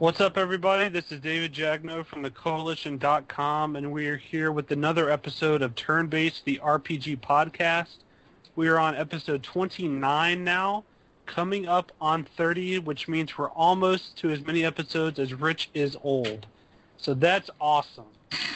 What's 0.00 0.22
up, 0.22 0.38
everybody? 0.38 0.88
This 0.88 1.12
is 1.12 1.20
David 1.20 1.52
Jagneaux 1.52 2.06
from 2.06 2.22
the 2.22 2.30
Koalition.com, 2.30 3.76
and 3.76 3.92
we 3.92 4.06
are 4.06 4.16
here 4.16 4.50
with 4.50 4.70
another 4.70 5.10
episode 5.10 5.60
of 5.60 5.74
Turn 5.74 6.06
Based, 6.06 6.42
the 6.46 6.58
RPG 6.64 7.20
podcast. 7.20 7.96
We 8.56 8.68
are 8.68 8.78
on 8.78 8.96
episode 8.96 9.42
29 9.42 10.42
now, 10.42 10.84
coming 11.26 11.68
up 11.68 11.92
on 12.00 12.24
30, 12.38 12.78
which 12.78 13.08
means 13.08 13.36
we're 13.36 13.50
almost 13.50 14.16
to 14.20 14.30
as 14.30 14.40
many 14.46 14.64
episodes 14.64 15.18
as 15.18 15.34
Rich 15.34 15.68
is 15.74 15.98
old. 16.02 16.46
So 16.96 17.12
that's 17.12 17.50
awesome. 17.60 18.06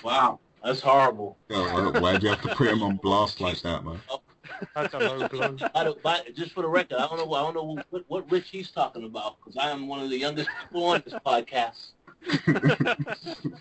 Wow, 0.03 0.41
that's 0.65 0.81
horrible. 0.81 1.37
Yo, 1.51 1.63
why- 1.63 2.01
why'd 2.01 2.23
you 2.23 2.31
have 2.31 2.41
to 2.41 2.55
put 2.55 2.69
him 2.69 2.83
on 2.83 2.97
blast 2.97 3.43
like 3.43 3.61
that, 3.61 3.85
man? 3.85 4.01
Oh, 4.09 4.23
That's 4.75 4.95
a 4.95 4.99
low 4.99 5.29
blow. 5.29 5.57
By 5.73 5.85
the, 5.85 5.97
by, 6.03 6.21
just 6.35 6.53
for 6.53 6.63
the 6.63 6.69
record, 6.69 6.99
I 6.99 7.07
don't 7.07 7.19
know. 7.19 7.33
I 7.35 7.43
don't 7.43 7.55
know 7.55 7.83
what, 7.91 8.05
what 8.09 8.31
Rich 8.31 8.49
he's 8.51 8.71
talking 8.71 9.05
about 9.05 9.37
because 9.41 9.57
I 9.57 9.71
am 9.71 9.89
one 9.89 10.01
of 10.01 10.11
the 10.11 10.19
youngest 10.19 10.49
people 10.63 10.85
on 10.85 11.03
this 11.05 11.15
podcast. 11.25 11.93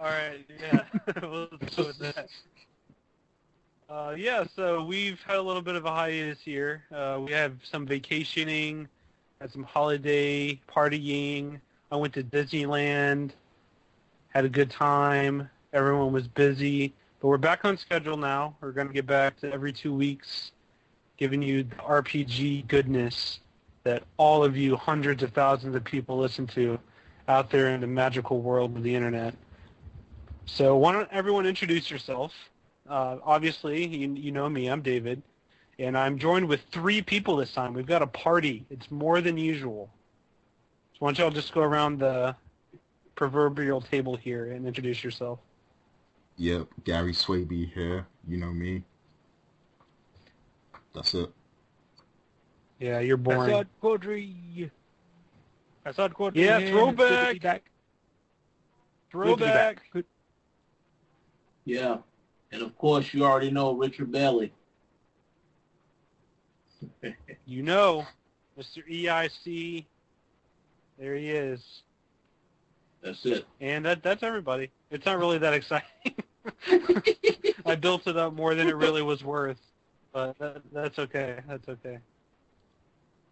All 0.00 0.06
right, 0.06 0.46
yeah, 0.58 0.84
we'll 1.22 1.46
go 1.76 1.86
with 1.86 1.98
that. 1.98 2.28
Uh, 3.90 4.14
yeah, 4.16 4.44
so 4.54 4.84
we've 4.84 5.20
had 5.22 5.36
a 5.36 5.42
little 5.42 5.60
bit 5.60 5.74
of 5.74 5.84
a 5.84 5.90
hiatus 5.90 6.38
here. 6.40 6.84
Uh, 6.94 7.20
we 7.24 7.32
have 7.32 7.56
some 7.62 7.84
vacationing, 7.84 8.88
had 9.40 9.52
some 9.52 9.64
holiday 9.64 10.58
partying. 10.68 11.60
I 11.92 11.96
went 11.96 12.14
to 12.14 12.22
Disneyland, 12.22 13.32
had 14.28 14.44
a 14.44 14.48
good 14.48 14.70
time. 14.70 15.50
Everyone 15.72 16.12
was 16.12 16.26
busy, 16.28 16.94
but 17.20 17.28
we're 17.28 17.38
back 17.38 17.64
on 17.66 17.76
schedule 17.76 18.16
now. 18.16 18.56
We're 18.60 18.72
going 18.72 18.88
to 18.88 18.94
get 18.94 19.06
back 19.06 19.38
to 19.40 19.52
every 19.52 19.72
two 19.72 19.94
weeks, 19.94 20.52
giving 21.18 21.42
you 21.42 21.64
the 21.64 21.76
RPG 21.76 22.66
goodness 22.66 23.40
that 23.84 24.04
all 24.16 24.42
of 24.42 24.56
you, 24.56 24.74
hundreds 24.74 25.22
of 25.22 25.32
thousands 25.32 25.76
of 25.76 25.84
people, 25.84 26.18
listen 26.18 26.46
to 26.48 26.78
out 27.28 27.50
there 27.50 27.68
in 27.68 27.82
the 27.82 27.86
magical 27.86 28.40
world 28.40 28.74
of 28.74 28.82
the 28.82 28.94
internet. 28.94 29.34
So 30.46 30.76
why 30.76 30.92
don't 30.92 31.08
everyone 31.12 31.44
introduce 31.44 31.90
yourself? 31.90 32.32
Uh, 32.88 33.18
obviously, 33.22 33.86
you, 33.86 34.14
you 34.14 34.32
know 34.32 34.48
me. 34.48 34.68
I'm 34.68 34.80
David, 34.80 35.22
and 35.78 35.96
I'm 35.96 36.18
joined 36.18 36.48
with 36.48 36.62
three 36.72 37.02
people 37.02 37.36
this 37.36 37.52
time. 37.52 37.74
We've 37.74 37.86
got 37.86 38.00
a 38.00 38.06
party. 38.06 38.64
It's 38.70 38.90
more 38.90 39.20
than 39.20 39.36
usual. 39.36 39.90
So 40.94 40.98
why 41.00 41.08
don't 41.08 41.18
y'all 41.18 41.30
just 41.30 41.52
go 41.52 41.60
around 41.60 41.98
the 41.98 42.34
proverbial 43.14 43.82
table 43.82 44.16
here 44.16 44.52
and 44.52 44.66
introduce 44.66 45.04
yourself? 45.04 45.38
Yep, 46.40 46.68
Gary 46.84 47.12
Swaby 47.12 47.70
here. 47.70 48.06
You 48.26 48.38
know 48.38 48.50
me. 48.50 48.82
That's 50.94 51.12
it. 51.12 51.30
Yeah, 52.78 53.00
you're 53.00 53.18
boring. 53.18 53.52
Assad 53.52 53.66
Quadri. 53.82 54.70
Assad 55.84 56.14
Quadri. 56.14 56.36
Yeah, 56.36 56.58
here. 56.60 56.70
throwback. 56.70 57.32
Good 57.34 57.42
back. 57.42 57.70
Throwback. 59.10 59.82
Good 59.92 60.04
back. 60.04 60.10
Yeah, 61.66 61.98
and 62.52 62.62
of 62.62 62.74
course 62.78 63.12
you 63.12 63.22
already 63.22 63.50
know 63.50 63.74
Richard 63.74 64.10
Bailey. 64.10 64.52
You 67.44 67.62
know, 67.64 68.06
Mr. 68.56 68.88
EIC. 68.88 69.84
There 70.98 71.16
he 71.16 71.30
is. 71.30 71.82
That's 73.02 73.26
it. 73.26 73.44
And 73.60 73.84
that 73.84 74.04
that's 74.04 74.22
everybody. 74.22 74.70
It's 74.90 75.04
not 75.04 75.18
really 75.18 75.38
that 75.38 75.52
exciting. 75.60 76.14
I 77.66 77.74
built 77.74 78.06
it 78.06 78.16
up 78.16 78.34
more 78.34 78.54
than 78.54 78.68
it 78.68 78.76
really 78.76 79.02
was 79.02 79.22
worth, 79.22 79.58
but 80.12 80.38
that, 80.38 80.62
that's 80.72 80.98
okay. 80.98 81.40
That's 81.48 81.68
okay. 81.68 81.98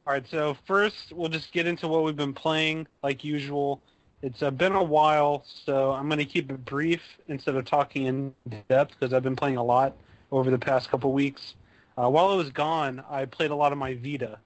All 0.07 0.15
right, 0.15 0.27
so 0.31 0.57
first 0.67 1.13
we'll 1.13 1.29
just 1.29 1.53
get 1.53 1.67
into 1.67 1.87
what 1.87 2.03
we've 2.03 2.17
been 2.17 2.33
playing, 2.33 2.87
like 3.03 3.25
usual. 3.25 3.83
It's 4.23 4.43
uh, 4.43 4.51
been 4.51 4.73
a 4.73 4.83
while, 4.83 5.45
so 5.65 5.93
I'm 5.93 6.09
going 6.09 6.19
to 6.19 6.25
keep 6.25 6.51
it 6.51 6.65
brief 6.65 7.03
instead 7.29 7.55
of 7.57 7.65
talking 7.67 8.07
in 8.07 8.35
depth 8.69 8.95
because 8.99 9.13
I've 9.13 9.23
been 9.23 9.37
playing 9.37 9.59
a 9.59 9.63
lot 9.63 9.95
over 10.33 10.51
the 10.51 10.59
past 10.59 10.91
couple 10.91 11.13
weeks. 11.13 11.55
Uh, 11.97 12.09
while 12.09 12.29
I 12.29 12.35
was 12.35 12.51
gone, 12.51 13.05
I 13.11 13.27
played 13.27 13.51
a 13.51 13.55
lot 13.55 13.71
of 13.73 13.79
my 13.79 13.95
Vita. 13.95 14.39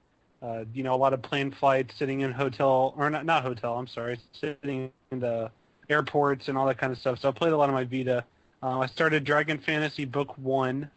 Uh, 0.43 0.65
you 0.75 0.83
know, 0.83 0.95
a 0.95 0.97
lot 0.97 1.13
of 1.13 1.23
plane 1.23 1.53
flights, 1.53 1.95
sitting 1.97 2.23
in 2.23 2.33
hotel, 2.33 2.93
or 2.97 3.09
not, 3.09 3.25
not 3.25 3.45
hotel, 3.45 3.79
I'm 3.79 3.87
sorry, 3.87 4.19
sitting 4.33 4.91
in 5.13 5.21
the 5.21 5.51
airports 5.89 6.49
and 6.49 6.59
all 6.59 6.67
that 6.67 6.79
kind 6.79 6.93
of 6.93 6.99
stuff. 6.99 7.21
So 7.21 7.29
I 7.29 7.33
played 7.33 7.53
a 7.53 7.57
lot 7.57 7.69
of 7.69 7.75
my 7.75 7.85
Vita. 7.85 8.25
Uh, 8.63 8.79
I 8.79 8.87
started 8.87 9.25
Dragon 9.25 9.59
Fantasy 9.59 10.05
Book 10.05 10.39
1. 10.39 10.89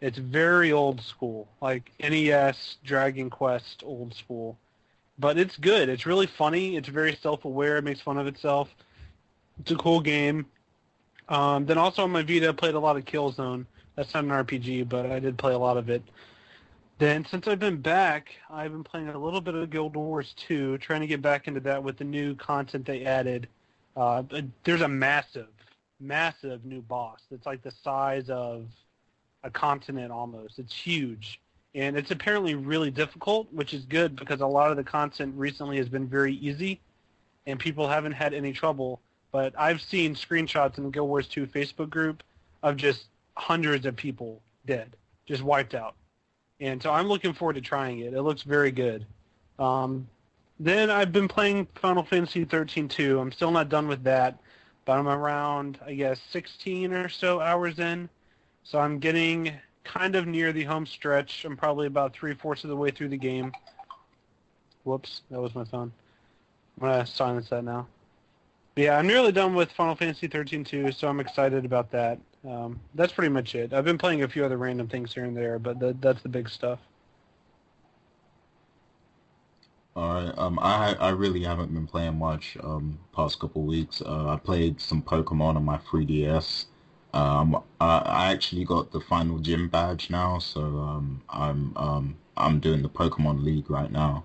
It's 0.00 0.18
very 0.18 0.72
old 0.72 1.00
school, 1.00 1.46
like 1.60 1.92
NES, 2.00 2.78
Dragon 2.82 3.30
Quest, 3.30 3.84
old 3.86 4.12
school. 4.14 4.58
But 5.18 5.38
it's 5.38 5.56
good. 5.56 5.88
It's 5.88 6.04
really 6.04 6.26
funny. 6.26 6.76
It's 6.76 6.88
very 6.88 7.14
self-aware. 7.14 7.76
It 7.76 7.84
makes 7.84 8.00
fun 8.00 8.18
of 8.18 8.26
itself. 8.26 8.74
It's 9.60 9.70
a 9.70 9.76
cool 9.76 10.00
game. 10.00 10.46
Um, 11.28 11.64
then 11.64 11.78
also 11.78 12.02
on 12.02 12.10
my 12.10 12.22
Vita, 12.22 12.48
I 12.48 12.52
played 12.52 12.74
a 12.74 12.80
lot 12.80 12.96
of 12.96 13.04
Killzone. 13.04 13.66
That's 13.94 14.12
not 14.14 14.24
an 14.24 14.30
RPG, 14.30 14.88
but 14.88 15.06
I 15.06 15.20
did 15.20 15.38
play 15.38 15.52
a 15.52 15.58
lot 15.58 15.76
of 15.76 15.90
it. 15.90 16.02
Then 16.98 17.24
since 17.24 17.46
I've 17.46 17.60
been 17.60 17.80
back, 17.80 18.30
I've 18.50 18.72
been 18.72 18.84
playing 18.84 19.08
a 19.08 19.18
little 19.18 19.40
bit 19.40 19.54
of 19.54 19.70
Guild 19.70 19.94
Wars 19.94 20.34
2, 20.38 20.78
trying 20.78 21.02
to 21.02 21.06
get 21.06 21.22
back 21.22 21.46
into 21.46 21.60
that 21.60 21.84
with 21.84 21.98
the 21.98 22.04
new 22.04 22.34
content 22.34 22.84
they 22.84 23.04
added. 23.04 23.48
Uh, 23.96 24.24
there's 24.64 24.80
a 24.80 24.88
massive, 24.88 25.48
massive 26.02 26.64
new 26.64 26.82
boss. 26.82 27.20
It's 27.30 27.46
like 27.46 27.62
the 27.62 27.72
size 27.82 28.28
of 28.28 28.66
a 29.44 29.50
continent 29.50 30.10
almost. 30.12 30.58
It's 30.58 30.74
huge. 30.74 31.40
And 31.74 31.96
it's 31.96 32.10
apparently 32.10 32.54
really 32.54 32.90
difficult, 32.90 33.50
which 33.52 33.72
is 33.72 33.84
good 33.84 34.14
because 34.16 34.40
a 34.40 34.46
lot 34.46 34.70
of 34.70 34.76
the 34.76 34.84
content 34.84 35.34
recently 35.36 35.78
has 35.78 35.88
been 35.88 36.06
very 36.06 36.34
easy 36.34 36.80
and 37.46 37.58
people 37.58 37.88
haven't 37.88 38.12
had 38.12 38.34
any 38.34 38.52
trouble. 38.52 39.00
But 39.30 39.54
I've 39.58 39.80
seen 39.80 40.14
screenshots 40.14 40.76
in 40.76 40.84
the 40.84 40.90
Guild 40.90 41.08
Wars 41.08 41.28
2 41.28 41.46
Facebook 41.46 41.88
group 41.88 42.22
of 42.62 42.76
just 42.76 43.06
hundreds 43.36 43.86
of 43.86 43.96
people 43.96 44.42
dead, 44.66 44.94
just 45.26 45.42
wiped 45.42 45.74
out. 45.74 45.94
And 46.60 46.82
so 46.82 46.90
I'm 46.90 47.08
looking 47.08 47.32
forward 47.32 47.54
to 47.54 47.60
trying 47.60 48.00
it. 48.00 48.12
It 48.12 48.22
looks 48.22 48.42
very 48.42 48.70
good. 48.70 49.06
Um, 49.58 50.06
then 50.60 50.90
I've 50.90 51.12
been 51.12 51.26
playing 51.28 51.66
Final 51.74 52.04
Fantasy 52.04 52.44
13 52.44 52.88
too. 52.88 53.18
I'm 53.18 53.32
still 53.32 53.50
not 53.50 53.68
done 53.68 53.88
with 53.88 54.04
that, 54.04 54.38
but 54.84 54.98
I'm 54.98 55.08
around, 55.08 55.78
I 55.86 55.94
guess, 55.94 56.20
16 56.30 56.92
or 56.92 57.08
so 57.08 57.40
hours 57.40 57.78
in. 57.78 58.08
So 58.64 58.78
I'm 58.78 58.98
getting 58.98 59.52
kind 59.84 60.14
of 60.16 60.26
near 60.26 60.52
the 60.52 60.64
home 60.64 60.86
stretch. 60.86 61.44
I'm 61.44 61.56
probably 61.56 61.86
about 61.86 62.12
three-fourths 62.12 62.64
of 62.64 62.70
the 62.70 62.76
way 62.76 62.90
through 62.90 63.08
the 63.08 63.16
game. 63.16 63.52
Whoops, 64.84 65.22
that 65.30 65.40
was 65.40 65.54
my 65.54 65.64
phone. 65.64 65.92
I'm 66.80 67.06
to 67.06 67.06
silence 67.06 67.48
that 67.50 67.64
now. 67.64 67.86
But 68.74 68.84
yeah, 68.84 68.98
I'm 68.98 69.06
nearly 69.06 69.32
done 69.32 69.54
with 69.54 69.70
Final 69.72 69.94
Fantasy 69.94 70.26
13 70.26 70.64
too, 70.64 70.92
so 70.92 71.08
I'm 71.08 71.20
excited 71.20 71.64
about 71.64 71.90
that. 71.92 72.18
Um, 72.48 72.80
that's 72.94 73.12
pretty 73.12 73.28
much 73.28 73.54
it. 73.54 73.72
I've 73.72 73.84
been 73.84 73.98
playing 73.98 74.22
a 74.22 74.28
few 74.28 74.44
other 74.44 74.56
random 74.56 74.88
things 74.88 75.12
here 75.12 75.24
and 75.24 75.36
there, 75.36 75.58
but 75.58 75.78
th- 75.78 75.96
that's 76.00 76.22
the 76.22 76.28
big 76.28 76.48
stuff. 76.48 76.78
All 79.94 80.14
right. 80.14 80.32
Um, 80.38 80.58
I 80.60 80.94
I 80.94 81.10
really 81.10 81.42
haven't 81.44 81.72
been 81.74 81.86
playing 81.86 82.18
much. 82.18 82.56
Um, 82.62 82.98
past 83.12 83.38
couple 83.38 83.62
weeks. 83.62 84.00
Uh, 84.02 84.28
I 84.28 84.36
played 84.36 84.80
some 84.80 85.02
Pokemon 85.02 85.56
on 85.56 85.64
my 85.64 85.78
3DS. 85.78 86.66
Um, 87.14 87.56
I, 87.80 87.98
I 87.98 88.32
actually 88.32 88.64
got 88.64 88.90
the 88.92 89.00
final 89.00 89.38
gym 89.38 89.68
badge 89.68 90.08
now, 90.10 90.38
so 90.38 90.62
um, 90.62 91.22
I'm 91.28 91.76
um, 91.76 92.16
I'm 92.36 92.58
doing 92.60 92.82
the 92.82 92.88
Pokemon 92.88 93.42
League 93.44 93.68
right 93.70 93.90
now. 93.92 94.24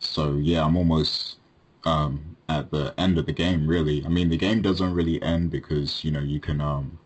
So 0.00 0.34
yeah, 0.36 0.64
I'm 0.64 0.76
almost 0.76 1.36
um, 1.84 2.36
at 2.48 2.70
the 2.70 2.94
end 2.98 3.18
of 3.18 3.26
the 3.26 3.32
game. 3.32 3.66
Really, 3.68 4.04
I 4.04 4.08
mean 4.08 4.28
the 4.30 4.36
game 4.38 4.62
doesn't 4.62 4.94
really 4.94 5.22
end 5.22 5.50
because 5.50 6.04
you 6.04 6.10
know 6.12 6.20
you 6.20 6.40
can 6.40 6.60
um, 6.60 6.98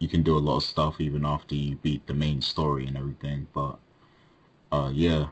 you 0.00 0.08
can 0.08 0.22
do 0.22 0.36
a 0.36 0.40
lot 0.40 0.58
of 0.58 0.64
stuff 0.64 1.00
even 1.00 1.24
after 1.26 1.54
you 1.54 1.76
beat 1.76 2.06
the 2.06 2.14
main 2.14 2.42
story 2.42 2.86
and 2.86 2.96
everything. 2.96 3.48
But 3.54 3.78
uh, 4.72 4.90
yeah, 4.92 5.28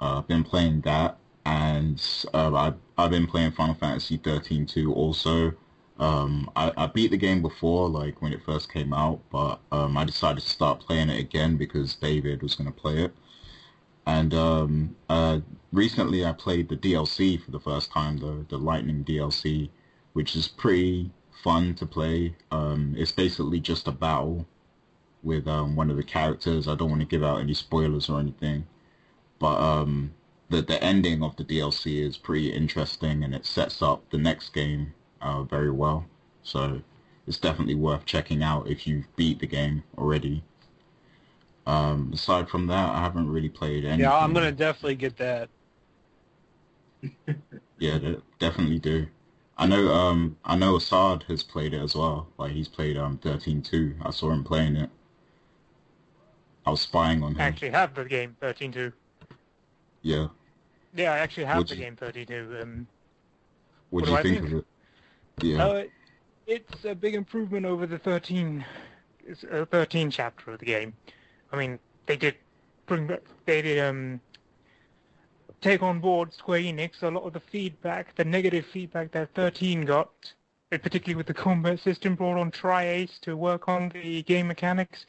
uh, 0.00 0.18
I've 0.18 0.28
been 0.28 0.44
playing 0.44 0.82
that, 0.82 1.18
and 1.48 2.26
uh, 2.34 2.54
I 2.54 2.74
I've 3.02 3.10
been 3.10 3.26
playing 3.26 3.52
Final 3.52 3.74
Fantasy 3.74 4.18
13 4.18 4.66
too. 4.66 4.92
Also, 4.92 5.52
um, 5.98 6.50
I, 6.54 6.72
I 6.76 6.86
beat 6.86 7.10
the 7.10 7.16
game 7.16 7.40
before, 7.40 7.88
like 7.88 8.20
when 8.20 8.34
it 8.34 8.42
first 8.44 8.70
came 8.70 8.92
out, 8.92 9.20
but 9.30 9.58
um, 9.72 9.96
I 9.96 10.04
decided 10.04 10.42
to 10.42 10.48
start 10.48 10.80
playing 10.80 11.08
it 11.08 11.18
again 11.18 11.56
because 11.56 11.94
David 11.94 12.42
was 12.42 12.54
going 12.54 12.70
to 12.70 12.78
play 12.78 12.98
it. 13.04 13.14
And 14.06 14.34
um, 14.34 14.96
uh, 15.08 15.40
recently, 15.72 16.24
I 16.24 16.32
played 16.32 16.68
the 16.68 16.76
DLC 16.76 17.42
for 17.42 17.50
the 17.50 17.60
first 17.60 17.90
time, 17.92 18.18
the 18.18 18.44
the 18.50 18.58
Lightning 18.58 19.02
DLC, 19.02 19.70
which 20.12 20.36
is 20.36 20.48
pretty 20.48 21.10
fun 21.42 21.74
to 21.76 21.86
play. 21.86 22.34
Um, 22.50 22.94
it's 22.98 23.12
basically 23.12 23.60
just 23.60 23.88
a 23.88 23.92
battle 23.92 24.46
with 25.22 25.48
um, 25.48 25.76
one 25.76 25.90
of 25.90 25.96
the 25.96 26.02
characters. 26.02 26.68
I 26.68 26.74
don't 26.74 26.90
want 26.90 27.00
to 27.00 27.06
give 27.06 27.22
out 27.22 27.40
any 27.40 27.54
spoilers 27.54 28.10
or 28.10 28.20
anything, 28.20 28.66
but 29.38 29.58
um, 29.60 30.12
the 30.50 30.62
the 30.62 30.82
ending 30.82 31.22
of 31.22 31.36
the 31.36 31.44
DLC 31.44 32.00
is 32.06 32.16
pretty 32.16 32.52
interesting, 32.52 33.22
and 33.22 33.34
it 33.34 33.46
sets 33.46 33.82
up 33.82 34.08
the 34.10 34.18
next 34.18 34.52
game 34.54 34.94
uh, 35.20 35.42
very 35.42 35.70
well. 35.70 36.06
So 36.42 36.82
it's 37.26 37.38
definitely 37.38 37.74
worth 37.74 38.04
checking 38.06 38.42
out 38.42 38.68
if 38.68 38.86
you've 38.86 39.14
beat 39.16 39.40
the 39.40 39.46
game 39.46 39.82
already. 39.96 40.42
Um, 41.66 42.10
aside 42.14 42.48
from 42.48 42.66
that, 42.68 42.90
I 42.90 43.00
haven't 43.00 43.28
really 43.28 43.50
played 43.50 43.84
any. 43.84 44.02
Yeah, 44.02 44.16
I'm 44.16 44.32
gonna 44.32 44.52
definitely 44.52 44.96
get 44.96 45.16
that. 45.18 45.48
Yeah, 47.80 48.16
definitely 48.40 48.80
do. 48.80 49.06
I 49.56 49.66
know. 49.66 49.92
Um, 49.92 50.36
I 50.44 50.56
know 50.56 50.76
Assad 50.76 51.24
has 51.28 51.44
played 51.44 51.74
it 51.74 51.80
as 51.80 51.94
well. 51.94 52.26
Like 52.36 52.52
he's 52.52 52.66
played 52.66 52.96
um 52.96 53.18
13-2. 53.18 53.96
I 54.04 54.10
saw 54.10 54.30
him 54.32 54.42
playing 54.42 54.76
it. 54.76 54.90
I 56.66 56.70
was 56.70 56.80
spying 56.80 57.22
on 57.22 57.32
him. 57.32 57.40
I 57.40 57.44
actually 57.44 57.70
have 57.70 57.94
the 57.94 58.04
game 58.04 58.36
13.2. 58.42 58.92
Yeah. 60.02 60.28
Yeah, 60.94 61.12
I 61.12 61.18
actually 61.18 61.44
have 61.44 61.58
Would 61.58 61.68
the 61.68 61.76
you- 61.76 61.82
game 61.84 61.96
32. 61.96 62.58
Um, 62.62 62.86
What 63.90 64.04
do 64.04 64.10
you 64.10 64.16
I 64.16 64.22
think, 64.22 64.38
think? 64.40 64.52
of 64.52 64.58
it? 64.60 64.66
Yeah. 65.42 65.64
uh, 65.66 65.84
it's 66.46 66.84
a 66.84 66.94
big 66.94 67.14
improvement 67.14 67.66
over 67.66 67.86
the 67.86 67.98
13, 67.98 68.64
it's 69.26 69.44
a 69.44 69.66
13 69.66 70.10
chapter 70.10 70.50
of 70.52 70.58
the 70.58 70.64
game. 70.66 70.94
I 71.52 71.56
mean, 71.56 71.78
they 72.06 72.16
did 72.16 72.34
bring 72.86 73.06
back, 73.06 73.22
they 73.44 73.62
did 73.62 73.78
um, 73.78 74.20
take 75.60 75.82
on 75.82 76.00
board 76.00 76.32
Square 76.32 76.60
Enix 76.60 77.02
a 77.02 77.08
lot 77.10 77.24
of 77.24 77.32
the 77.34 77.40
feedback, 77.40 78.14
the 78.16 78.24
negative 78.24 78.64
feedback 78.72 79.10
that 79.12 79.32
13 79.34 79.82
got, 79.84 80.10
uh, 80.72 80.78
particularly 80.78 81.16
with 81.16 81.26
the 81.26 81.34
combat 81.34 81.78
system, 81.80 82.14
brought 82.14 82.38
on 82.38 82.50
Tri-Ace 82.50 83.18
to 83.22 83.36
work 83.36 83.68
on 83.68 83.90
the 83.90 84.22
game 84.22 84.48
mechanics. 84.48 85.06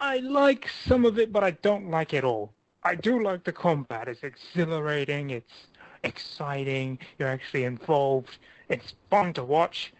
I 0.00 0.18
like 0.18 0.68
some 0.86 1.04
of 1.04 1.18
it, 1.18 1.32
but 1.32 1.42
I 1.42 1.50
don't 1.52 1.90
like 1.90 2.12
it 2.14 2.24
all. 2.24 2.52
I 2.82 2.94
do 2.94 3.22
like 3.22 3.44
the 3.44 3.52
combat. 3.52 4.08
It's 4.08 4.22
exhilarating. 4.22 5.30
It's 5.30 5.66
exciting. 6.04 6.98
You're 7.18 7.28
actually 7.28 7.64
involved. 7.64 8.38
It's 8.68 8.94
fun 9.10 9.32
to 9.34 9.44
watch. 9.44 9.92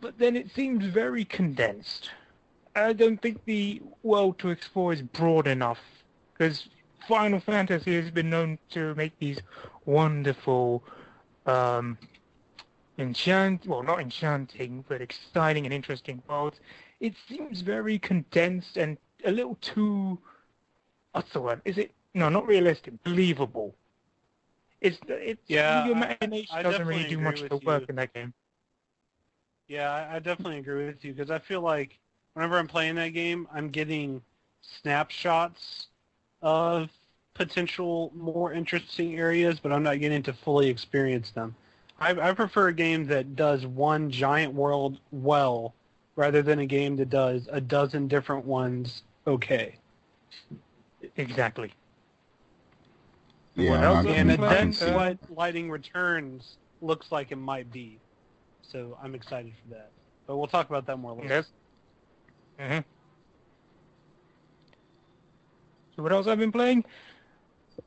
But 0.00 0.18
then 0.18 0.36
it 0.36 0.50
seems 0.54 0.84
very 0.84 1.24
condensed. 1.24 2.10
I 2.76 2.92
don't 2.92 3.20
think 3.20 3.44
the 3.44 3.82
world 4.02 4.38
to 4.38 4.50
explore 4.50 4.92
is 4.92 5.02
broad 5.02 5.48
enough 5.48 5.80
because 6.32 6.68
Final 7.08 7.40
Fantasy 7.40 8.00
has 8.00 8.10
been 8.10 8.30
known 8.30 8.58
to 8.70 8.94
make 8.94 9.18
these 9.18 9.40
wonderful, 9.86 10.84
um, 11.46 11.98
enchant 12.98 13.64
well 13.64 13.82
not 13.82 14.00
enchanting 14.00 14.84
but 14.88 15.00
exciting 15.00 15.64
and 15.64 15.72
interesting 15.72 16.22
worlds. 16.28 16.60
It 17.00 17.14
seems 17.28 17.60
very 17.60 17.98
condensed 17.98 18.76
and 18.76 18.98
a 19.24 19.30
little 19.32 19.56
too. 19.60 20.18
What's 21.18 21.32
the 21.32 21.40
word? 21.40 21.60
Is 21.64 21.78
it 21.78 21.90
no, 22.14 22.28
not 22.28 22.46
realistic, 22.46 22.94
believable. 23.02 23.74
It's 24.80 24.98
it's 25.08 25.42
Yeah, 25.48 25.84
your 25.84 25.96
imagination 25.96 26.54
I 26.56 26.62
doesn't 26.62 26.86
really 26.86 27.04
do 27.10 27.18
much 27.18 27.42
of 27.42 27.48
the 27.48 27.56
work 27.56 27.82
you. 27.82 27.86
in 27.88 27.96
that 27.96 28.14
game. 28.14 28.32
Yeah, 29.66 29.90
I, 29.90 30.16
I 30.16 30.18
definitely 30.20 30.58
agree 30.58 30.86
with 30.86 31.04
you 31.04 31.12
because 31.12 31.30
I 31.30 31.40
feel 31.40 31.60
like 31.60 31.98
whenever 32.34 32.56
I'm 32.56 32.68
playing 32.68 32.94
that 32.94 33.08
game, 33.08 33.48
I'm 33.52 33.68
getting 33.68 34.22
snapshots 34.62 35.88
of 36.40 36.88
potential 37.34 38.12
more 38.14 38.52
interesting 38.52 39.18
areas, 39.18 39.58
but 39.58 39.72
I'm 39.72 39.82
not 39.82 39.98
getting 39.98 40.22
to 40.22 40.32
fully 40.32 40.68
experience 40.68 41.30
them. 41.32 41.56
I, 41.98 42.10
I 42.10 42.32
prefer 42.32 42.68
a 42.68 42.72
game 42.72 43.06
that 43.06 43.34
does 43.34 43.66
one 43.66 44.08
giant 44.08 44.54
world 44.54 45.00
well 45.10 45.74
rather 46.14 46.42
than 46.42 46.60
a 46.60 46.66
game 46.66 46.94
that 46.96 47.10
does 47.10 47.48
a 47.50 47.60
dozen 47.60 48.06
different 48.06 48.44
ones 48.44 49.02
okay. 49.26 49.78
Exactly. 51.16 51.72
yeah. 53.54 53.70
what 53.70 53.82
else 53.82 53.96
I 53.98 54.00
is 54.00 54.06
can, 54.06 54.30
And 54.30 54.30
in 54.30 54.44
I 54.44 54.56
can 54.56 54.70
that's 54.70 54.80
what 54.94 55.18
Lightning 55.36 55.70
Returns 55.70 56.56
looks 56.80 57.10
like 57.10 57.32
it 57.32 57.36
might 57.36 57.72
be. 57.72 57.98
So 58.62 58.98
I'm 59.02 59.14
excited 59.14 59.52
for 59.62 59.74
that. 59.74 59.90
But 60.26 60.36
we'll 60.36 60.46
talk 60.46 60.68
about 60.68 60.86
that 60.86 60.96
more 60.98 61.14
later. 61.14 61.28
Yes. 61.28 61.46
hmm 62.58 62.78
So 65.96 66.02
what 66.02 66.12
else 66.12 66.26
I've 66.26 66.38
been 66.38 66.52
playing? 66.52 66.84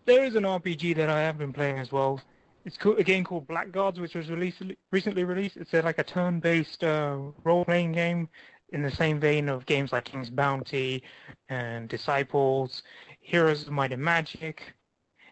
There 0.06 0.24
is 0.24 0.36
an 0.36 0.44
RPG 0.44 0.96
that 0.96 1.10
I 1.10 1.22
have 1.22 1.38
been 1.38 1.54
playing 1.54 1.78
as 1.80 1.92
well. 1.92 2.20
It's 2.66 2.78
co- 2.78 2.96
a 2.96 3.04
game 3.04 3.24
called 3.24 3.48
Blackguards, 3.48 4.00
which 4.00 4.16
was 4.16 4.30
released 4.30 4.62
recently 4.92 5.24
released. 5.24 5.58
It's 5.58 5.74
a, 5.74 5.82
like 5.82 6.00
a 6.00 6.04
turn-based 6.04 6.84
uh, 6.84 7.18
role-playing 7.44 7.92
game 7.94 8.30
in 8.72 8.82
the 8.82 8.92
same 8.92 9.20
vein 9.20 9.50
of 9.50 9.66
games 9.66 9.92
like 9.92 10.06
King's 10.06 10.30
Bounty 10.30 11.04
and 11.50 11.90
Disciples, 11.90 12.84
Heroes 13.20 13.64
of 13.64 13.72
Might 13.72 13.92
and 13.92 14.02
Magic. 14.02 14.74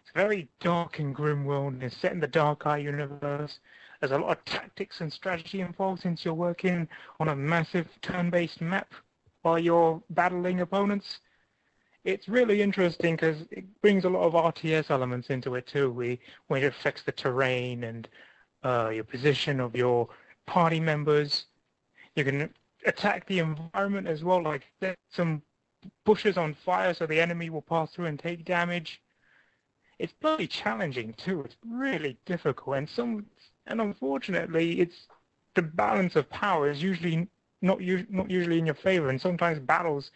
It's 0.00 0.10
a 0.14 0.18
very 0.18 0.48
dark 0.60 0.98
and 0.98 1.14
grim 1.14 1.44
world, 1.44 1.74
and 1.74 1.82
it's 1.82 1.96
set 1.96 2.12
in 2.12 2.20
the 2.20 2.26
Dark 2.26 2.66
Eye 2.66 2.78
universe. 2.78 3.60
There's 4.00 4.12
a 4.12 4.18
lot 4.18 4.38
of 4.38 4.44
tactics 4.44 5.00
and 5.00 5.12
strategy 5.12 5.60
involved 5.60 6.02
since 6.02 6.24
you're 6.24 6.34
working 6.34 6.88
on 7.18 7.28
a 7.28 7.36
massive 7.36 7.86
turn-based 8.00 8.60
map 8.60 8.94
while 9.42 9.58
you're 9.58 10.02
battling 10.10 10.60
opponents. 10.60 11.20
It's 12.04 12.28
really 12.28 12.62
interesting 12.62 13.16
because 13.16 13.42
it 13.50 13.64
brings 13.82 14.04
a 14.04 14.08
lot 14.08 14.22
of 14.22 14.32
RTS 14.32 14.90
elements 14.90 15.28
into 15.28 15.54
it 15.54 15.66
too, 15.66 15.90
we, 15.90 16.18
when 16.46 16.62
it 16.62 16.66
affects 16.66 17.02
the 17.02 17.12
terrain 17.12 17.84
and 17.84 18.08
uh, 18.64 18.90
your 18.94 19.04
position 19.04 19.60
of 19.60 19.76
your 19.76 20.08
party 20.46 20.80
members. 20.80 21.44
You 22.16 22.24
can 22.24 22.50
attack 22.86 23.26
the 23.26 23.38
environment 23.38 24.06
as 24.06 24.24
well, 24.24 24.42
like 24.42 24.62
set 24.80 24.96
some 25.10 25.42
bushes 26.04 26.36
on 26.36 26.54
fire 26.54 26.94
so 26.94 27.06
the 27.06 27.20
enemy 27.20 27.50
will 27.50 27.62
pass 27.62 27.90
through 27.92 28.06
and 28.06 28.18
take 28.18 28.44
damage. 28.44 29.00
It's 29.98 30.12
bloody 30.20 30.46
challenging 30.46 31.14
too. 31.14 31.42
It's 31.42 31.56
really 31.68 32.16
difficult, 32.24 32.76
and 32.76 32.88
some, 32.88 33.26
and 33.66 33.80
unfortunately, 33.80 34.80
it's 34.80 35.06
the 35.54 35.62
balance 35.62 36.16
of 36.16 36.30
power 36.30 36.70
is 36.70 36.82
usually 36.82 37.28
not 37.60 37.80
not 38.08 38.30
usually 38.30 38.58
in 38.58 38.66
your 38.66 38.74
favor, 38.74 39.10
and 39.10 39.20
sometimes 39.20 39.58
battles 39.58 40.10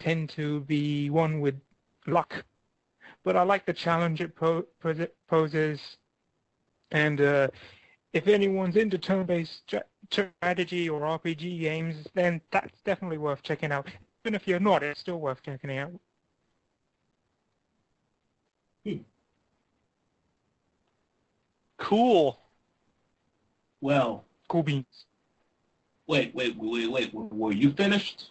tend 0.00 0.30
to 0.30 0.60
be 0.62 1.10
won 1.10 1.40
with 1.40 1.54
luck. 2.06 2.44
But 3.22 3.36
I 3.36 3.42
like 3.42 3.66
the 3.66 3.72
challenge 3.72 4.20
it 4.20 4.34
po- 4.34 4.66
pos- 4.80 5.06
poses, 5.28 5.80
and 6.90 7.20
uh, 7.20 7.48
if 8.12 8.26
anyone's 8.26 8.76
into 8.76 8.98
turn-based 8.98 9.74
strategy 10.10 10.88
or 10.88 11.00
RPG 11.00 11.60
games, 11.60 12.06
then 12.14 12.40
that's 12.50 12.80
definitely 12.84 13.18
worth 13.18 13.42
checking 13.42 13.70
out. 13.72 13.86
Even 14.24 14.34
if 14.34 14.46
you're 14.48 14.60
not, 14.60 14.82
it's 14.82 15.00
still 15.00 15.20
worth 15.20 15.42
checking 15.42 15.76
out. 15.78 15.92
Cool. 21.78 22.38
Well, 23.80 24.24
Cool 24.48 24.62
beans. 24.64 25.06
wait, 26.06 26.34
wait, 26.34 26.56
wait, 26.58 26.90
wait. 26.90 27.14
Were 27.14 27.52
you 27.52 27.72
finished? 27.72 28.30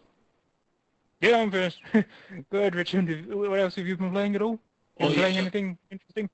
Yeah, 1.22 1.38
I'm 1.38 1.52
finished. 1.52 1.82
Good, 2.52 2.76
Richard. 2.76 3.34
What 3.34 3.60
else 3.60 3.76
have 3.76 3.88
you 3.88 3.98
been 3.98 4.12
playing 4.12 4.36
at 4.36 4.42
all? 4.42 4.60
Oh, 5.00 5.12
playing 5.14 5.36
yeah. 5.36 5.42
anything 5.42 5.78
interesting? 5.90 6.30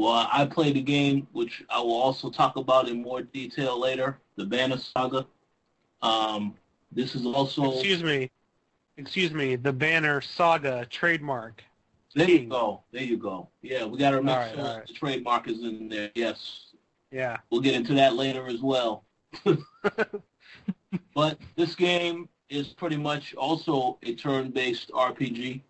Well, 0.00 0.26
I 0.32 0.46
played 0.46 0.78
a 0.78 0.80
game 0.80 1.26
which 1.32 1.62
I 1.68 1.78
will 1.78 2.00
also 2.00 2.30
talk 2.30 2.56
about 2.56 2.88
in 2.88 3.02
more 3.02 3.20
detail 3.20 3.78
later, 3.78 4.16
the 4.36 4.46
Banner 4.46 4.78
Saga. 4.78 5.26
Um, 6.00 6.54
this 6.90 7.14
is 7.14 7.26
also 7.26 7.72
Excuse 7.72 8.02
me. 8.02 8.30
Excuse 8.96 9.34
me. 9.34 9.56
The 9.56 9.74
banner 9.74 10.22
saga 10.22 10.86
trademark. 10.88 11.62
there 12.14 12.30
you 12.30 12.46
go, 12.46 12.82
there 12.92 13.02
you 13.02 13.18
go. 13.18 13.50
Yeah, 13.60 13.84
we 13.84 13.98
got 13.98 14.12
to 14.12 14.22
make 14.22 14.34
right, 14.34 14.54
sure 14.54 14.64
right. 14.64 14.86
the 14.86 14.94
trademark 14.94 15.48
is 15.48 15.60
in 15.64 15.90
there. 15.90 16.10
Yes, 16.14 16.72
Yeah. 17.10 17.36
we'll 17.50 17.60
get 17.60 17.74
into 17.74 17.92
that 17.92 18.14
later 18.16 18.46
as 18.46 18.62
well. 18.62 19.04
but 21.14 21.38
this 21.56 21.74
game 21.74 22.26
is 22.48 22.68
pretty 22.68 22.96
much 22.96 23.34
also 23.34 23.98
a 24.02 24.14
turn-based 24.14 24.92
RPG. 24.92 25.60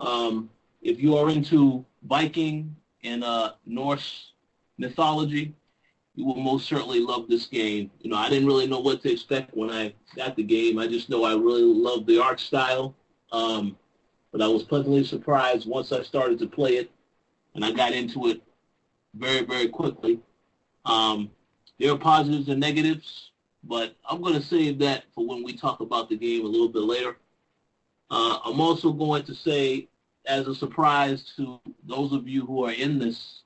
Um, 0.00 0.50
if 0.82 1.00
you 1.00 1.16
are 1.16 1.30
into 1.30 1.84
Viking 2.02 2.74
and 3.04 3.24
uh, 3.24 3.52
Norse 3.66 4.32
mythology, 4.78 5.54
you 6.14 6.26
will 6.26 6.36
most 6.36 6.66
certainly 6.66 7.00
love 7.00 7.28
this 7.28 7.46
game. 7.46 7.90
You 8.00 8.10
know, 8.10 8.16
I 8.16 8.28
didn't 8.28 8.46
really 8.46 8.66
know 8.66 8.80
what 8.80 9.02
to 9.02 9.12
expect 9.12 9.56
when 9.56 9.70
I 9.70 9.94
got 10.14 10.36
the 10.36 10.42
game. 10.42 10.78
I 10.78 10.86
just 10.86 11.08
know 11.08 11.24
I 11.24 11.32
really 11.32 11.62
loved 11.62 12.06
the 12.06 12.22
art 12.22 12.40
style. 12.40 12.94
Um, 13.32 13.76
but 14.30 14.40
I 14.40 14.48
was 14.48 14.62
pleasantly 14.62 15.04
surprised 15.04 15.68
once 15.68 15.92
I 15.92 16.02
started 16.02 16.38
to 16.38 16.46
play 16.46 16.76
it, 16.76 16.90
and 17.54 17.64
I 17.64 17.70
got 17.70 17.92
into 17.92 18.28
it 18.28 18.42
very, 19.14 19.44
very 19.44 19.68
quickly. 19.68 20.20
Um, 20.84 21.30
there 21.78 21.92
are 21.92 21.98
positives 21.98 22.48
and 22.48 22.58
negatives, 22.58 23.30
but 23.64 23.94
I'm 24.08 24.22
going 24.22 24.34
to 24.34 24.42
save 24.42 24.78
that 24.80 25.04
for 25.14 25.26
when 25.26 25.44
we 25.44 25.56
talk 25.56 25.80
about 25.80 26.08
the 26.08 26.16
game 26.16 26.44
a 26.44 26.48
little 26.48 26.68
bit 26.68 26.82
later. 26.82 27.16
Uh, 28.10 28.38
I'm 28.44 28.60
also 28.60 28.92
going 28.92 29.22
to 29.24 29.34
say, 29.34 29.88
as 30.26 30.46
a 30.46 30.54
surprise 30.54 31.32
to 31.36 31.60
those 31.84 32.12
of 32.12 32.28
you 32.28 32.46
who 32.46 32.64
are 32.64 32.72
in 32.72 32.98
this 32.98 33.42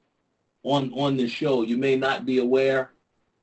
on 0.62 0.92
on 0.92 1.16
this 1.16 1.30
show, 1.30 1.62
you 1.62 1.76
may 1.76 1.97
not 1.97 2.26
be 2.26 2.38
aware, 2.38 2.90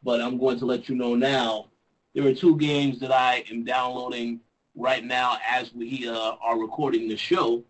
but 0.03 0.21
I'm 0.21 0.37
going 0.37 0.59
to 0.59 0.65
let 0.65 0.89
you 0.89 0.95
know 0.95 1.15
now. 1.15 1.67
There 2.13 2.27
are 2.27 2.33
two 2.33 2.57
games 2.57 2.99
that 2.99 3.11
I 3.11 3.43
am 3.49 3.63
downloading 3.63 4.39
right 4.75 5.03
now 5.03 5.37
as 5.49 5.73
we 5.73 6.07
uh, 6.07 6.33
are 6.41 6.59
recording 6.59 7.07
the 7.07 7.17
show, 7.17 7.63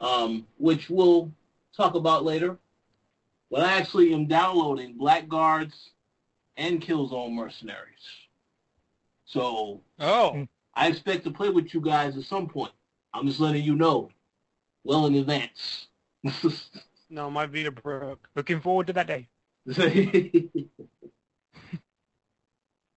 um, 0.00 0.46
which 0.58 0.90
we'll 0.90 1.30
talk 1.76 1.94
about 1.94 2.24
later. 2.24 2.58
But 3.50 3.60
I 3.60 3.74
actually 3.74 4.14
am 4.14 4.26
downloading 4.26 4.96
Blackguards 4.96 5.90
and 6.56 6.80
Killzone 6.80 7.34
Mercenaries. 7.34 8.08
So 9.26 9.80
Oh, 10.00 10.46
I 10.74 10.88
expect 10.88 11.24
to 11.24 11.30
play 11.30 11.50
with 11.50 11.72
you 11.74 11.80
guys 11.80 12.16
at 12.16 12.24
some 12.24 12.48
point. 12.48 12.72
I'm 13.14 13.26
just 13.26 13.40
letting 13.40 13.62
you 13.62 13.74
know 13.74 14.10
well 14.84 15.06
in 15.06 15.14
advance. 15.14 15.88
no, 17.10 17.30
my 17.30 17.46
Vita 17.46 17.70
broke. 17.70 18.28
Looking 18.34 18.60
forward 18.60 18.86
to 18.88 18.92
that 18.94 19.06
day. 19.06 19.28
but 19.66 19.78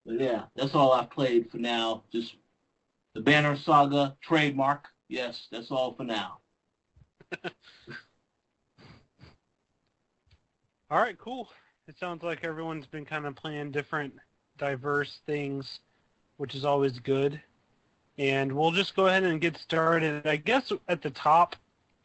yeah, 0.07 0.45
that's 0.57 0.75
all 0.75 0.93
I've 0.93 1.11
played 1.11 1.51
for 1.51 1.59
now. 1.59 2.05
Just 2.11 2.35
the 3.15 3.21
Banner 3.21 3.57
Saga 3.57 4.17
trademark. 4.23 4.89
Yes, 5.09 5.47
that's 5.51 5.71
all 5.71 5.95
for 5.95 6.05
now. 6.05 6.39
All 10.91 11.01
right, 11.01 11.19
cool. 11.19 11.49
It 11.89 11.99
sounds 11.99 12.23
like 12.23 12.45
everyone's 12.45 12.87
been 12.87 13.05
kind 13.05 13.27
of 13.27 13.35
playing 13.35 13.73
different, 13.73 14.15
diverse 14.59 15.19
things, 15.27 15.81
which 16.37 16.55
is 16.55 16.65
always 16.65 16.99
good. 17.01 17.41
And 18.17 18.53
we'll 18.53 18.71
just 18.71 18.95
go 18.95 19.07
ahead 19.09 19.25
and 19.25 19.41
get 19.41 19.57
started. 19.57 20.27
I 20.27 20.37
guess 20.37 20.71
at 20.89 21.03
the 21.03 21.11
top, 21.11 21.57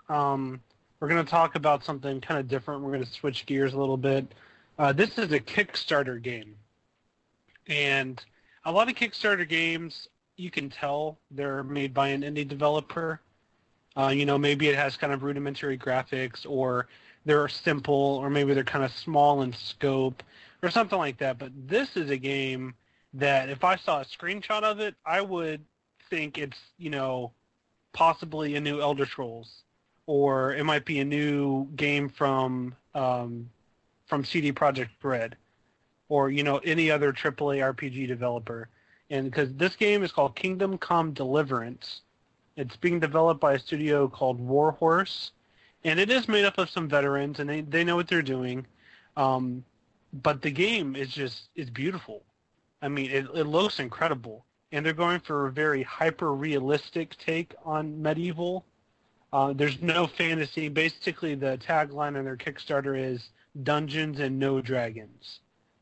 um, 0.10 0.60
we're 1.00 1.08
going 1.08 1.24
to 1.24 1.30
talk 1.30 1.56
about 1.56 1.84
something 1.84 2.20
kind 2.20 2.40
of 2.40 2.48
different. 2.48 2.82
We're 2.82 2.92
going 2.92 3.06
to 3.06 3.12
switch 3.12 3.46
gears 3.46 3.74
a 3.74 3.80
little 3.80 3.98
bit. 3.98 4.34
Uh, 4.78 4.92
this 4.92 5.18
is 5.18 5.32
a 5.32 5.40
Kickstarter 5.40 6.22
game. 6.22 6.56
And 7.68 8.22
a 8.66 8.72
lot 8.72 8.90
of 8.90 8.96
Kickstarter 8.96 9.48
games, 9.48 10.10
you 10.36 10.50
can 10.50 10.70
tell 10.70 11.18
they're 11.32 11.64
made 11.64 11.94
by 11.94 12.10
an 12.10 12.24
indie 12.24 12.48
developer. 12.48 13.22
Uh, 13.96 14.08
you 14.08 14.26
know, 14.26 14.38
maybe 14.38 14.68
it 14.68 14.76
has 14.76 14.98
kind 14.98 15.14
of 15.14 15.24
rudimentary 15.24 15.78
graphics 15.78 16.46
or 16.48 16.88
they're 17.26 17.48
simple 17.48 18.20
or 18.22 18.30
maybe 18.30 18.54
they're 18.54 18.64
kind 18.64 18.86
of 18.86 18.92
small 18.92 19.42
in 19.42 19.54
scope 19.54 20.24
or 20.64 20.70
something 20.70 20.98
like 20.98 21.18
that. 21.18 21.38
But 21.38 21.52
this 21.68 21.96
is 21.96 22.10
a 22.10 22.18
game 22.18 22.74
that 23.14 23.50
if 23.50 23.64
I 23.64 23.76
saw 23.76 24.02
a 24.02 24.06
screenshot 24.06 24.64
of 24.64 24.80
it, 24.80 24.96
I 25.06 25.22
would 25.22 25.64
think 26.10 26.38
it's, 26.38 26.58
you 26.78 26.90
know, 26.90 27.32
possibly 27.94 28.56
a 28.56 28.62
new 28.62 28.82
Elder 28.82 29.06
Scrolls 29.06 29.64
or 30.10 30.54
it 30.56 30.64
might 30.64 30.86
be 30.86 31.00
a 31.00 31.06
new 31.06 31.68
game 31.76 32.10
from 32.10 32.76
um, 32.96 33.50
from 34.08 34.26
CD 34.26 34.52
Projekt 34.52 34.90
Red 35.04 35.36
or, 36.08 36.32
you 36.32 36.44
know, 36.44 36.58
any 36.60 36.90
other 36.90 37.14
AAA 37.14 37.76
RPG 37.76 38.08
developer. 38.08 38.70
And 39.12 39.26
because 39.26 39.54
this 39.54 39.76
game 39.76 40.02
is 40.02 40.12
called 40.12 40.36
Kingdom 40.36 40.80
Come 40.80 41.14
Deliverance, 41.14 42.02
it's 42.56 42.76
being 42.76 43.00
developed 43.00 43.40
by 43.40 43.54
a 43.54 43.60
studio 43.60 44.08
called 44.08 44.40
Warhorse 44.40 45.32
and 45.84 46.00
it 46.00 46.10
is 46.10 46.28
made 46.28 46.46
up 46.46 46.58
of 46.58 46.70
some 46.70 46.90
veterans, 46.90 47.40
and 47.40 47.50
they 47.50 47.62
they 47.62 47.84
know 47.84 47.96
what 47.96 48.08
they're 48.08 48.22
doing. 48.22 48.66
Um, 49.16 49.64
but 50.12 50.42
the 50.42 50.52
game 50.52 50.96
is 50.96 51.10
just 51.10 51.50
is 51.56 51.70
beautiful. 51.70 52.24
I 52.82 52.88
mean, 52.88 53.10
it 53.12 53.28
it 53.34 53.46
looks 53.46 53.80
incredible, 53.80 54.46
and 54.72 54.86
they're 54.86 54.94
going 54.94 55.20
for 55.20 55.48
a 55.48 55.52
very 55.52 55.84
hyper 55.84 56.34
realistic 56.34 57.18
take 57.18 57.54
on 57.64 58.02
medieval. 58.02 58.66
Uh, 59.32 59.54
there's 59.54 59.82
no 59.82 60.08
fantasy. 60.08 60.70
Basically, 60.70 61.36
the 61.36 61.58
tagline 61.58 62.18
on 62.18 62.26
their 62.26 62.38
Kickstarter 62.38 62.98
is 62.98 63.30
"Dungeons 63.64 64.20
and 64.20 64.40
No 64.40 64.62
Dragons," 64.62 65.40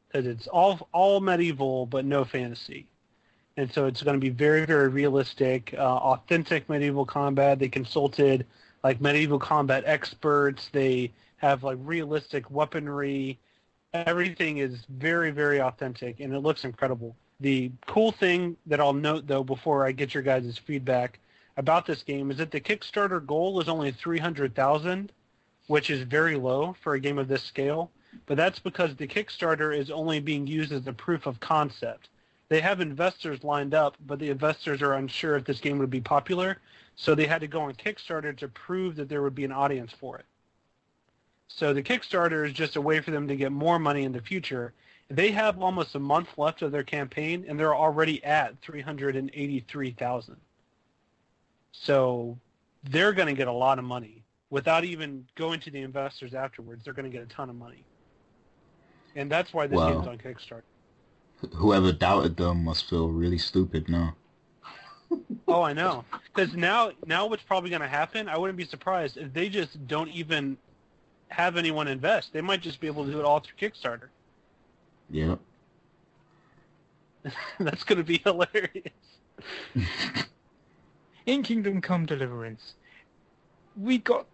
because 0.07 0.27
it's 0.27 0.47
all 0.47 0.87
all 0.91 1.19
medieval 1.19 1.85
but 1.85 2.05
no 2.05 2.25
fantasy. 2.25 2.87
And 3.55 3.71
so 3.71 3.87
it's 3.87 4.03
going 4.03 4.15
to 4.15 4.19
be 4.19 4.29
very, 4.29 4.65
very 4.65 4.87
realistic, 4.87 5.73
uh, 5.75 5.81
authentic 5.81 6.69
medieval 6.69 7.05
combat. 7.05 7.57
They 7.57 7.69
consulted 7.69 8.45
like 8.83 9.01
medieval 9.01 9.39
combat 9.39 9.83
experts. 9.85 10.69
They 10.71 11.11
have 11.37 11.63
like 11.63 11.77
realistic 11.81 12.51
weaponry. 12.51 13.39
Everything 13.93 14.57
is 14.57 14.85
very, 14.89 15.31
very 15.31 15.59
authentic, 15.61 16.19
and 16.19 16.33
it 16.33 16.39
looks 16.39 16.65
incredible. 16.65 17.15
The 17.39 17.71
cool 17.85 18.11
thing 18.11 18.57
that 18.65 18.79
I'll 18.79 18.93
note 18.93 19.25
though 19.25 19.43
before 19.43 19.85
I 19.85 19.91
get 19.91 20.13
your 20.13 20.23
guys' 20.23 20.57
feedback 20.57 21.19
about 21.57 21.85
this 21.87 22.03
game 22.03 22.31
is 22.31 22.37
that 22.37 22.51
the 22.51 22.61
Kickstarter 22.61 23.25
goal 23.25 23.59
is 23.59 23.67
only 23.67 23.91
three 23.91 24.19
hundred 24.19 24.55
thousand, 24.55 25.11
which 25.67 25.89
is 25.89 26.03
very 26.03 26.35
low 26.35 26.75
for 26.81 26.93
a 26.93 26.99
game 26.99 27.17
of 27.17 27.27
this 27.27 27.43
scale. 27.43 27.91
But 28.25 28.37
that's 28.37 28.59
because 28.59 28.95
the 28.95 29.07
Kickstarter 29.07 29.77
is 29.77 29.91
only 29.91 30.19
being 30.19 30.47
used 30.47 30.71
as 30.71 30.87
a 30.87 30.93
proof 30.93 31.25
of 31.25 31.39
concept. 31.39 32.09
They 32.49 32.61
have 32.61 32.79
investors 32.79 33.43
lined 33.43 33.73
up, 33.73 33.97
but 34.05 34.19
the 34.19 34.29
investors 34.29 34.81
are 34.81 34.93
unsure 34.93 35.35
if 35.35 35.43
this 35.43 35.59
game 35.59 35.77
would 35.79 35.89
be 35.89 35.99
popular, 35.99 36.59
so 36.95 37.13
they 37.13 37.25
had 37.25 37.41
to 37.41 37.47
go 37.47 37.61
on 37.61 37.73
Kickstarter 37.73 38.35
to 38.37 38.47
prove 38.47 38.95
that 38.95 39.09
there 39.09 39.21
would 39.21 39.35
be 39.35 39.43
an 39.43 39.51
audience 39.51 39.91
for 39.91 40.17
it. 40.17 40.25
So 41.49 41.73
the 41.73 41.83
Kickstarter 41.83 42.45
is 42.45 42.53
just 42.53 42.75
a 42.75 42.81
way 42.81 43.01
for 43.01 43.11
them 43.11 43.27
to 43.27 43.35
get 43.35 43.51
more 43.51 43.79
money 43.79 44.03
in 44.03 44.13
the 44.13 44.21
future. 44.21 44.73
They 45.09 45.31
have 45.31 45.61
almost 45.61 45.95
a 45.95 45.99
month 45.99 46.37
left 46.37 46.61
of 46.61 46.71
their 46.71 46.83
campaign, 46.83 47.45
and 47.47 47.59
they're 47.59 47.75
already 47.75 48.23
at 48.23 48.59
383,000. 48.61 50.37
So 51.83 52.37
they're 52.83 53.13
going 53.13 53.27
to 53.27 53.33
get 53.33 53.47
a 53.47 53.51
lot 53.53 53.79
of 53.79 53.85
money 53.85 54.23
without 54.49 54.83
even 54.83 55.25
going 55.35 55.59
to 55.61 55.71
the 55.71 55.81
investors 55.81 56.33
afterwards. 56.33 56.83
They're 56.83 56.93
going 56.93 57.09
to 57.09 57.15
get 57.15 57.23
a 57.23 57.27
ton 57.27 57.49
of 57.49 57.55
money, 57.55 57.85
and 59.15 59.31
that's 59.31 59.53
why 59.53 59.67
this 59.67 59.77
Wow. 59.77 59.93
game's 59.93 60.07
on 60.07 60.17
Kickstarter. 60.17 60.63
Whoever 61.55 61.91
doubted 61.91 62.37
them 62.37 62.63
must 62.63 62.89
feel 62.89 63.09
really 63.09 63.37
stupid 63.37 63.89
now. 63.89 64.15
Oh, 65.49 65.61
I 65.61 65.71
know. 65.71 66.03
Because 66.35 66.53
now, 66.55 66.91
now 67.05 67.25
what's 67.27 67.43
probably 67.43 67.69
going 67.69 67.81
to 67.81 67.87
happen? 67.87 68.27
I 68.27 68.37
wouldn't 68.37 68.57
be 68.57 68.65
surprised 68.65 69.15
if 69.15 69.31
they 69.33 69.47
just 69.47 69.87
don't 69.87 70.09
even 70.09 70.57
have 71.29 71.55
anyone 71.55 71.87
invest. 71.87 72.33
They 72.33 72.41
might 72.41 72.61
just 72.61 72.81
be 72.81 72.87
able 72.87 73.05
to 73.05 73.11
do 73.11 73.19
it 73.19 73.25
all 73.25 73.39
through 73.39 73.69
Kickstarter. 73.69 74.09
Yeah. 75.09 75.35
That's 77.59 77.83
going 77.83 77.97
to 77.97 78.03
be 78.03 78.17
hilarious. 78.23 78.93
in 81.27 81.43
Kingdom 81.43 81.81
Come 81.81 82.05
Deliverance, 82.05 82.73
we 83.75 83.99
got 83.99 84.25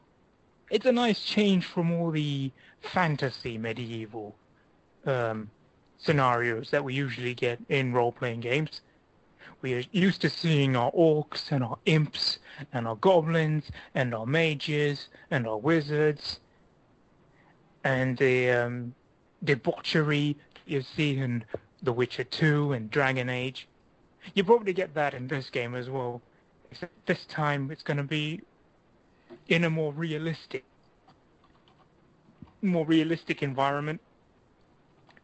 it's 0.70 0.86
a 0.86 0.92
nice 0.92 1.22
change 1.22 1.66
from 1.66 1.92
all 1.92 2.12
the 2.12 2.52
fantasy 2.82 3.58
medieval 3.58 4.34
um, 5.06 5.50
scenarios 5.98 6.70
that 6.72 6.84
we 6.84 6.94
usually 6.94 7.34
get 7.34 7.60
in 7.70 7.94
role-playing 7.94 8.40
games. 8.40 8.82
We 9.62 9.74
are 9.74 9.84
used 9.92 10.22
to 10.22 10.30
seeing 10.30 10.76
our 10.76 10.92
orcs 10.92 11.52
and 11.52 11.64
our 11.64 11.78
imps 11.86 12.40
and 12.72 12.88
our 12.88 12.96
goblins 12.96 13.66
and 13.94 14.16
our 14.16 14.26
mages 14.26 15.10
and 15.32 15.48
our 15.48 15.58
wizards 15.58 16.40
and 17.84 18.18
the 18.18 18.52
um, 18.52 18.96
debauchery 19.44 20.38
you 20.66 20.82
see 20.82 21.18
in 21.18 21.44
The 21.84 21.94
Witcher 21.94 22.24
2 22.24 22.74
and 22.74 22.90
Dragon 22.90 23.30
Age. 23.30 23.68
You 24.34 24.44
probably 24.44 24.74
get 24.74 24.94
that 24.96 25.14
in 25.14 25.28
this 25.28 25.50
game 25.50 25.76
as 25.76 25.90
well. 25.90 26.22
Except 26.74 27.06
this 27.06 27.26
time 27.28 27.70
it's 27.72 27.84
going 27.84 27.98
to 27.98 28.04
be 28.04 28.42
in 29.48 29.64
a 29.64 29.70
more 29.70 29.94
realistic, 29.94 30.66
more 32.64 32.86
realistic 32.86 33.44
environment. 33.44 34.02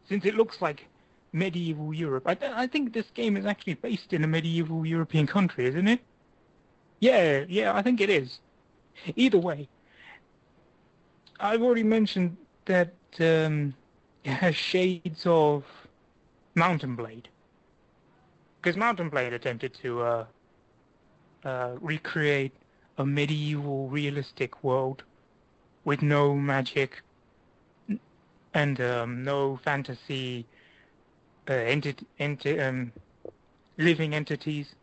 Since 0.08 0.24
it 0.26 0.36
looks 0.36 0.62
like 0.62 0.86
medieval 1.32 1.92
Europe, 1.92 2.22
I, 2.26 2.36
I 2.54 2.66
think 2.68 2.92
this 2.92 3.10
game 3.14 3.36
is 3.36 3.46
actually 3.46 3.74
based 3.74 4.12
in 4.12 4.22
a 4.22 4.28
medieval 4.28 4.86
European 4.86 5.26
country, 5.26 5.66
isn't 5.66 5.88
it? 5.88 6.00
Yeah, 7.00 7.44
yeah, 7.48 7.74
I 7.74 7.82
think 7.82 8.00
it 8.00 8.10
is. 8.10 8.38
Either 9.16 9.38
way, 9.38 9.68
I've 11.40 11.62
already 11.62 11.82
mentioned 11.82 12.36
that 12.66 12.94
um, 13.18 13.74
it 14.22 14.30
has 14.34 14.54
shades 14.54 15.26
of 15.26 15.64
Mount 16.54 16.84
& 16.96 16.96
Blade. 16.96 17.28
because 18.60 18.76
Mount 18.76 19.10
& 19.10 19.10
Blade 19.10 19.32
attempted 19.32 19.74
to 19.74 20.02
uh, 20.02 20.26
uh, 21.44 21.74
recreate 21.80 22.52
a 22.96 23.04
medieval 23.06 23.88
realistic 23.88 24.62
world 24.62 25.04
with 25.84 26.02
no 26.02 26.34
magic 26.34 27.02
and 28.54 28.80
um, 28.80 29.22
no 29.24 29.56
fantasy 29.56 30.48
uh, 31.48 31.52
enti- 31.52 32.06
enti- 32.18 32.60
um, 32.66 32.92
living 33.78 34.14
entities 34.14 34.74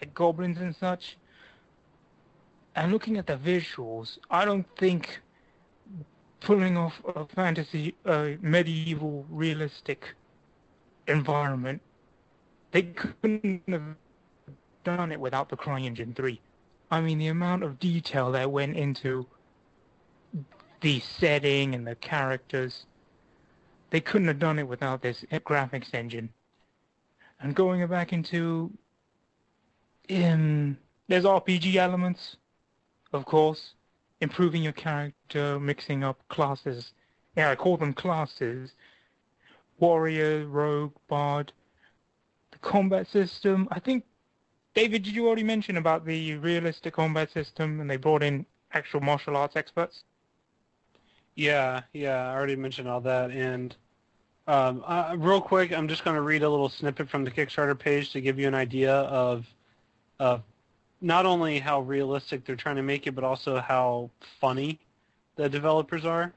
like 0.00 0.14
goblins 0.14 0.58
and 0.58 0.74
such. 0.74 1.18
And 2.74 2.92
looking 2.92 3.16
at 3.16 3.26
the 3.26 3.36
visuals, 3.36 4.18
I 4.30 4.44
don't 4.44 4.66
think 4.76 5.20
pulling 6.40 6.76
off 6.76 7.02
a 7.06 7.26
fantasy, 7.26 7.96
uh, 8.04 8.30
medieval 8.40 9.26
realistic 9.28 10.14
environment, 11.06 11.82
they 12.72 12.82
couldn't 12.82 13.62
have 13.68 13.96
done 14.86 15.10
it 15.10 15.20
without 15.20 15.48
the 15.48 15.56
CryEngine 15.56 16.14
3. 16.14 16.40
I 16.92 17.00
mean, 17.00 17.18
the 17.18 17.26
amount 17.26 17.64
of 17.64 17.80
detail 17.80 18.30
that 18.32 18.50
went 18.52 18.76
into 18.76 19.26
the 20.80 21.00
setting 21.00 21.74
and 21.74 21.84
the 21.84 21.96
characters, 21.96 22.86
they 23.90 24.00
couldn't 24.00 24.28
have 24.28 24.38
done 24.38 24.60
it 24.60 24.68
without 24.68 25.02
this 25.02 25.24
graphics 25.44 25.92
engine. 25.92 26.28
And 27.40 27.54
going 27.54 27.84
back 27.88 28.12
into, 28.12 28.70
um, 30.08 30.78
there's 31.08 31.24
RPG 31.24 31.74
elements, 31.74 32.36
of 33.12 33.26
course, 33.26 33.74
improving 34.20 34.62
your 34.62 34.72
character, 34.72 35.58
mixing 35.58 36.04
up 36.04 36.20
classes. 36.28 36.92
Yeah, 37.36 37.50
I 37.50 37.56
call 37.56 37.76
them 37.76 37.92
classes. 37.92 38.72
Warrior, 39.80 40.46
Rogue, 40.46 40.94
Bard. 41.08 41.52
The 42.52 42.58
combat 42.58 43.08
system, 43.08 43.68
I 43.72 43.80
think, 43.80 44.04
David, 44.76 45.04
did 45.04 45.14
you 45.14 45.26
already 45.26 45.42
mention 45.42 45.78
about 45.78 46.04
the 46.04 46.34
realistic 46.34 46.92
combat 46.92 47.32
system 47.32 47.80
and 47.80 47.88
they 47.88 47.96
brought 47.96 48.22
in 48.22 48.44
actual 48.74 49.00
martial 49.00 49.34
arts 49.34 49.56
experts? 49.56 50.04
Yeah, 51.34 51.80
yeah, 51.94 52.28
I 52.30 52.34
already 52.34 52.56
mentioned 52.56 52.86
all 52.86 53.00
that. 53.00 53.30
And 53.30 53.74
um, 54.46 54.84
uh, 54.86 55.16
real 55.16 55.40
quick, 55.40 55.72
I'm 55.72 55.88
just 55.88 56.04
going 56.04 56.14
to 56.14 56.20
read 56.20 56.42
a 56.42 56.50
little 56.50 56.68
snippet 56.68 57.08
from 57.08 57.24
the 57.24 57.30
Kickstarter 57.30 57.76
page 57.78 58.12
to 58.12 58.20
give 58.20 58.38
you 58.38 58.48
an 58.48 58.54
idea 58.54 58.92
of, 58.92 59.46
of 60.18 60.42
not 61.00 61.24
only 61.24 61.58
how 61.58 61.80
realistic 61.80 62.44
they're 62.44 62.54
trying 62.54 62.76
to 62.76 62.82
make 62.82 63.06
it, 63.06 63.14
but 63.14 63.24
also 63.24 63.58
how 63.58 64.10
funny 64.42 64.78
the 65.36 65.48
developers 65.48 66.04
are. 66.04 66.34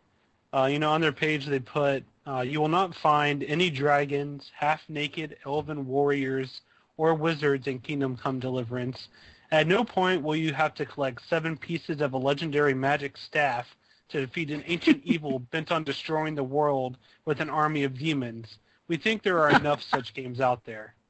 Uh, 0.53 0.69
you 0.72 0.79
know, 0.79 0.91
on 0.91 1.01
their 1.01 1.12
page 1.12 1.46
they 1.46 1.60
put, 1.60 2.05
uh, 2.25 2.39
you 2.39 2.62
will 2.62 2.69
not 2.69 2.96
find 2.96 3.43
any 3.43 3.69
dragons, 3.69 4.50
half-naked 4.55 5.36
elven 5.46 5.86
warriors, 5.86 6.62
or 7.00 7.13
wizards 7.13 7.65
in 7.65 7.79
Kingdom 7.79 8.18
Come 8.18 8.41
Deliverance. 8.41 9.08
At 9.51 9.68
no 9.68 9.86
point 9.86 10.22
will 10.22 10.36
you 10.36 10.53
have 10.53 10.74
to 10.75 10.86
collect 10.86 11.25
seven 11.29 11.56
pieces 11.56 12.01
of 12.01 12.12
a 12.12 12.18
legendary 12.18 12.74
magic 12.74 13.15
staff 13.15 13.65
to 14.10 14.20
defeat 14.20 14.51
an 14.51 14.65
ancient 14.68 15.01
evil 15.06 15.39
bent 15.39 15.72
on 15.72 15.86
destroying 15.86 16.36
the 16.36 16.44
world 16.44 16.98
with 17.24 17.39
an 17.39 17.50
army 17.50 17.86
of 17.86 17.98
demons. 17.98 18.58
We 18.89 18.98
think 18.98 19.24
there 19.24 19.39
are 19.39 19.50
enough 19.50 19.82
such 19.89 20.13
games 20.13 20.41
out 20.41 20.65
there. 20.65 20.94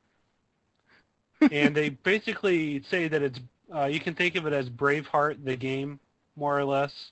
And 1.54 1.74
they 1.74 1.88
basically 1.90 2.84
say 2.84 3.08
that 3.08 3.22
it's 3.22 3.40
uh, 3.74 3.86
you 3.86 4.02
can 4.02 4.14
think 4.14 4.36
of 4.36 4.46
it 4.46 4.52
as 4.52 4.70
Braveheart, 4.70 5.46
the 5.46 5.56
game, 5.56 5.98
more 6.36 6.60
or 6.60 6.66
less. 6.66 7.12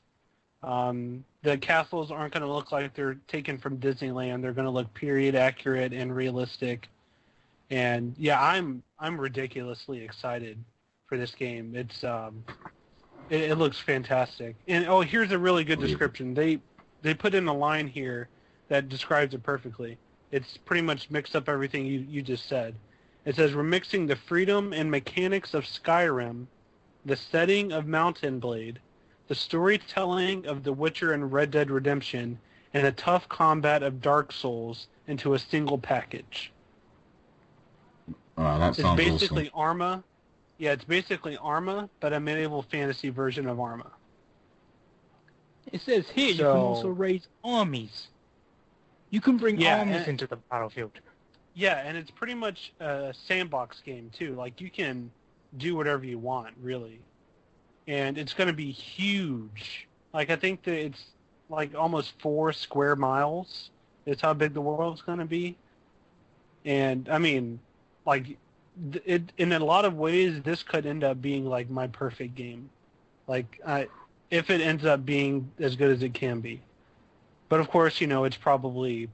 Um, 0.62 1.24
the 1.44 1.58
castles 1.58 2.12
aren't 2.12 2.34
going 2.34 2.46
to 2.46 2.52
look 2.52 2.74
like 2.74 2.94
they're 2.94 3.18
taken 3.30 3.58
from 3.58 3.78
Disneyland. 3.78 4.42
They're 4.42 4.52
going 4.52 4.66
to 4.66 4.72
look 4.72 4.94
period 4.94 5.34
accurate 5.34 5.94
and 5.94 6.14
realistic. 6.14 6.90
And 7.70 8.16
yeah, 8.18 8.42
I'm 8.42 8.84
I'm 9.00 9.20
ridiculously 9.20 10.02
excited 10.02 10.58
for 11.08 11.18
this 11.18 11.36
game. 11.36 11.74
It's 11.76 12.04
um, 12.04 12.44
it, 13.30 13.52
it 13.52 13.56
looks 13.56 13.78
fantastic. 13.80 14.56
And 14.68 14.88
oh, 14.88 15.02
here's 15.02 15.32
a 15.32 15.38
really 15.38 15.64
good 15.64 15.80
description. 15.80 16.34
They 16.34 16.60
they 17.02 17.14
put 17.14 17.36
in 17.36 17.48
a 17.48 17.54
line 17.54 17.88
here 17.88 18.30
that 18.70 18.90
describes 18.90 19.34
it 19.34 19.44
perfectly. 19.44 19.98
It's 20.32 20.58
pretty 20.58 20.82
much 20.82 21.10
mixed 21.10 21.36
up 21.36 21.48
everything 21.48 21.86
you, 21.86 22.06
you 22.10 22.22
just 22.22 22.48
said. 22.48 22.76
It 23.26 23.36
says 23.36 23.56
we're 23.56 23.64
mixing 23.64 24.08
the 24.08 24.16
freedom 24.16 24.74
and 24.74 24.90
mechanics 24.90 25.54
of 25.54 25.66
Skyrim, 25.66 26.48
the 27.06 27.16
setting 27.16 27.72
of 27.72 27.88
Mount 27.88 28.22
& 28.40 28.40
Blade, 28.40 28.80
the 29.28 29.36
storytelling 29.36 30.46
of 30.46 30.64
The 30.64 30.74
Witcher 30.74 31.14
and 31.14 31.32
Red 31.32 31.52
Dead 31.52 31.70
Redemption, 31.70 32.40
and 32.74 32.86
the 32.86 32.92
tough 32.92 33.28
combat 33.30 33.84
of 33.84 34.02
Dark 34.02 34.32
Souls 34.32 34.88
into 35.08 35.34
a 35.34 35.40
single 35.40 35.78
package. 35.78 36.52
Uh, 38.38 38.58
that 38.60 38.70
It's 38.70 38.82
sounds 38.82 38.98
basically 38.98 39.50
awesome. 39.50 39.60
Arma. 39.60 40.04
Yeah, 40.60 40.72
it's 40.74 40.84
basically 40.84 41.38
Arma, 41.38 41.90
but 42.00 42.14
a 42.14 42.20
medieval 42.20 42.62
fantasy 42.64 43.10
version 43.10 43.48
of 43.48 43.60
Arma. 43.60 43.92
It 45.72 45.82
says 45.82 46.08
here 46.10 46.30
you 46.30 46.38
can 46.38 46.46
also 46.48 46.88
raise 46.90 47.28
armies. 47.44 48.08
You 49.10 49.22
can 49.22 49.38
bring 49.38 49.60
Yeah, 49.60 49.80
armies 49.80 49.98
and- 49.98 50.08
into 50.10 50.28
the 50.28 50.38
battlefield. 50.38 50.92
Yeah, 51.54 51.82
and 51.84 51.98
it's 51.98 52.12
pretty 52.12 52.36
much 52.36 52.72
a 52.80 53.14
sandbox 53.28 53.82
game 53.82 54.12
too. 54.14 54.36
Like 54.36 54.62
you 54.62 54.70
can 54.70 55.12
do 55.58 55.76
whatever 55.76 56.06
you 56.06 56.20
want, 56.20 56.54
really. 56.62 57.00
And 57.88 58.18
it's 58.18 58.34
going 58.34 58.48
to 58.48 58.54
be 58.54 58.72
huge. 58.72 59.88
Like 60.14 60.30
I 60.30 60.36
think 60.36 60.64
that 60.64 60.76
it's 60.76 61.04
like 61.50 61.74
almost 61.74 62.14
four 62.20 62.54
square 62.54 62.96
miles. 62.96 63.72
Is 64.06 64.22
how 64.22 64.34
big 64.34 64.54
the 64.54 64.62
world's 64.62 65.02
going 65.02 65.20
to 65.20 65.26
be. 65.26 65.58
And 66.64 67.10
I 67.10 67.18
mean, 67.18 67.60
like 68.08 68.38
it 69.06 69.32
in 69.38 69.52
a 69.52 69.60
lot 69.60 69.86
of 69.86 69.96
ways, 69.96 70.42
this 70.44 70.64
could 70.64 70.86
end 70.88 71.04
up 71.04 71.22
being 71.22 71.46
like 71.46 71.70
my 71.70 71.86
perfect 71.88 72.34
game. 72.36 72.70
Like 73.28 73.60
I, 73.68 73.88
if 74.32 74.50
it 74.50 74.62
ends 74.62 74.86
up 74.86 75.06
being 75.06 75.52
as 75.60 75.76
good 75.76 75.92
as 75.92 76.02
it 76.02 76.14
can 76.14 76.40
be. 76.40 76.62
But 77.50 77.60
of 77.60 77.70
course, 77.70 78.00
you 78.02 78.08
know, 78.08 78.24
it's 78.24 78.38
probably 78.38 79.10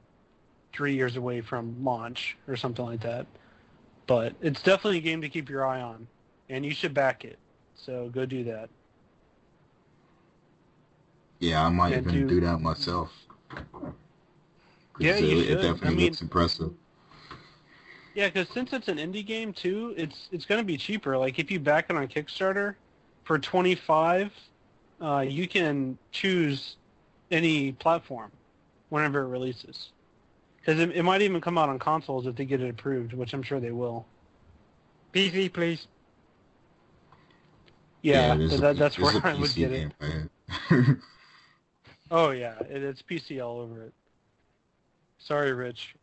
three 0.73 0.95
years 0.95 1.17
away 1.17 1.41
from 1.41 1.83
launch 1.83 2.37
or 2.47 2.55
something 2.55 2.85
like 2.85 3.01
that. 3.01 3.25
But 4.05 4.33
it's 4.41 4.61
definitely 4.61 4.97
a 4.99 5.01
game 5.01 5.21
to 5.21 5.29
keep 5.29 5.49
your 5.49 5.65
eye 5.65 5.81
on, 5.81 6.07
and 6.49 6.63
you 6.65 6.71
should 6.73 6.93
back 6.93 7.25
it. 7.25 7.39
So 7.75 8.09
go 8.13 8.25
do 8.25 8.43
that. 8.45 8.69
Yeah, 11.39 11.65
I 11.65 11.69
might 11.69 11.93
and 11.93 12.05
even 12.07 12.27
do- 12.27 12.35
do 12.35 12.45
that 12.45 12.59
myself 12.59 13.11
Yeah, 14.99 15.15
it, 15.15 15.23
you 15.23 15.39
it 15.39 15.45
should. 15.45 15.61
definitely 15.61 15.87
I 15.87 15.91
mean- 15.91 16.05
looks 16.05 16.21
impressive. 16.21 16.73
Yeah, 18.13 18.27
because 18.27 18.47
since 18.49 18.73
it's 18.73 18.87
an 18.87 18.97
indie 18.97 19.25
game 19.25 19.53
too, 19.53 19.93
it's 19.97 20.27
it's 20.31 20.45
going 20.45 20.59
to 20.61 20.65
be 20.65 20.77
cheaper. 20.77 21.17
Like 21.17 21.39
if 21.39 21.49
you 21.49 21.59
back 21.59 21.87
it 21.89 21.95
on 21.95 22.07
Kickstarter 22.07 22.75
for 23.23 23.39
twenty 23.39 23.75
five, 23.75 24.31
uh, 25.01 25.25
you 25.27 25.47
can 25.47 25.97
choose 26.11 26.77
any 27.31 27.71
platform 27.71 28.31
whenever 28.89 29.21
it 29.21 29.27
releases. 29.27 29.89
Because 30.59 30.79
it, 30.79 30.91
it 30.91 31.03
might 31.03 31.21
even 31.21 31.41
come 31.41 31.57
out 31.57 31.69
on 31.69 31.79
consoles 31.79 32.27
if 32.27 32.35
they 32.35 32.45
get 32.45 32.61
it 32.61 32.69
approved, 32.69 33.13
which 33.13 33.33
I'm 33.33 33.43
sure 33.43 33.59
they 33.59 33.71
will. 33.71 34.05
PC, 35.13 35.51
please. 35.51 35.87
Yeah, 38.01 38.35
it 38.35 38.41
is 38.41 38.59
so 38.59 38.69
a- 38.69 38.73
that's 38.73 38.99
where 38.99 39.25
I 39.25 39.33
would 39.33 39.53
get 39.55 39.71
it. 39.71 39.91
game, 39.99 40.29
man. 40.69 41.01
Oh 42.11 42.29
yeah, 42.29 42.59
it, 42.69 42.83
it's 42.83 43.01
PC 43.01 43.43
all 43.43 43.59
over 43.59 43.81
it. 43.83 43.93
Sorry, 45.17 45.51
Rich. 45.53 45.95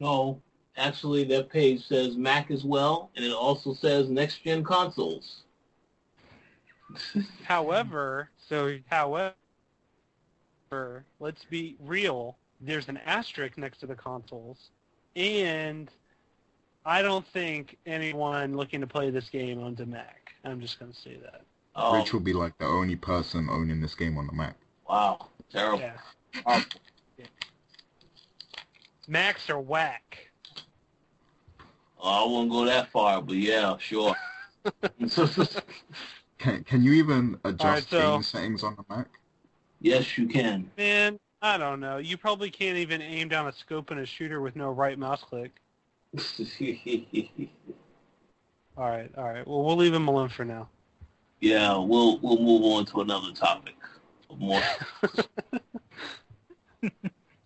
No, 0.00 0.40
actually, 0.76 1.24
that 1.24 1.48
page 1.50 1.86
says 1.86 2.16
Mac 2.16 2.50
as 2.50 2.64
well, 2.64 3.10
and 3.16 3.24
it 3.24 3.32
also 3.32 3.74
says 3.74 4.08
next 4.08 4.44
gen 4.44 4.64
consoles. 4.64 5.42
However, 7.44 8.30
So 8.48 8.78
however, 8.90 9.34
let's 11.18 11.44
be 11.44 11.76
real. 11.80 12.36
There's 12.60 12.88
an 12.88 12.98
asterisk 12.98 13.58
next 13.58 13.78
to 13.80 13.86
the 13.86 13.94
consoles, 13.94 14.70
and 15.14 15.90
I 16.84 17.02
don't 17.02 17.26
think 17.28 17.76
anyone 17.86 18.56
looking 18.56 18.80
to 18.80 18.86
play 18.86 19.10
this 19.10 19.28
game 19.28 19.62
owns 19.62 19.80
a 19.80 19.86
Mac. 19.86 20.32
I'm 20.44 20.60
just 20.60 20.78
going 20.78 20.92
to 20.92 20.98
say 20.98 21.16
that. 21.22 21.42
Oh, 21.74 21.98
Rich 21.98 22.12
will 22.12 22.20
be 22.20 22.32
like 22.32 22.56
the 22.58 22.64
only 22.66 22.96
person 22.96 23.48
owning 23.50 23.80
this 23.80 23.94
game 23.94 24.16
on 24.16 24.26
the 24.26 24.32
Mac. 24.32 24.56
wow, 24.88 25.28
terrible. 25.50 25.80
Yeah, 25.80 25.96
Awful. 26.46 26.80
Macs 29.08 29.50
are 29.50 29.60
whack. 29.60 30.25
Oh, 31.98 32.24
I 32.24 32.30
won't 32.30 32.50
go 32.50 32.64
that 32.66 32.90
far, 32.90 33.22
but 33.22 33.36
yeah, 33.36 33.76
sure. 33.78 34.14
Can 36.38 36.62
can 36.64 36.82
you 36.82 36.92
even 36.92 37.38
adjust 37.44 37.88
so- 37.90 38.12
game 38.14 38.22
settings 38.22 38.62
on 38.62 38.76
the 38.76 38.84
Mac? 38.94 39.06
yes, 39.80 40.18
you 40.18 40.26
can. 40.28 40.70
Man, 40.76 41.18
I 41.40 41.56
don't 41.56 41.80
know. 41.80 41.96
You 41.98 42.16
probably 42.18 42.50
can't 42.50 42.76
even 42.76 43.00
aim 43.00 43.28
down 43.28 43.46
a 43.48 43.52
scope 43.52 43.90
in 43.90 43.98
a 43.98 44.06
shooter 44.06 44.40
with 44.42 44.54
no 44.56 44.70
right 44.70 44.98
mouse 44.98 45.22
click. 45.22 45.52
All 48.76 48.90
right, 48.90 49.10
all 49.16 49.24
right. 49.24 49.46
Well, 49.46 49.62
we'll 49.64 49.76
leave 49.76 49.94
him 49.94 50.06
alone 50.08 50.28
for 50.28 50.44
now. 50.44 50.68
yeah, 51.40 51.74
we'll 51.78 52.18
we'll 52.18 52.38
move 52.38 52.62
on 52.64 52.84
to 52.86 53.00
another 53.00 53.32
topic. 53.32 53.74
More. 54.36 54.60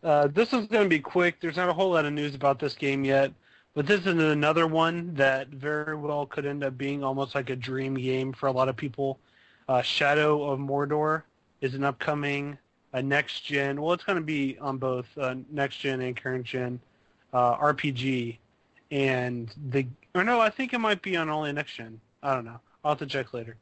Uh, 0.02 0.26
this 0.28 0.54
is 0.54 0.66
going 0.66 0.82
to 0.84 0.88
be 0.88 0.98
quick. 0.98 1.38
There's 1.42 1.56
not 1.58 1.68
a 1.68 1.72
whole 1.74 1.90
lot 1.90 2.06
of 2.06 2.12
news 2.14 2.34
about 2.34 2.58
this 2.58 2.74
game 2.74 3.04
yet, 3.04 3.32
But 3.74 3.86
this 3.86 4.00
is 4.00 4.06
another 4.06 4.66
one 4.66 5.14
that 5.14 5.48
very 5.48 5.94
well 5.96 6.26
could 6.26 6.44
end 6.44 6.64
up 6.64 6.76
being 6.76 7.04
almost 7.04 7.34
like 7.34 7.50
a 7.50 7.56
dream 7.56 7.94
game 7.94 8.32
for 8.32 8.48
a 8.48 8.52
lot 8.52 8.68
of 8.68 8.76
people. 8.76 9.18
Uh, 9.68 9.80
Shadow 9.80 10.42
of 10.42 10.58
Mordor 10.58 11.22
is 11.60 11.74
an 11.74 11.84
upcoming 11.84 12.58
uh, 12.92 13.00
next 13.00 13.40
gen. 13.44 13.80
Well, 13.80 13.92
it's 13.92 14.02
going 14.02 14.18
to 14.18 14.24
be 14.24 14.58
on 14.58 14.78
both 14.78 15.06
uh, 15.16 15.36
next 15.50 15.76
gen 15.78 16.00
and 16.00 16.16
current 16.16 16.44
gen 16.44 16.80
uh, 17.32 17.56
RPG, 17.56 18.38
and 18.90 19.54
the 19.70 19.86
or 20.14 20.24
no, 20.24 20.40
I 20.40 20.50
think 20.50 20.72
it 20.72 20.78
might 20.78 21.00
be 21.02 21.16
on 21.16 21.30
only 21.30 21.52
next 21.52 21.74
gen. 21.74 22.00
I 22.22 22.34
don't 22.34 22.44
know. 22.44 22.58
I'll 22.84 22.92
have 22.92 22.98
to 22.98 23.06
check 23.06 23.32
later. 23.32 23.56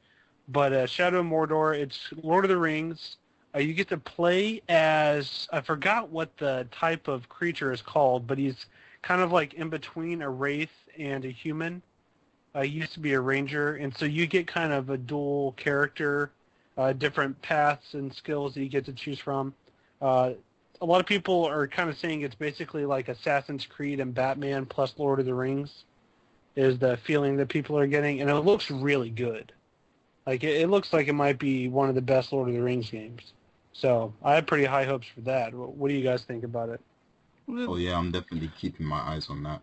But 0.48 0.72
uh, 0.72 0.86
Shadow 0.86 1.20
of 1.20 1.26
Mordor, 1.26 1.76
it's 1.78 2.08
Lord 2.22 2.46
of 2.46 2.48
the 2.48 2.56
Rings. 2.56 3.16
Uh, 3.54 3.58
you 3.58 3.74
get 3.74 3.88
to 3.88 3.98
play 3.98 4.62
as 4.68 5.48
I 5.52 5.60
forgot 5.60 6.08
what 6.08 6.34
the 6.38 6.66
type 6.70 7.08
of 7.08 7.28
creature 7.28 7.72
is 7.72 7.82
called, 7.82 8.26
but 8.26 8.38
he's 8.38 8.66
kind 9.02 9.22
of 9.22 9.32
like 9.32 9.54
in 9.54 9.68
between 9.68 10.22
a 10.22 10.30
wraith 10.30 10.70
and 10.98 11.24
a 11.24 11.30
human. 11.30 11.82
He 12.60 12.66
used 12.66 12.92
to 12.94 13.00
be 13.00 13.12
a 13.12 13.20
ranger, 13.20 13.76
and 13.76 13.96
so 13.96 14.04
you 14.04 14.26
get 14.26 14.48
kind 14.48 14.72
of 14.72 14.90
a 14.90 14.98
dual 14.98 15.52
character, 15.52 16.32
uh, 16.76 16.92
different 16.92 17.40
paths 17.40 17.94
and 17.94 18.12
skills 18.12 18.54
that 18.54 18.62
you 18.62 18.68
get 18.68 18.84
to 18.86 18.92
choose 18.92 19.20
from. 19.20 19.54
Uh, 20.02 20.32
a 20.80 20.84
lot 20.84 21.00
of 21.00 21.06
people 21.06 21.44
are 21.44 21.68
kind 21.68 21.88
of 21.88 21.96
saying 21.98 22.22
it's 22.22 22.34
basically 22.34 22.84
like 22.84 23.08
Assassin's 23.08 23.64
Creed 23.64 24.00
and 24.00 24.12
Batman 24.12 24.66
plus 24.66 24.94
Lord 24.98 25.20
of 25.20 25.26
the 25.26 25.34
Rings, 25.34 25.84
is 26.56 26.78
the 26.78 26.96
feeling 26.96 27.36
that 27.36 27.48
people 27.48 27.78
are 27.78 27.86
getting, 27.86 28.20
and 28.20 28.28
it 28.28 28.34
looks 28.34 28.70
really 28.70 29.10
good. 29.10 29.52
Like 30.26 30.42
it, 30.42 30.62
it 30.62 30.68
looks 30.68 30.92
like 30.92 31.06
it 31.06 31.12
might 31.12 31.38
be 31.38 31.68
one 31.68 31.88
of 31.88 31.94
the 31.94 32.02
best 32.02 32.32
Lord 32.32 32.48
of 32.48 32.54
the 32.54 32.60
Rings 32.60 32.90
games. 32.90 33.32
So 33.72 34.12
I 34.24 34.34
have 34.34 34.46
pretty 34.46 34.64
high 34.64 34.84
hopes 34.84 35.06
for 35.14 35.20
that. 35.20 35.54
What 35.54 35.88
do 35.88 35.94
you 35.94 36.02
guys 36.02 36.24
think 36.24 36.42
about 36.42 36.70
it? 36.70 36.80
Oh 37.48 37.76
yeah, 37.76 37.96
I'm 37.98 38.10
definitely 38.12 38.48
keeping 38.58 38.86
my 38.86 38.98
eyes 39.00 39.28
on 39.30 39.42
that. 39.44 39.62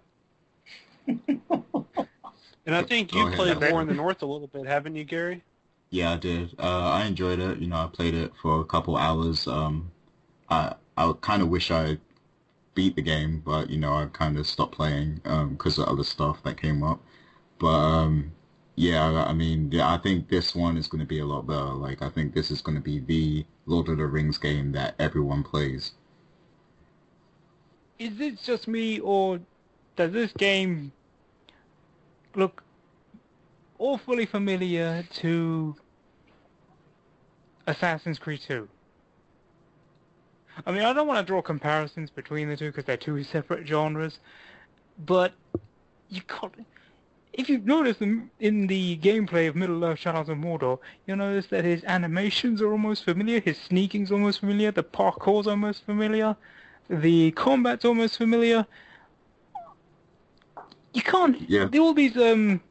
And 2.66 2.76
I 2.76 2.82
think 2.82 3.14
you 3.14 3.28
ahead, 3.28 3.38
played. 3.38 3.58
War 3.58 3.82
in 3.82 3.88
the 3.88 3.94
North 3.94 4.22
a 4.24 4.26
little 4.26 4.48
bit, 4.48 4.66
haven't 4.66 4.96
you, 4.96 5.04
Gary? 5.04 5.44
Yeah, 5.90 6.14
I 6.14 6.18
did. 6.18 6.56
Uh, 6.60 6.90
I 6.92 7.06
enjoyed 7.06 7.40
it. 7.40 7.60
You 7.60 7.68
know, 7.68 7.78
I 7.78 7.88
played 7.88 8.14
it 8.14 8.34
for 8.42 8.60
a 8.62 8.66
couple 8.66 8.98
hours. 8.98 9.48
Um, 9.48 9.92
I 10.50 10.76
I 10.98 11.14
kind 11.22 11.42
of 11.42 11.50
wish 11.50 11.72
I 11.72 11.98
beat 12.76 12.96
the 12.96 13.02
game, 13.02 13.42
but 13.46 13.70
you 13.70 13.78
know, 13.78 13.94
I 13.94 14.06
kind 14.08 14.38
of 14.38 14.48
stopped 14.48 14.76
playing 14.76 15.22
because 15.52 15.78
of 15.80 15.88
other 15.88 16.04
stuff 16.04 16.44
that 16.44 16.58
came 16.62 16.84
up. 16.84 17.02
But 17.60 17.68
um, 17.68 18.34
yeah, 18.76 19.06
I 19.06 19.30
I 19.32 19.34
mean, 19.34 19.72
yeah, 19.72 19.92
I 19.94 19.98
think 19.98 20.30
this 20.30 20.56
one 20.56 20.78
is 20.78 20.88
going 20.88 21.02
to 21.02 21.06
be 21.08 21.20
a 21.20 21.26
lot 21.26 21.48
better. 21.48 21.74
Like, 21.74 22.02
I 22.02 22.10
think 22.10 22.34
this 22.34 22.52
is 22.52 22.62
going 22.62 22.76
to 22.78 22.82
be 22.84 23.00
the 23.00 23.46
Lord 23.66 23.90
of 23.90 23.98
the 23.98 24.08
Rings 24.08 24.38
game 24.38 24.72
that 24.74 24.96
everyone 25.00 25.44
plays. 25.44 25.94
Is 27.98 28.20
it 28.20 28.42
just 28.42 28.68
me, 28.68 29.00
or 29.00 29.40
does 29.96 30.12
this 30.12 30.32
game 30.34 30.92
look 32.36 32.64
awfully 33.80 34.26
familiar 34.26 35.06
to 35.14 35.76
Assassin's 37.68 38.20
Creed 38.20 38.42
2? 38.46 38.68
I 40.66 40.72
mean, 40.72 40.84
I 40.84 40.94
don't 40.94 41.08
want 41.08 41.20
to 41.20 41.26
draw 41.26 41.42
comparisons 41.42 42.10
between 42.10 42.50
the 42.50 42.56
two 42.56 42.68
because 42.68 42.86
they're 42.86 42.98
two 42.98 43.24
separate 43.24 43.68
genres, 43.68 44.20
but 45.06 45.34
you 46.10 46.22
can't. 46.22 46.54
If 47.34 47.50
you've 47.50 47.66
noticed 47.66 48.02
in, 48.02 48.30
in 48.40 48.68
the 48.68 48.98
gameplay 48.98 49.50
of 49.50 49.58
Middle-earth 49.58 50.00
Shadows 50.00 50.30
of 50.30 50.38
Mordor, 50.38 50.80
you'll 51.06 51.18
notice 51.18 51.48
that 51.48 51.66
his 51.66 51.84
animations 51.84 52.62
are 52.62 52.72
almost 52.72 53.04
familiar, 53.04 53.42
his 53.42 53.58
sneaking's 53.58 54.12
almost 54.12 54.40
familiar, 54.40 54.72
the 54.72 54.84
parkour's 54.84 55.46
almost 55.46 55.86
familiar, 55.86 56.38
the 56.90 57.32
combat's 57.32 57.86
almost 57.86 58.18
familiar. 58.18 58.66
You 60.94 61.02
can't. 61.02 61.40
Yeah. 61.50 61.66
There 61.66 61.82
all 61.82 61.94
these 61.94 62.18
um 62.18 62.62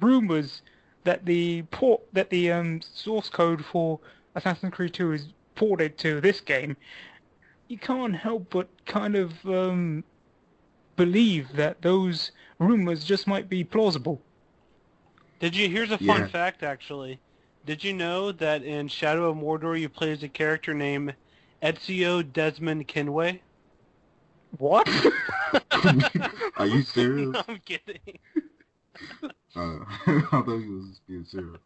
rumors 0.00 0.62
that 1.04 1.26
the 1.26 1.62
port 1.70 2.02
that 2.12 2.30
the 2.30 2.52
um 2.52 2.80
source 2.82 3.28
code 3.28 3.64
for 3.64 3.98
Assassin's 4.34 4.72
Creed 4.72 4.94
2 4.94 5.12
is 5.12 5.28
ported 5.54 5.98
to 5.98 6.20
this 6.20 6.40
game. 6.40 6.76
You 7.68 7.78
can't 7.78 8.14
help 8.14 8.50
but 8.50 8.68
kind 8.86 9.16
of 9.16 9.44
um 9.46 10.04
believe 10.96 11.54
that 11.54 11.82
those 11.82 12.30
rumors 12.58 13.04
just 13.04 13.26
might 13.26 13.48
be 13.48 13.64
plausible. 13.64 14.20
Did 15.40 15.56
you? 15.56 15.68
Here's 15.68 15.90
a 15.90 15.98
fun 15.98 16.20
Yeah. 16.20 16.26
fact, 16.26 16.62
actually. 16.62 17.18
Did 17.64 17.82
you 17.82 17.92
know 17.92 18.32
that 18.32 18.62
in 18.62 18.88
Shadow 18.88 19.30
of 19.30 19.36
Mordor 19.36 19.78
you 19.78 19.88
play 19.88 20.12
as 20.12 20.22
a 20.22 20.28
character 20.28 20.72
named 20.74 21.14
Ezio 21.62 22.22
Desmond 22.32 22.88
Kenway? 22.88 23.40
What? 24.58 24.88
Are 26.56 26.66
you 26.66 26.82
serious? 26.82 27.32
no, 27.34 27.42
I'm 27.48 27.60
kidding. 27.64 28.00
Uh, 29.56 29.78
I 30.06 30.20
thought 30.30 30.58
you 30.58 30.76
was 30.88 31.00
being 31.08 31.24
serious. 31.24 31.60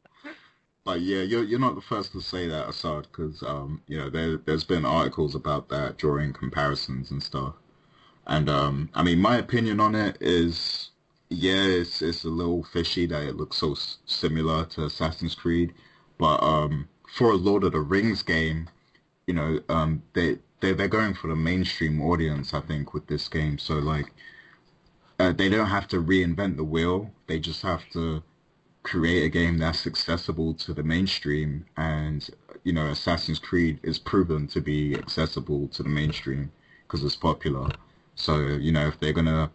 But 0.84 1.00
yeah, 1.00 1.22
you're 1.22 1.44
you're 1.44 1.58
not 1.60 1.76
the 1.76 1.80
first 1.80 2.12
to 2.12 2.20
say 2.20 2.46
that, 2.48 2.68
Assad, 2.68 3.08
because 3.10 3.42
um, 3.42 3.82
you 3.86 3.98
know 3.98 4.10
there 4.10 4.36
there's 4.36 4.64
been 4.64 4.84
articles 4.84 5.34
about 5.34 5.68
that, 5.70 5.96
drawing 5.96 6.32
comparisons 6.32 7.10
and 7.10 7.22
stuff. 7.22 7.54
And 8.26 8.48
um, 8.50 8.90
I 8.94 9.02
mean, 9.02 9.20
my 9.20 9.36
opinion 9.36 9.80
on 9.80 9.94
it 9.94 10.18
is, 10.20 10.90
yeah, 11.30 11.62
it's 11.62 12.02
it's 12.02 12.24
a 12.24 12.28
little 12.28 12.64
fishy 12.64 13.06
that 13.06 13.22
it 13.22 13.36
looks 13.36 13.56
so 13.58 13.72
s- 13.72 13.98
similar 14.06 14.66
to 14.66 14.84
Assassin's 14.84 15.34
Creed, 15.34 15.72
but 16.18 16.42
um, 16.42 16.88
for 17.08 17.30
a 17.30 17.36
Lord 17.36 17.64
of 17.64 17.72
the 17.72 17.80
Rings 17.80 18.22
game, 18.22 18.68
you 19.26 19.34
know, 19.34 19.60
um, 19.68 20.02
they 20.12 20.38
they 20.60 20.72
they're 20.72 20.88
going 20.88 21.14
for 21.14 21.28
the 21.28 21.36
mainstream 21.36 22.00
audience, 22.00 22.54
I 22.54 22.60
think, 22.60 22.94
with 22.94 23.06
this 23.06 23.28
game. 23.28 23.58
So 23.58 23.74
like, 23.74 24.12
uh, 25.18 25.32
they 25.32 25.48
don't 25.48 25.66
have 25.66 25.88
to 25.88 26.02
reinvent 26.02 26.56
the 26.56 26.64
wheel. 26.64 27.10
They 27.26 27.38
just 27.38 27.62
have 27.62 27.88
to 27.92 28.22
create 28.82 29.24
a 29.24 29.28
game 29.28 29.58
that's 29.58 29.86
accessible 29.86 30.54
to 30.54 30.74
the 30.74 30.82
mainstream. 30.82 31.64
And 31.76 32.28
you 32.64 32.72
know, 32.72 32.86
Assassin's 32.88 33.38
Creed 33.38 33.80
is 33.82 33.98
proven 33.98 34.46
to 34.48 34.60
be 34.60 34.96
accessible 34.96 35.68
to 35.68 35.82
the 35.82 35.88
mainstream 35.88 36.52
because 36.82 37.04
it's 37.04 37.16
popular. 37.16 37.68
So 38.14 38.38
you 38.38 38.72
know, 38.72 38.88
if 38.88 39.00
they're 39.00 39.12
gonna 39.12 39.50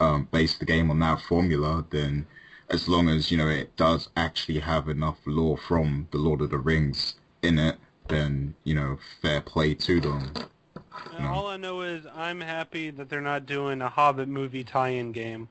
um, 0.00 0.28
base 0.30 0.56
the 0.58 0.64
game 0.64 0.90
on 0.90 0.98
that 1.00 1.20
formula, 1.20 1.84
then 1.90 2.26
as 2.70 2.88
long 2.88 3.08
as 3.08 3.30
you 3.30 3.36
know 3.36 3.48
it 3.48 3.76
does 3.76 4.08
actually 4.16 4.60
have 4.60 4.88
enough 4.88 5.18
lore 5.26 5.58
from 5.58 6.08
the 6.10 6.18
Lord 6.18 6.40
of 6.40 6.50
the 6.50 6.58
Rings 6.58 7.14
in 7.42 7.58
it, 7.58 7.76
then 8.08 8.54
you 8.64 8.74
know, 8.74 8.98
fair 9.22 9.40
play 9.40 9.74
to 9.74 10.00
them. 10.00 10.30
Uh, 10.36 11.16
and 11.16 11.26
all 11.26 11.46
I 11.46 11.56
know 11.56 11.82
is 11.82 12.04
I'm 12.14 12.40
happy 12.40 12.90
that 12.90 13.08
they're 13.08 13.20
not 13.20 13.46
doing 13.46 13.82
a 13.82 13.88
Hobbit 13.88 14.28
movie 14.28 14.64
tie-in 14.64 15.12
game, 15.12 15.48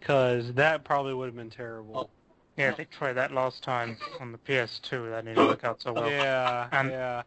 because 0.00 0.52
that 0.54 0.84
probably 0.84 1.14
would 1.14 1.26
have 1.26 1.36
been 1.36 1.50
terrible. 1.50 1.96
Oh, 1.96 2.10
yeah, 2.56 2.72
they 2.72 2.86
tried 2.86 3.14
that 3.14 3.32
last 3.32 3.62
time 3.62 3.96
on 4.20 4.32
the 4.32 4.38
PS2. 4.38 5.10
That 5.10 5.24
didn't 5.24 5.46
work 5.46 5.64
out 5.64 5.80
so 5.80 5.92
well. 5.92 6.10
yeah, 6.10 6.68
And- 6.72 6.90
yeah. 6.90 7.22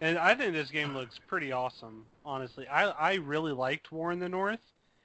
And 0.00 0.18
I 0.18 0.34
think 0.34 0.52
this 0.52 0.68
game 0.70 0.94
looks 0.94 1.20
pretty 1.28 1.52
awesome, 1.52 2.04
honestly. 2.24 2.66
I, 2.66 2.86
I 2.90 3.14
really 3.14 3.52
liked 3.52 3.92
War 3.92 4.10
in 4.10 4.18
the 4.18 4.28
North, 4.28 4.58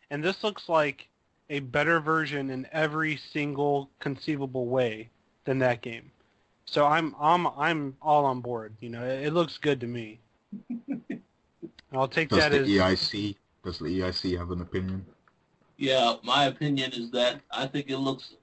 and 0.09 0.23
this 0.23 0.43
looks 0.43 0.67
like 0.67 1.07
a 1.51 1.59
better 1.59 1.99
version 1.99 2.49
in 2.49 2.67
every 2.71 3.17
single 3.31 3.91
conceivable 3.99 4.65
way 4.65 5.09
than 5.45 5.59
that 5.59 5.81
game. 5.83 6.09
So 6.67 6.85
I'm 6.85 7.15
I'm 7.19 7.47
I'm 7.47 7.95
all 8.01 8.25
on 8.25 8.41
board. 8.41 8.75
You 8.79 8.89
know, 8.89 9.03
it, 9.03 9.27
it 9.27 9.33
looks 9.33 9.57
good 9.57 9.79
to 9.81 9.87
me. 9.87 10.19
I'll 11.93 12.07
take 12.07 12.29
Does 12.29 12.39
that 12.39 12.51
the 12.51 12.59
as 12.59 12.67
EIC 12.67 13.35
does 13.63 13.79
the 13.79 13.85
EIC 13.85 14.37
have 14.37 14.51
an 14.51 14.61
opinion? 14.61 15.05
Yeah, 15.77 16.15
my 16.23 16.45
opinion 16.45 16.91
is 16.91 17.11
that 17.11 17.41
I 17.51 17.67
think 17.67 17.89
it 17.89 17.97
looks 17.97 18.35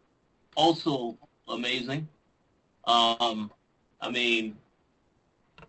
also 0.56 1.18
amazing. 1.48 2.08
Um, 2.86 3.50
I 4.00 4.10
mean, 4.10 4.56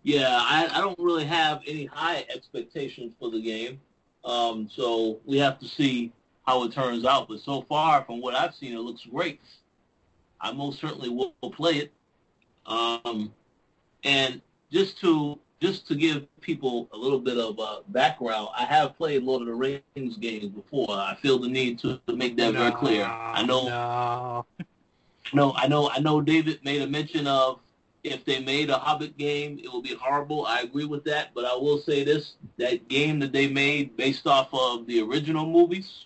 yeah, 0.03 0.37
I, 0.41 0.69
I 0.71 0.81
don't 0.81 0.99
really 0.99 1.25
have 1.25 1.61
any 1.67 1.85
high 1.85 2.25
expectations 2.33 3.13
for 3.19 3.31
the 3.31 3.41
game. 3.41 3.79
Um, 4.23 4.69
so 4.73 5.19
we 5.25 5.37
have 5.37 5.59
to 5.59 5.67
see 5.67 6.11
how 6.45 6.63
it 6.63 6.73
turns 6.73 7.05
out. 7.05 7.27
But 7.27 7.39
so 7.39 7.61
far, 7.63 8.03
from 8.05 8.21
what 8.21 8.35
I've 8.35 8.55
seen, 8.55 8.73
it 8.73 8.79
looks 8.79 9.01
great. 9.09 9.41
I 10.39 10.51
most 10.51 10.79
certainly 10.79 11.09
will, 11.09 11.33
will 11.41 11.51
play 11.51 11.73
it. 11.73 11.93
Um, 12.65 13.33
and 14.03 14.41
just 14.71 14.99
to 15.01 15.39
just 15.61 15.87
to 15.87 15.95
give 15.95 16.27
people 16.41 16.89
a 16.93 16.97
little 16.97 17.19
bit 17.19 17.37
of 17.37 17.59
uh, 17.59 17.79
background, 17.89 18.49
I 18.57 18.65
have 18.65 18.95
played 18.97 19.23
Lord 19.23 19.41
of 19.41 19.47
the 19.47 19.53
Rings 19.53 20.17
games 20.17 20.47
before. 20.47 20.91
I 20.91 21.15
feel 21.21 21.39
the 21.39 21.47
need 21.47 21.79
to, 21.79 21.99
to 22.07 22.15
make 22.15 22.35
that 22.37 22.53
very 22.53 22.71
clear. 22.71 23.05
I 23.05 23.43
know 23.43 23.67
No. 23.67 24.45
no, 25.33 25.53
I 25.55 25.67
know, 25.67 25.89
I 25.89 25.99
know. 25.99 26.21
David 26.21 26.59
made 26.63 26.81
a 26.81 26.87
mention 26.87 27.25
of 27.25 27.59
if 28.03 28.23
they 28.25 28.39
made 28.39 28.69
a 28.69 28.77
Hobbit 28.77 29.17
game, 29.17 29.59
it 29.63 29.71
would 29.73 29.83
be 29.83 29.95
horrible. 29.95 30.45
I 30.45 30.59
agree 30.61 30.85
with 30.85 31.03
that, 31.05 31.29
but 31.33 31.45
I 31.45 31.55
will 31.55 31.79
say 31.79 32.03
this: 32.03 32.33
that 32.57 32.87
game 32.87 33.19
that 33.19 33.31
they 33.31 33.47
made 33.47 33.95
based 33.97 34.27
off 34.27 34.49
of 34.53 34.85
the 34.85 35.01
original 35.01 35.45
movies, 35.45 36.05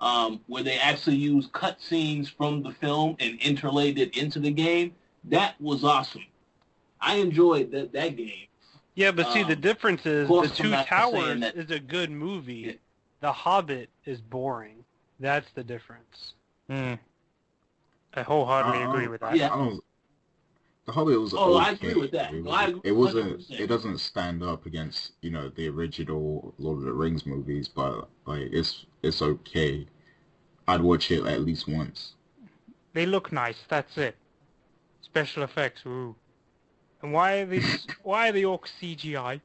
um, 0.00 0.40
where 0.48 0.62
they 0.62 0.78
actually 0.78 1.16
used 1.16 1.52
cutscenes 1.52 2.28
from 2.28 2.62
the 2.62 2.72
film 2.72 3.16
and 3.20 3.40
interlaid 3.40 3.98
it 3.98 4.16
into 4.18 4.38
the 4.40 4.50
game, 4.50 4.94
that 5.30 5.60
was 5.60 5.84
awesome. 5.84 6.24
I 7.00 7.16
enjoyed 7.16 7.70
that 7.72 7.92
that 7.92 8.16
game. 8.16 8.46
Yeah, 8.94 9.10
but 9.10 9.32
see, 9.32 9.42
the 9.42 9.54
Um, 9.54 9.60
difference 9.60 10.06
is 10.06 10.28
the 10.28 10.48
Two 10.54 10.70
Towers 10.70 11.40
that- 11.40 11.56
is 11.56 11.70
a 11.70 11.80
good 11.80 12.10
movie. 12.10 12.78
The 13.20 13.32
Hobbit 13.32 13.90
is 14.04 14.20
boring. 14.20 14.84
That's 15.18 15.50
the 15.52 15.64
difference. 15.64 16.34
Hmm. 16.68 16.94
I 18.14 18.22
wholeheartedly 18.22 18.82
Uh, 18.84 18.90
agree 18.90 19.08
with 19.08 19.20
that. 19.22 19.36
yeah. 19.36 19.52
I 19.52 19.56
don't, 19.56 19.82
the 20.86 20.92
Hobbit 20.92 21.18
was 21.20 21.34
Oh, 21.34 21.54
I 21.54 21.72
okay. 21.72 21.88
agree 21.88 22.00
with 22.02 22.12
that. 22.12 22.32
It, 22.32 22.44
No, 22.44 22.50
I 22.50 22.68
was, 22.68 22.76
agree 22.78 22.90
it 22.90 22.92
wasn't. 22.92 23.40
100%. 23.40 23.60
It 23.60 23.66
doesn't 23.66 23.98
stand 23.98 24.42
up 24.42 24.66
against 24.66 25.12
you 25.22 25.30
know 25.30 25.48
the 25.48 25.68
original 25.68 26.54
Lord 26.58 26.78
of 26.78 26.84
the 26.84 26.92
Rings 26.92 27.26
movies, 27.26 27.66
but 27.68 28.08
like 28.26 28.48
it's 28.52 28.86
it's 29.02 29.20
okay. 29.22 29.86
I'd 30.68 30.80
watch 30.82 31.10
it 31.10 31.24
at 31.26 31.40
least 31.42 31.66
once. 31.68 32.14
They 32.92 33.06
look 33.06 33.32
nice. 33.32 33.64
That's 33.68 33.98
it. 33.98 34.16
Special 35.14 35.44
effects. 35.44 35.82
Ooh. 35.86 36.16
And 37.00 37.12
why 37.12 37.34
are 37.38 37.46
these? 37.46 37.86
why 38.02 38.30
are 38.30 38.32
the 38.32 38.42
orcs 38.42 38.70
CGI? 38.82 39.40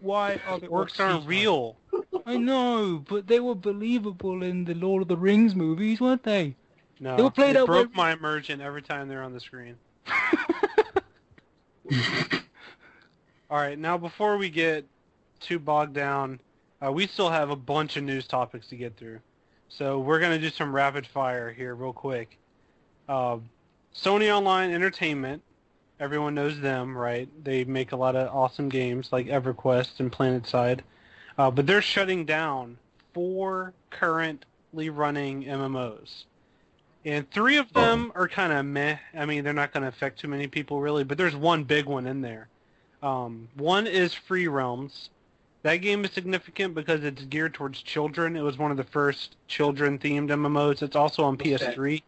Why 0.00 0.40
are 0.48 0.58
the 0.58 0.68
orcs, 0.68 0.96
Orcs 0.96 1.00
aren't 1.00 1.26
real. 1.26 1.76
I 2.24 2.38
know, 2.38 3.04
but 3.06 3.26
they 3.26 3.38
were 3.38 3.54
believable 3.54 4.42
in 4.42 4.64
the 4.64 4.72
Lord 4.72 5.02
of 5.02 5.08
the 5.08 5.16
Rings 5.18 5.54
movies, 5.54 6.00
weren't 6.00 6.22
they? 6.22 6.56
No, 7.00 7.16
They 7.16 7.22
were 7.22 7.30
played 7.30 7.56
it 7.56 7.58
out 7.58 7.66
broke 7.66 7.92
by- 7.92 7.96
my 7.96 8.12
immersion 8.12 8.62
every 8.62 8.80
time 8.80 9.08
they're 9.08 9.22
on 9.22 9.34
the 9.34 9.40
screen. 9.40 9.76
All 13.50 13.58
right, 13.58 13.78
now 13.78 13.98
before 13.98 14.38
we 14.38 14.48
get 14.48 14.86
too 15.40 15.58
bogged 15.58 15.92
down, 15.92 16.40
uh, 16.82 16.90
we 16.90 17.06
still 17.06 17.28
have 17.28 17.50
a 17.50 17.56
bunch 17.56 17.98
of 17.98 18.04
news 18.04 18.26
topics 18.26 18.68
to 18.68 18.76
get 18.76 18.96
through. 18.96 19.20
So 19.68 19.98
we're 19.98 20.18
going 20.20 20.32
to 20.32 20.38
do 20.38 20.48
some 20.54 20.74
rapid 20.74 21.06
fire 21.06 21.52
here 21.52 21.74
real 21.74 21.92
quick. 21.92 22.38
Uh, 23.08 23.38
Sony 23.94 24.34
Online 24.34 24.70
Entertainment, 24.70 25.42
everyone 25.98 26.34
knows 26.34 26.60
them, 26.60 26.96
right? 26.96 27.28
They 27.44 27.64
make 27.64 27.92
a 27.92 27.96
lot 27.96 28.16
of 28.16 28.34
awesome 28.34 28.68
games 28.68 29.10
like 29.12 29.26
EverQuest 29.26 30.00
and 30.00 30.10
PlanetSide. 30.10 30.80
Uh, 31.36 31.50
but 31.50 31.66
they're 31.66 31.82
shutting 31.82 32.24
down 32.24 32.78
four 33.14 33.72
currently 33.90 34.90
running 34.90 35.44
MMOs. 35.44 36.24
And 37.04 37.30
three 37.30 37.56
of 37.56 37.72
them 37.72 38.12
are 38.14 38.28
kind 38.28 38.52
of 38.52 38.64
meh. 38.66 38.98
I 39.14 39.24
mean, 39.24 39.42
they're 39.42 39.52
not 39.52 39.72
going 39.72 39.82
to 39.82 39.88
affect 39.88 40.20
too 40.20 40.28
many 40.28 40.46
people 40.46 40.80
really, 40.80 41.02
but 41.02 41.16
there's 41.16 41.34
one 41.34 41.64
big 41.64 41.86
one 41.86 42.06
in 42.06 42.20
there. 42.20 42.48
Um, 43.02 43.48
one 43.56 43.86
is 43.86 44.12
Free 44.12 44.48
Realms. 44.48 45.08
That 45.62 45.76
game 45.76 46.04
is 46.04 46.12
significant 46.12 46.74
because 46.74 47.02
it's 47.04 47.22
geared 47.24 47.54
towards 47.54 47.82
children. 47.82 48.36
It 48.36 48.42
was 48.42 48.58
one 48.58 48.70
of 48.70 48.76
the 48.76 48.84
first 48.84 49.36
children-themed 49.46 50.28
MMOs. 50.28 50.82
It's 50.82 50.96
also 50.96 51.24
on 51.24 51.36
What's? 51.36 51.62
PS3. 51.62 52.02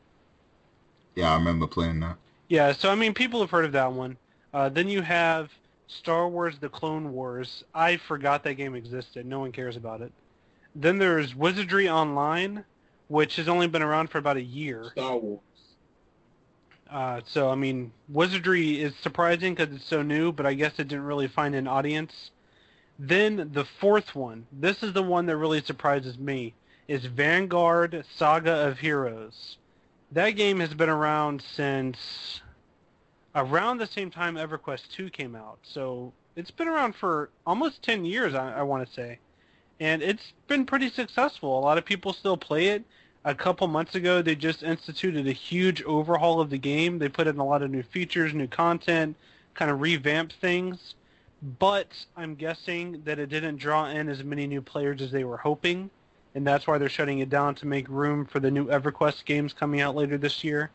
Yeah, 1.15 1.33
I 1.33 1.35
remember 1.37 1.67
playing 1.67 2.01
that. 2.01 2.17
Yeah, 2.49 2.73
so 2.73 2.91
I 2.91 2.95
mean, 2.95 3.15
people 3.15 3.41
have 3.41 3.51
heard 3.51 3.65
of 3.65 3.73
that 3.73 3.93
one. 3.93 4.17
Uh, 4.53 4.69
then 4.69 4.89
you 4.89 5.03
have 5.03 5.51
Star 5.87 6.29
Wars: 6.29 6.59
The 6.59 6.69
Clone 6.69 7.13
Wars. 7.13 7.65
I 7.75 7.97
forgot 7.97 8.45
that 8.45 8.55
game 8.55 8.75
existed. 8.75 9.27
No 9.27 9.41
one 9.41 9.53
cares 9.53 9.77
about 9.77 10.01
it. 10.01 10.13
Then 10.75 10.99
there's 10.99 11.35
Wizardry 11.35 11.89
Online, 11.89 12.65
which 13.09 13.37
has 13.37 13.49
only 13.49 13.69
been 13.69 13.83
around 13.83 14.09
for 14.09 14.19
about 14.19 14.37
a 14.37 14.43
year. 14.43 14.91
Star 14.93 15.17
Wars. 15.17 15.41
Uh, 16.91 17.21
so 17.27 17.51
I 17.51 17.55
mean, 17.55 17.93
Wizardry 18.09 18.81
is 18.83 18.93
surprising 19.03 19.55
because 19.55 19.75
it's 19.75 19.87
so 19.87 20.03
new, 20.03 20.31
but 20.31 20.45
I 20.45 20.55
guess 20.55 20.73
it 20.79 20.89
didn't 20.89 21.05
really 21.05 21.29
find 21.29 21.55
an 21.55 21.67
audience. 21.67 22.31
Then 22.99 23.51
the 23.53 23.65
fourth 23.65 24.15
one, 24.15 24.47
this 24.53 24.83
is 24.83 24.93
the 24.93 25.03
one 25.03 25.27
that 25.27 25.39
really 25.39 25.63
surprises 25.63 26.19
me, 26.19 26.55
is 26.89 27.07
Vanguard 27.07 28.05
Saga 28.17 28.69
of 28.69 28.79
Heroes. 28.79 29.57
That 30.13 30.31
game 30.31 30.61
has 30.61 30.75
been 30.75 30.91
around 30.91 31.43
since 31.55 32.43
around 33.35 33.79
the 33.79 33.87
same 33.87 34.11
time 34.11 34.37
EverQuest 34.37 34.91
2 34.91 35.11
came 35.11 35.35
out. 35.35 35.59
So 35.63 36.13
it's 36.37 36.51
been 36.51 36.69
around 36.69 36.95
for 36.95 37.31
almost 37.47 37.83
10 37.83 38.05
years, 38.05 38.35
I, 38.35 38.59
I 38.59 38.63
want 38.63 38.87
to 38.87 38.93
say. 38.93 39.19
And 39.81 40.03
it's 40.03 40.33
been 40.49 40.67
pretty 40.67 40.91
successful. 40.91 41.59
A 41.59 41.61
lot 41.61 41.79
of 41.79 41.85
people 41.85 42.13
still 42.13 42.37
play 42.37 42.69
it 42.69 42.85
a 43.25 43.35
couple 43.35 43.67
months 43.69 43.95
ago 43.95 44.21
they 44.21 44.35
just 44.35 44.63
instituted 44.63 45.27
a 45.27 45.33
huge 45.33 45.83
overhaul 45.83 46.41
of 46.41 46.51
the 46.51 46.59
game 46.59 46.99
they 46.99 47.09
put 47.09 47.27
in 47.27 47.39
a 47.39 47.45
lot 47.45 47.63
of 47.63 47.71
new 47.71 47.83
features 47.83 48.35
new 48.35 48.49
content 48.49 49.17
kind 49.55 49.71
of 49.71 49.81
revamped 49.81 50.35
things 50.41 50.95
but 51.59 51.89
i'm 52.17 52.35
guessing 52.35 53.01
that 53.05 53.19
it 53.19 53.29
didn't 53.29 53.57
draw 53.57 53.87
in 53.89 54.09
as 54.09 54.25
many 54.25 54.47
new 54.47 54.61
players 54.61 55.01
as 55.01 55.11
they 55.11 55.25
were 55.25 55.37
hoping 55.37 55.89
and 56.35 56.47
that's 56.47 56.67
why 56.67 56.79
they're 56.79 56.89
shutting 56.89 57.19
it 57.19 57.31
down 57.31 57.55
to 57.57 57.67
make 57.67 57.89
room 57.89 58.25
for 58.25 58.41
the 58.41 58.51
new 58.51 58.67
everquest 58.67 59.25
games 59.25 59.53
coming 59.53 59.81
out 59.81 59.95
later 59.95 60.19
this 60.19 60.43
year. 60.45 60.71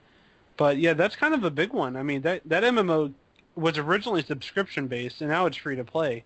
But 0.56 0.78
yeah 0.78 0.94
that's 0.94 1.16
kind 1.16 1.34
of 1.34 1.44
a 1.44 1.52
big 1.52 1.74
one. 1.74 1.96
I 1.96 2.04
mean 2.04 2.22
that 2.22 2.42
that 2.46 2.64
mmo 2.64 3.14
was 3.56 3.78
originally 3.78 4.24
subscription 4.24 4.88
based 4.88 5.22
and 5.22 5.30
now 5.30 5.46
it's 5.46 5.58
free 5.58 5.76
to 5.76 5.84
play. 5.84 6.24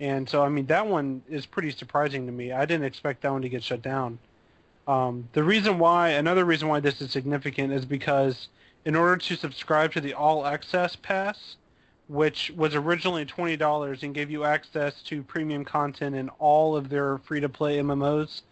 And 0.00 0.28
so 0.28 0.42
i 0.42 0.48
mean 0.48 0.66
that 0.66 0.86
one 0.86 1.22
is 1.28 1.46
pretty 1.46 1.70
surprising 1.70 2.26
to 2.26 2.32
me. 2.32 2.52
I 2.52 2.64
didn't 2.64 2.86
expect 2.86 3.22
that 3.22 3.32
one 3.32 3.42
to 3.42 3.48
get 3.48 3.62
shut 3.62 3.82
down. 3.82 4.18
Um, 4.86 5.28
the 5.32 5.42
reason 5.42 5.78
why, 5.78 6.10
another 6.10 6.44
reason 6.44 6.68
why 6.68 6.80
this 6.80 7.00
is 7.00 7.10
significant 7.10 7.72
is 7.72 7.84
because 7.84 8.48
in 8.84 8.94
order 8.94 9.16
to 9.16 9.36
subscribe 9.36 9.92
to 9.92 10.00
the 10.00 10.12
All 10.12 10.46
Access 10.46 10.94
Pass, 10.94 11.56
which 12.08 12.52
was 12.54 12.74
originally 12.74 13.24
$20 13.24 14.02
and 14.02 14.14
gave 14.14 14.30
you 14.30 14.44
access 14.44 15.00
to 15.04 15.22
premium 15.22 15.64
content 15.64 16.14
in 16.14 16.28
all 16.38 16.76
of 16.76 16.90
their 16.90 17.18
free-to-play 17.18 17.78
MMOs, 17.78 18.42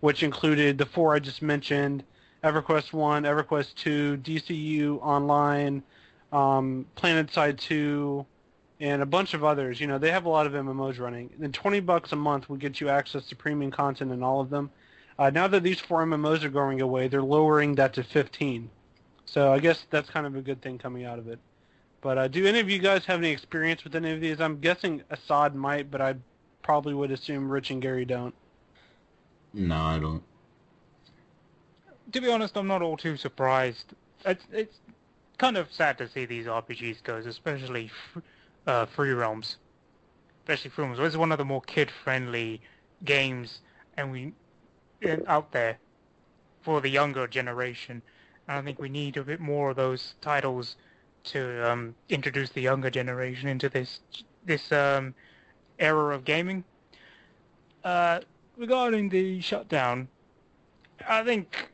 which 0.00 0.22
included 0.22 0.78
the 0.78 0.86
four 0.86 1.14
I 1.14 1.18
just 1.18 1.42
mentioned, 1.42 2.04
EverQuest 2.42 2.92
1, 2.92 3.24
EverQuest 3.24 3.74
2, 3.76 4.16
DCU 4.18 4.98
Online, 5.02 5.82
um, 6.32 6.86
PlanetSide 6.96 7.58
2, 7.58 8.24
and 8.80 9.02
a 9.02 9.06
bunch 9.06 9.34
of 9.34 9.44
others. 9.44 9.78
You 9.80 9.86
know, 9.86 9.98
they 9.98 10.10
have 10.10 10.24
a 10.24 10.28
lot 10.28 10.46
of 10.46 10.54
MMOs 10.54 10.98
running. 10.98 11.30
And 11.42 11.52
20 11.52 11.80
bucks 11.80 12.12
a 12.12 12.16
month 12.16 12.48
would 12.48 12.60
get 12.60 12.80
you 12.80 12.88
access 12.88 13.26
to 13.26 13.36
premium 13.36 13.70
content 13.70 14.10
in 14.10 14.22
all 14.22 14.40
of 14.40 14.48
them. 14.48 14.70
Uh, 15.18 15.28
now 15.28 15.46
that 15.48 15.62
these 15.62 15.78
four 15.78 16.04
MMOs 16.04 16.42
are 16.42 16.48
going 16.48 16.80
away, 16.80 17.08
they're 17.08 17.22
lowering 17.22 17.74
that 17.74 17.92
to 17.94 18.02
15. 18.02 18.70
So 19.26 19.52
I 19.52 19.58
guess 19.58 19.84
that's 19.90 20.08
kind 20.08 20.26
of 20.26 20.34
a 20.34 20.40
good 20.40 20.62
thing 20.62 20.78
coming 20.78 21.04
out 21.04 21.18
of 21.18 21.28
it. 21.28 21.38
But 22.00 22.16
uh, 22.16 22.28
do 22.28 22.46
any 22.46 22.60
of 22.60 22.70
you 22.70 22.78
guys 22.78 23.04
have 23.04 23.18
any 23.18 23.30
experience 23.30 23.84
with 23.84 23.94
any 23.94 24.12
of 24.12 24.20
these? 24.22 24.40
I'm 24.40 24.58
guessing 24.60 25.02
Assad 25.10 25.54
might, 25.54 25.90
but 25.90 26.00
I 26.00 26.14
probably 26.62 26.94
would 26.94 27.10
assume 27.10 27.50
Rich 27.50 27.70
and 27.70 27.82
Gary 27.82 28.06
don't. 28.06 28.34
No, 29.52 29.76
I 29.76 29.98
don't. 29.98 30.22
To 32.12 32.20
be 32.20 32.30
honest, 32.30 32.56
I'm 32.56 32.66
not 32.66 32.82
all 32.82 32.96
too 32.96 33.16
surprised. 33.16 33.94
It's 34.24 34.44
it's 34.52 34.76
kind 35.38 35.56
of 35.56 35.72
sad 35.72 35.98
to 35.98 36.08
see 36.08 36.26
these 36.26 36.46
RPGs 36.46 37.02
go, 37.02 37.16
especially 37.16 37.90
uh, 38.66 38.86
Free 38.86 39.12
Realms. 39.12 39.56
Especially 40.42 40.70
Free 40.70 40.84
Realms. 40.84 40.98
It's 41.00 41.16
one 41.16 41.32
of 41.32 41.38
the 41.38 41.44
more 41.44 41.62
kid-friendly 41.62 42.60
games, 43.04 43.60
and 43.96 44.10
we 44.10 44.32
out 45.26 45.52
there 45.52 45.78
for 46.62 46.80
the 46.80 46.88
younger 46.88 47.26
generation. 47.26 48.02
And 48.48 48.58
I 48.58 48.62
think 48.62 48.78
we 48.78 48.88
need 48.88 49.16
a 49.16 49.24
bit 49.24 49.40
more 49.40 49.70
of 49.70 49.76
those 49.76 50.14
titles 50.20 50.76
to 51.22 51.70
um, 51.70 51.94
introduce 52.08 52.50
the 52.50 52.60
younger 52.60 52.90
generation 52.90 53.48
into 53.48 53.68
this 53.68 54.00
this 54.44 54.72
um, 54.72 55.14
era 55.78 56.14
of 56.14 56.24
gaming. 56.24 56.64
Uh, 57.84 58.20
regarding 58.60 59.08
the 59.08 59.40
shutdown, 59.40 60.06
I 61.08 61.24
think 61.24 61.70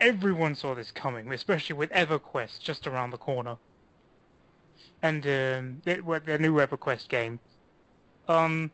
everyone 0.00 0.56
saw 0.56 0.74
this 0.74 0.90
coming, 0.90 1.32
especially 1.32 1.76
with 1.76 1.90
EverQuest 1.90 2.60
just 2.60 2.86
around 2.88 3.12
the 3.12 3.18
corner, 3.18 3.56
and 5.00 5.24
um, 5.24 5.80
the, 5.84 6.00
with 6.00 6.26
new 6.26 6.54
EverQuest 6.56 7.08
game. 7.08 7.38
Um, 8.28 8.70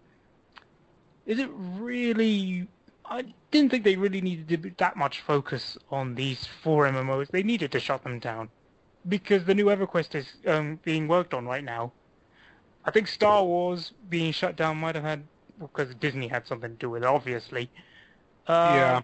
is 1.27 1.39
it 1.39 1.51
really? 1.53 2.67
I 3.05 3.25
didn't 3.51 3.71
think 3.71 3.85
they 3.85 3.97
really 3.97 4.21
needed 4.21 4.63
to 4.63 4.71
that 4.79 4.97
much 4.97 5.21
focus 5.21 5.79
on 5.91 6.15
these 6.15 6.47
four 6.63 6.87
MMOs. 6.87 7.29
They 7.29 7.43
needed 7.43 7.73
to 7.73 7.81
shut 7.81 8.03
them 8.03 8.19
down 8.19 8.49
because 9.09 9.45
the 9.45 9.55
new 9.55 9.67
EverQuest 9.67 10.15
is 10.15 10.27
um, 10.47 10.79
being 10.83 11.09
worked 11.09 11.35
on 11.35 11.47
right 11.47 11.65
now. 11.65 11.93
I 12.85 12.91
think 12.91 13.07
Star 13.07 13.45
Wars 13.45 13.93
being 14.09 14.33
shut 14.33 14.57
down 14.57 14.79
might 14.79 14.95
have 14.95 15.05
had 15.05 15.23
because 15.61 15.95
Disney 15.97 16.29
had 16.29 16.47
something 16.47 16.71
to 16.71 16.77
do 16.77 16.91
with 16.91 17.03
it, 17.03 17.09
obviously. 17.09 17.71
Uh, 18.47 18.73
Yeah. 18.75 19.03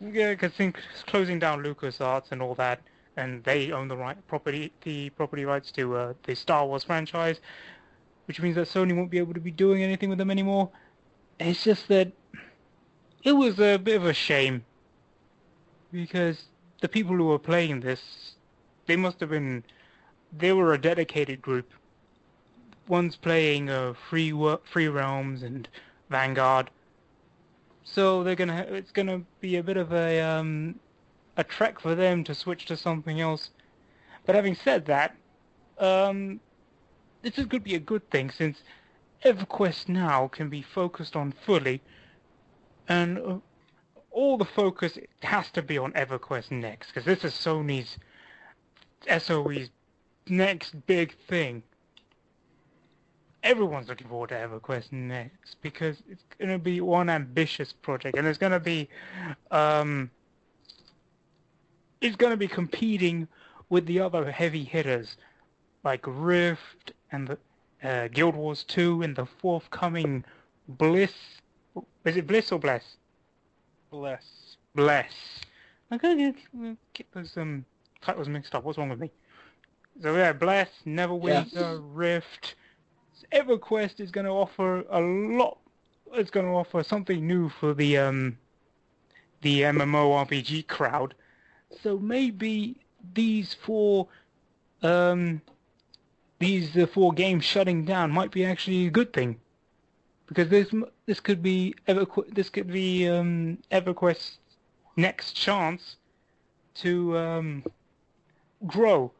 Yeah, 0.00 0.30
because 0.30 0.52
think 0.52 0.78
closing 1.06 1.38
down 1.38 1.62
LucasArts 1.62 2.30
and 2.30 2.42
all 2.42 2.54
that, 2.56 2.80
and 3.16 3.42
they 3.44 3.70
own 3.70 3.88
the 3.88 3.96
right 3.96 4.16
property, 4.26 4.72
the 4.82 5.10
property 5.10 5.44
rights 5.44 5.70
to 5.72 5.96
uh, 5.96 6.14
the 6.24 6.34
Star 6.34 6.66
Wars 6.66 6.84
franchise, 6.84 7.40
which 8.26 8.40
means 8.42 8.56
that 8.56 8.68
Sony 8.68 8.94
won't 8.94 9.10
be 9.10 9.18
able 9.18 9.34
to 9.34 9.40
be 9.40 9.50
doing 9.50 9.82
anything 9.82 10.08
with 10.08 10.18
them 10.18 10.30
anymore. 10.30 10.68
It's 11.38 11.62
just 11.64 11.88
that 11.88 12.12
it 13.22 13.32
was 13.32 13.58
a 13.60 13.78
bit 13.78 13.96
of 13.96 14.04
a 14.04 14.12
shame 14.12 14.64
because 15.92 16.42
the 16.80 16.88
people 16.88 17.16
who 17.16 17.26
were 17.26 17.38
playing 17.38 17.80
this, 17.80 18.00
they 18.86 18.96
must 18.96 19.20
have 19.20 19.30
been, 19.30 19.64
they 20.36 20.52
were 20.52 20.74
a 20.74 20.78
dedicated 20.78 21.40
group. 21.40 21.72
One's 22.88 23.16
playing 23.16 23.70
uh, 23.70 23.94
Free 24.10 24.32
Free 24.64 24.88
Realms 24.88 25.42
and 25.42 25.68
Vanguard, 26.10 26.70
so 27.82 28.22
they're 28.22 28.34
gonna. 28.34 28.66
It's 28.68 28.90
gonna 28.90 29.22
be 29.40 29.56
a 29.56 29.62
bit 29.62 29.76
of 29.76 29.92
a 29.92 30.20
um, 30.20 30.78
a 31.36 31.44
trek 31.44 31.80
for 31.80 31.94
them 31.94 32.24
to 32.24 32.34
switch 32.34 32.66
to 32.66 32.76
something 32.76 33.20
else. 33.20 33.50
But 34.26 34.34
having 34.34 34.54
said 34.54 34.86
that, 34.86 35.16
um, 35.78 36.40
this 37.22 37.38
is 37.38 37.46
could 37.46 37.64
be 37.64 37.74
a 37.74 37.80
good 37.80 38.10
thing 38.10 38.30
since 38.30 38.62
EverQuest 39.24 39.88
now 39.88 40.28
can 40.28 40.50
be 40.50 40.62
focused 40.62 41.16
on 41.16 41.32
fully 41.32 41.80
and 42.88 43.18
uh, 43.18 43.38
all 44.10 44.36
the 44.36 44.44
focus 44.44 44.98
has 45.22 45.50
to 45.52 45.62
be 45.62 45.78
on 45.78 45.92
EverQuest 45.92 46.50
next 46.50 46.88
because 46.88 47.04
this 47.04 47.24
is 47.24 47.32
Sony's 47.32 47.98
SOE's 49.18 49.70
next 50.28 50.86
big 50.86 51.16
thing. 51.28 51.62
Everyone's 53.44 53.88
looking 53.88 54.08
forward 54.08 54.30
to 54.30 54.34
EverQuest 54.34 54.90
next 54.90 55.56
because 55.60 56.02
it's 56.08 56.24
going 56.38 56.50
to 56.50 56.58
be 56.58 56.80
one 56.80 57.10
ambitious 57.10 57.72
project 57.72 58.16
and 58.16 58.26
it's 58.26 58.38
going 58.38 58.52
to 58.52 58.58
be 58.60 58.88
um, 59.50 60.10
it's 62.00 62.16
going 62.16 62.30
to 62.30 62.38
be 62.38 62.48
competing 62.48 63.28
with 63.68 63.84
the 63.86 64.00
other 64.00 64.30
heavy 64.30 64.64
hitters 64.64 65.16
like 65.84 66.00
Rift 66.06 66.92
and 67.12 67.28
the, 67.28 67.38
uh, 67.86 68.08
Guild 68.08 68.34
Wars 68.34 68.64
2 68.64 69.02
and 69.02 69.14
the 69.14 69.26
forthcoming 69.26 70.24
Bliss. 70.66 71.12
Is 72.06 72.16
it 72.16 72.26
Bliss 72.26 72.50
or 72.50 72.58
Bless? 72.58 72.96
Bless. 73.90 74.56
Bless. 74.74 75.12
I'm 75.90 75.98
gonna 75.98 76.16
get, 76.16 76.76
get 76.94 77.06
those 77.12 77.36
um, 77.36 77.64
titles 78.00 78.28
mixed 78.28 78.54
up. 78.54 78.64
What's 78.64 78.78
wrong 78.78 78.88
with 78.88 79.00
me? 79.00 79.10
So 80.02 80.16
yeah, 80.16 80.32
Bless, 80.32 80.68
Neverwinter, 80.86 81.52
Yes. 81.52 81.78
Rift. 81.92 82.54
EverQuest 83.34 84.00
is 84.00 84.10
going 84.10 84.26
to 84.26 84.32
offer 84.32 84.84
a 84.90 85.00
lot. 85.00 85.58
It's 86.12 86.30
going 86.30 86.46
to 86.46 86.52
offer 86.52 86.82
something 86.84 87.26
new 87.26 87.48
for 87.48 87.74
the 87.74 87.98
um, 87.98 88.38
the 89.42 89.62
MMORPG 89.62 90.66
crowd. 90.68 91.14
So 91.82 91.98
maybe 91.98 92.76
these 93.14 93.52
four 93.52 94.06
um, 94.82 95.42
these 96.38 96.76
four 96.92 97.12
games 97.12 97.44
shutting 97.44 97.84
down 97.84 98.10
might 98.12 98.30
be 98.30 98.44
actually 98.44 98.86
a 98.86 98.90
good 98.90 99.12
thing 99.12 99.40
because 100.26 100.48
this 100.48 100.72
this 101.06 101.20
could 101.20 101.42
be 101.42 101.74
EverQu- 101.88 102.34
this 102.34 102.48
could 102.48 102.68
be 102.68 103.08
um, 103.08 103.58
EverQuest's 103.72 104.38
next 104.96 105.32
chance 105.32 105.96
to 106.74 107.16
um, 107.18 107.64
grow, 108.66 109.10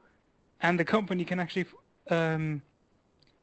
and 0.61 0.79
the 0.79 0.85
company 0.85 1.25
can 1.25 1.41
actually 1.41 1.67
um, 2.11 2.63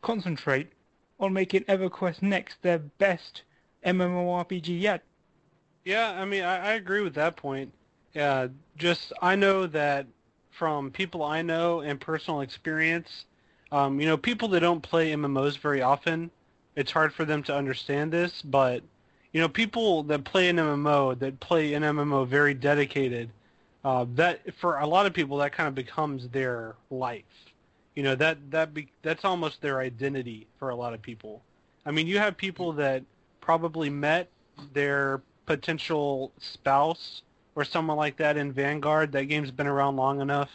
concentrate 0.02 0.72
on 1.20 1.34
making 1.34 1.64
EverQuest 1.66 2.22
next 2.22 2.62
their 2.62 2.80
best 2.80 3.44
MMORPG 3.86 4.80
yet. 4.80 5.04
Yeah, 5.86 6.12
I 6.12 6.26
mean, 6.26 6.44
I, 6.44 6.70
I 6.70 6.72
agree 6.74 7.02
with 7.02 7.16
that 7.16 7.36
point. 7.36 7.72
Yeah, 8.14 8.48
just 8.78 9.14
I 9.22 9.36
know 9.36 9.68
that 9.68 10.06
from 10.52 10.92
people 10.92 11.24
I 11.24 11.42
know 11.42 11.82
and 11.82 12.00
personal 12.00 12.42
experience, 12.42 13.26
um, 13.72 14.00
you 14.00 14.08
know, 14.08 14.18
people 14.18 14.48
that 14.50 14.60
don't 14.60 14.82
play 14.82 15.12
MMOs 15.12 15.58
very 15.58 15.82
often, 15.82 16.30
it's 16.76 16.92
hard 16.92 17.14
for 17.14 17.26
them 17.26 17.42
to 17.44 17.56
understand 17.56 18.12
this. 18.12 18.42
But 18.42 18.84
you 19.32 19.40
know, 19.40 19.48
people 19.48 20.04
that 20.04 20.26
play 20.26 20.50
an 20.50 20.58
MMO, 20.58 21.18
that 21.20 21.40
play 21.40 21.74
an 21.74 21.84
MMO 21.84 22.28
very 22.28 22.54
dedicated, 22.54 23.30
uh, 23.84 24.06
that 24.16 24.42
for 24.56 24.80
a 24.80 24.88
lot 24.88 25.06
of 25.06 25.14
people 25.14 25.38
that 25.38 25.54
kind 25.54 25.68
of 25.68 25.76
becomes 25.76 26.28
their 26.30 26.76
life. 26.90 27.24
You 27.96 28.04
know, 28.04 28.16
that 28.16 28.38
that 28.52 28.74
be, 28.74 28.88
that's 29.02 29.26
almost 29.26 29.62
their 29.62 29.80
identity 29.80 30.48
for 30.60 30.70
a 30.70 30.76
lot 30.76 30.94
of 30.94 31.02
people. 31.02 31.42
I 31.86 31.92
mean, 31.92 32.08
you 32.08 32.20
have 32.20 32.38
people 32.38 32.74
that 32.74 33.04
probably 33.42 33.90
met 33.90 34.30
their 34.74 35.22
potential 35.46 36.32
spouse 36.40 37.22
or 37.56 37.66
someone 37.66 37.98
like 37.98 38.18
that 38.18 38.38
in 38.38 38.54
Vanguard. 38.54 39.12
That 39.12 39.26
game's 39.26 39.52
been 39.52 39.68
around 39.68 39.98
long 39.98 40.22
enough, 40.22 40.50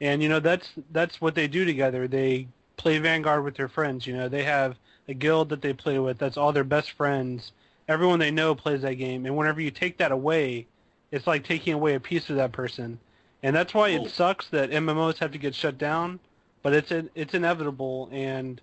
and 0.00 0.22
you 0.22 0.28
know 0.28 0.40
that's 0.40 0.68
that's 0.90 1.20
what 1.20 1.34
they 1.34 1.46
do 1.46 1.64
together. 1.64 2.08
They 2.08 2.48
play 2.76 2.98
Vanguard 2.98 3.44
with 3.44 3.54
their 3.54 3.68
friends. 3.68 4.06
You 4.06 4.16
know, 4.16 4.28
they 4.28 4.42
have 4.42 4.76
a 5.08 5.14
guild 5.14 5.50
that 5.50 5.62
they 5.62 5.72
play 5.72 5.98
with. 5.98 6.18
That's 6.18 6.36
all 6.36 6.52
their 6.52 6.64
best 6.64 6.92
friends. 6.92 7.52
Everyone 7.88 8.18
they 8.18 8.30
know 8.30 8.54
plays 8.54 8.82
that 8.82 8.94
game, 8.94 9.26
and 9.26 9.36
whenever 9.36 9.60
you 9.60 9.70
take 9.70 9.98
that 9.98 10.12
away, 10.12 10.66
it's 11.10 11.26
like 11.26 11.44
taking 11.44 11.74
away 11.74 11.94
a 11.94 12.00
piece 12.00 12.30
of 12.30 12.36
that 12.36 12.52
person, 12.52 12.98
and 13.42 13.54
that's 13.54 13.74
why 13.74 13.90
it 13.90 14.10
sucks 14.10 14.48
that 14.48 14.70
MMOs 14.70 15.18
have 15.18 15.32
to 15.32 15.38
get 15.38 15.54
shut 15.54 15.78
down. 15.78 16.18
But 16.62 16.74
it's 16.74 16.92
it's 17.14 17.34
inevitable, 17.34 18.08
and 18.12 18.60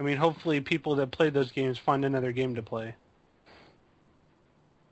I 0.00 0.02
mean, 0.02 0.16
hopefully, 0.16 0.60
people 0.60 0.94
that 0.96 1.10
play 1.10 1.30
those 1.30 1.52
games 1.52 1.78
find 1.78 2.04
another 2.04 2.32
game 2.32 2.54
to 2.54 2.62
play. 2.62 2.94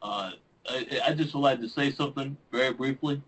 Uh, 0.03 0.33
I, 0.68 1.01
I 1.07 1.12
just 1.12 1.35
would 1.35 1.40
like 1.40 1.61
to 1.61 1.68
say 1.68 1.90
something 1.90 2.37
very 2.53 2.73
briefly. 2.73 3.23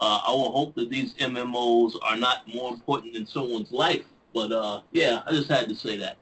Uh, 0.00 0.20
I 0.26 0.30
will 0.32 0.52
hope 0.52 0.74
that 0.74 0.90
these 0.90 1.14
MMOs 1.14 1.94
are 2.02 2.16
not 2.16 2.52
more 2.52 2.72
important 2.72 3.14
than 3.14 3.26
someone's 3.26 3.72
life. 3.72 4.04
But 4.34 4.52
uh, 4.52 4.82
yeah, 4.92 5.22
I 5.26 5.32
just 5.32 5.48
had 5.48 5.68
to 5.68 5.74
say 5.74 5.96
that. 5.98 6.16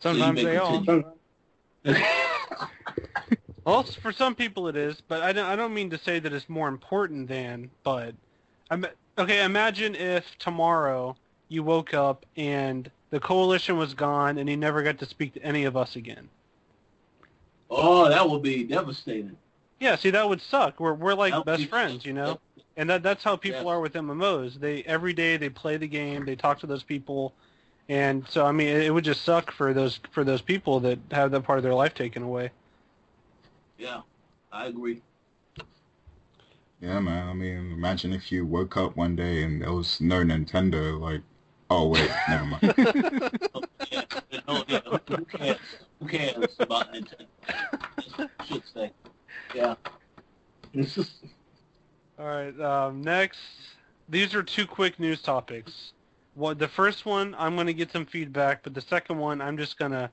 Sometimes 0.00 0.36
may 0.36 0.44
they 0.44 0.56
are. 0.56 0.82
continue. 0.84 1.04
Well, 3.64 3.84
for 3.84 4.12
some 4.12 4.34
people 4.34 4.66
it 4.68 4.76
is, 4.76 5.00
but 5.00 5.22
I 5.22 5.32
don't, 5.32 5.46
I 5.46 5.54
don't 5.54 5.72
mean 5.72 5.90
to 5.90 5.98
say 5.98 6.18
that 6.18 6.32
it's 6.32 6.48
more 6.48 6.68
important 6.68 7.28
than, 7.28 7.70
but 7.84 8.14
I'm, 8.70 8.84
okay, 9.16 9.44
imagine 9.44 9.94
if 9.94 10.24
tomorrow 10.38 11.16
you 11.52 11.62
woke 11.62 11.94
up 11.94 12.24
and 12.36 12.90
the 13.10 13.20
Koalition 13.20 13.76
was 13.76 13.94
gone 13.94 14.38
and 14.38 14.48
he 14.48 14.56
never 14.56 14.82
got 14.82 14.98
to 14.98 15.06
speak 15.06 15.34
to 15.34 15.42
any 15.42 15.64
of 15.64 15.76
us 15.76 15.96
again. 15.96 16.28
oh, 17.70 18.08
that 18.08 18.28
would 18.28 18.42
be 18.42 18.64
devastating. 18.64 19.36
Yeah, 19.80 19.96
see, 19.96 20.10
that 20.10 20.28
would 20.28 20.40
suck. 20.40 20.78
We're, 20.78 20.94
we're 20.94 21.14
like 21.14 21.32
That 21.32 21.38
would 21.38 21.46
best 21.46 21.62
be- 21.62 21.66
friends, 21.66 22.04
you 22.06 22.12
know? 22.12 22.38
And 22.76 22.88
that, 22.88 23.02
that's 23.02 23.22
how 23.24 23.36
people 23.36 23.62
Yeah. 23.64 23.68
are 23.70 23.80
with 23.80 23.92
MMOs. 23.94 24.58
They, 24.60 24.82
every 24.84 25.12
day 25.12 25.36
they 25.36 25.48
play 25.48 25.76
the 25.76 25.86
game, 25.88 26.24
they 26.24 26.36
talk 26.36 26.58
to 26.60 26.66
those 26.66 26.82
people, 26.82 27.34
and 27.88 28.26
so, 28.28 28.46
I 28.46 28.52
mean, 28.52 28.68
it, 28.68 28.84
it 28.84 28.90
would 28.90 29.04
just 29.04 29.22
suck 29.24 29.50
for 29.50 29.74
those, 29.74 30.00
for 30.12 30.22
those 30.24 30.40
people 30.40 30.80
that 30.80 30.98
have 31.10 31.30
that 31.32 31.42
part 31.42 31.58
of 31.58 31.62
their 31.64 31.74
life 31.74 31.94
taken 31.94 32.22
away. 32.22 32.50
Yeah, 33.76 34.02
I 34.52 34.66
agree. 34.66 35.02
Yeah, 36.80 36.98
man. 37.00 37.28
I 37.28 37.32
mean, 37.34 37.72
imagine 37.72 38.12
if 38.12 38.30
you 38.32 38.46
woke 38.46 38.76
up 38.76 38.96
one 38.96 39.16
day 39.16 39.42
and 39.42 39.62
there 39.62 39.72
was 39.72 40.00
no 40.00 40.20
Nintendo. 40.22 40.98
Like, 40.98 41.20
oh 41.72 41.88
wait, 41.88 42.10
never 42.28 42.44
mind. 42.44 42.74
Yeah, 43.90 44.02
no, 44.46 44.64
yeah, 44.68 44.80
who 45.08 45.24
cares? 45.24 45.58
Who 46.00 46.08
cares 46.08 46.56
about 46.58 46.92
Nintendo? 46.92 47.26
That's 48.16 48.48
Should 48.48 48.62
say. 48.74 48.90
Yeah. 49.54 49.76
This 50.74 50.98
is 50.98 51.10
All 52.18 52.26
right. 52.26 52.58
Um, 52.60 53.02
next, 53.02 53.38
these 54.08 54.34
are 54.34 54.42
two 54.42 54.66
quick 54.66 54.98
news 54.98 55.22
topics. 55.22 55.92
What 56.34 56.58
the 56.58 56.66
first 56.66 57.06
one, 57.06 57.36
I'm 57.38 57.54
going 57.54 57.68
to 57.68 57.74
get 57.74 57.92
some 57.92 58.04
feedback, 58.04 58.64
but 58.64 58.74
the 58.74 58.80
second 58.80 59.18
one, 59.18 59.40
I'm 59.40 59.56
just 59.56 59.78
going 59.78 59.92
to, 59.92 60.10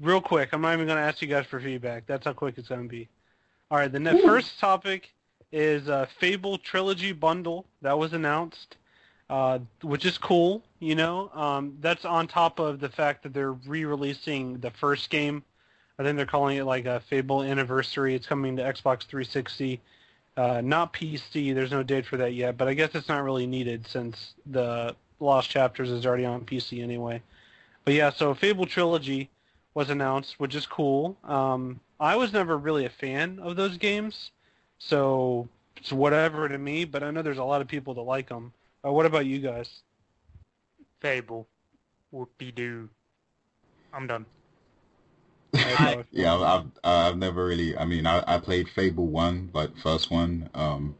real 0.00 0.20
quick. 0.20 0.48
I'm 0.52 0.62
not 0.62 0.72
even 0.72 0.86
going 0.86 0.96
to 0.98 1.04
ask 1.04 1.22
you 1.22 1.28
guys 1.28 1.46
for 1.46 1.60
feedback. 1.60 2.06
That's 2.06 2.24
how 2.24 2.32
quick 2.32 2.58
it's 2.58 2.68
going 2.68 2.82
to 2.82 2.88
be. 2.88 3.08
All 3.70 3.78
right. 3.78 3.92
The 3.92 4.00
ne- 4.00 4.20
first 4.22 4.58
topic 4.58 5.12
is 5.52 5.88
uh, 5.88 6.06
Fable 6.18 6.58
Trilogy 6.58 7.12
Bundle 7.12 7.66
that 7.82 7.96
was 7.96 8.14
announced, 8.14 8.78
uh, 9.30 9.58
which 9.82 10.04
is 10.04 10.18
cool. 10.18 10.62
You 10.80 10.94
know, 10.94 11.30
um, 11.34 11.76
that's 11.80 12.04
on 12.04 12.26
top 12.26 12.58
of 12.58 12.80
the 12.80 12.88
fact 12.88 13.22
that 13.22 13.32
they're 13.32 13.52
re-releasing 13.52 14.58
the 14.58 14.70
first 14.70 15.10
game. 15.10 15.42
I 15.98 16.02
think 16.02 16.16
they're 16.16 16.26
calling 16.26 16.56
it 16.56 16.64
like 16.64 16.86
a 16.86 17.00
Fable 17.00 17.42
Anniversary. 17.42 18.14
It's 18.14 18.26
coming 18.26 18.56
to 18.56 18.62
Xbox 18.62 19.04
360. 19.04 19.80
Uh, 20.36 20.60
not 20.60 20.92
PC. 20.92 21.54
There's 21.54 21.70
no 21.70 21.82
date 21.82 22.04
for 22.06 22.16
that 22.16 22.34
yet, 22.34 22.56
but 22.56 22.66
I 22.66 22.74
guess 22.74 22.94
it's 22.94 23.08
not 23.08 23.22
really 23.22 23.46
needed 23.46 23.86
since 23.86 24.34
the 24.46 24.96
Lost 25.20 25.48
Chapters 25.48 25.90
is 25.90 26.04
already 26.04 26.24
on 26.24 26.40
PC 26.40 26.82
anyway. 26.82 27.22
But 27.84 27.94
yeah, 27.94 28.10
so 28.10 28.34
Fable 28.34 28.66
Trilogy 28.66 29.30
was 29.74 29.90
announced, 29.90 30.38
which 30.38 30.54
is 30.54 30.66
cool. 30.66 31.16
Um, 31.24 31.80
I 32.00 32.16
was 32.16 32.32
never 32.32 32.56
really 32.56 32.84
a 32.84 32.90
fan 32.90 33.38
of 33.40 33.56
those 33.56 33.76
games, 33.78 34.32
so 34.78 35.48
it's 35.76 35.92
whatever 35.92 36.48
to 36.48 36.58
me. 36.58 36.84
But 36.84 37.02
I 37.02 37.10
know 37.10 37.22
there's 37.22 37.38
a 37.38 37.44
lot 37.44 37.60
of 37.60 37.68
people 37.68 37.94
that 37.94 38.02
like 38.02 38.28
them. 38.28 38.52
Uh, 38.84 38.92
what 38.92 39.06
about 39.06 39.26
you 39.26 39.38
guys? 39.40 39.80
Fable. 41.00 41.48
Whoopie 42.12 42.54
doo. 42.54 42.88
I'm 43.92 44.06
done. 44.06 44.26
I- 45.54 46.04
Yeah, 46.10 46.34
I've, 46.34 46.42
I've 46.42 46.66
I've 46.84 47.16
never 47.18 47.44
really. 47.46 47.76
I 47.76 47.84
mean, 47.84 48.06
I, 48.06 48.22
I 48.26 48.38
played 48.38 48.68
Fable 48.68 49.06
one, 49.06 49.50
like 49.54 49.76
first 49.78 50.10
one. 50.10 50.50
Um, 50.54 50.96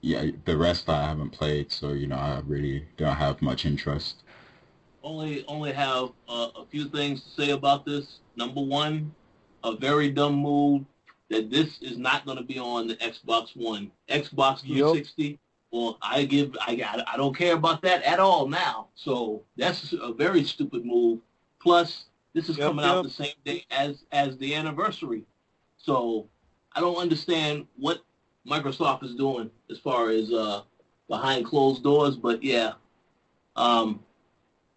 yeah, 0.00 0.30
the 0.44 0.56
rest 0.56 0.88
I 0.88 1.02
haven't 1.06 1.30
played, 1.30 1.70
so 1.72 1.92
you 1.92 2.06
know, 2.06 2.16
I 2.16 2.40
really 2.46 2.86
don't 2.96 3.16
have 3.16 3.42
much 3.42 3.66
interest. 3.66 4.22
only 5.02 5.44
only 5.46 5.72
have 5.72 6.10
uh, 6.28 6.48
a 6.56 6.64
few 6.70 6.88
things 6.88 7.22
to 7.24 7.30
say 7.30 7.50
about 7.50 7.84
this. 7.84 8.20
Number 8.36 8.60
one, 8.62 9.14
a 9.64 9.76
very 9.76 10.10
dumb 10.10 10.36
move 10.36 10.84
that 11.28 11.50
this 11.50 11.78
is 11.82 11.98
not 11.98 12.24
going 12.24 12.38
to 12.38 12.44
be 12.44 12.58
on 12.58 12.86
the 12.88 12.94
Xbox 12.96 13.56
One, 13.56 13.90
Xbox 14.08 14.62
Yup. 14.64 14.92
360. 14.92 15.38
Well, 15.72 15.98
I 16.00 16.24
give 16.24 16.56
I 16.60 16.72
I 16.72 17.14
I 17.14 17.16
don't 17.16 17.36
care 17.36 17.54
about 17.54 17.82
that 17.82 18.02
at 18.02 18.20
all 18.20 18.48
now. 18.48 18.88
So 18.94 19.42
that's 19.56 19.92
a 19.92 20.12
very 20.12 20.44
stupid 20.44 20.84
move. 20.84 21.20
Plus, 21.60 22.04
this 22.34 22.48
is 22.48 22.56
Yup, 22.56 22.68
coming 22.68 22.84
out 22.84 23.02
the 23.02 23.10
same 23.10 23.34
day 23.44 23.64
as 23.70 24.04
as 24.12 24.36
the 24.38 24.54
anniversary. 24.54 25.24
So 25.76 26.28
I 26.72 26.80
don't 26.80 26.96
understand 26.96 27.66
what 27.76 28.02
Microsoft 28.48 29.04
is 29.04 29.14
doing 29.14 29.50
as 29.70 29.78
far 29.78 30.10
as 30.10 30.32
uh, 30.32 30.62
behind 31.08 31.46
closed 31.46 31.82
doors. 31.82 32.16
But 32.16 32.42
yeah, 32.42 32.74
um, 33.56 34.00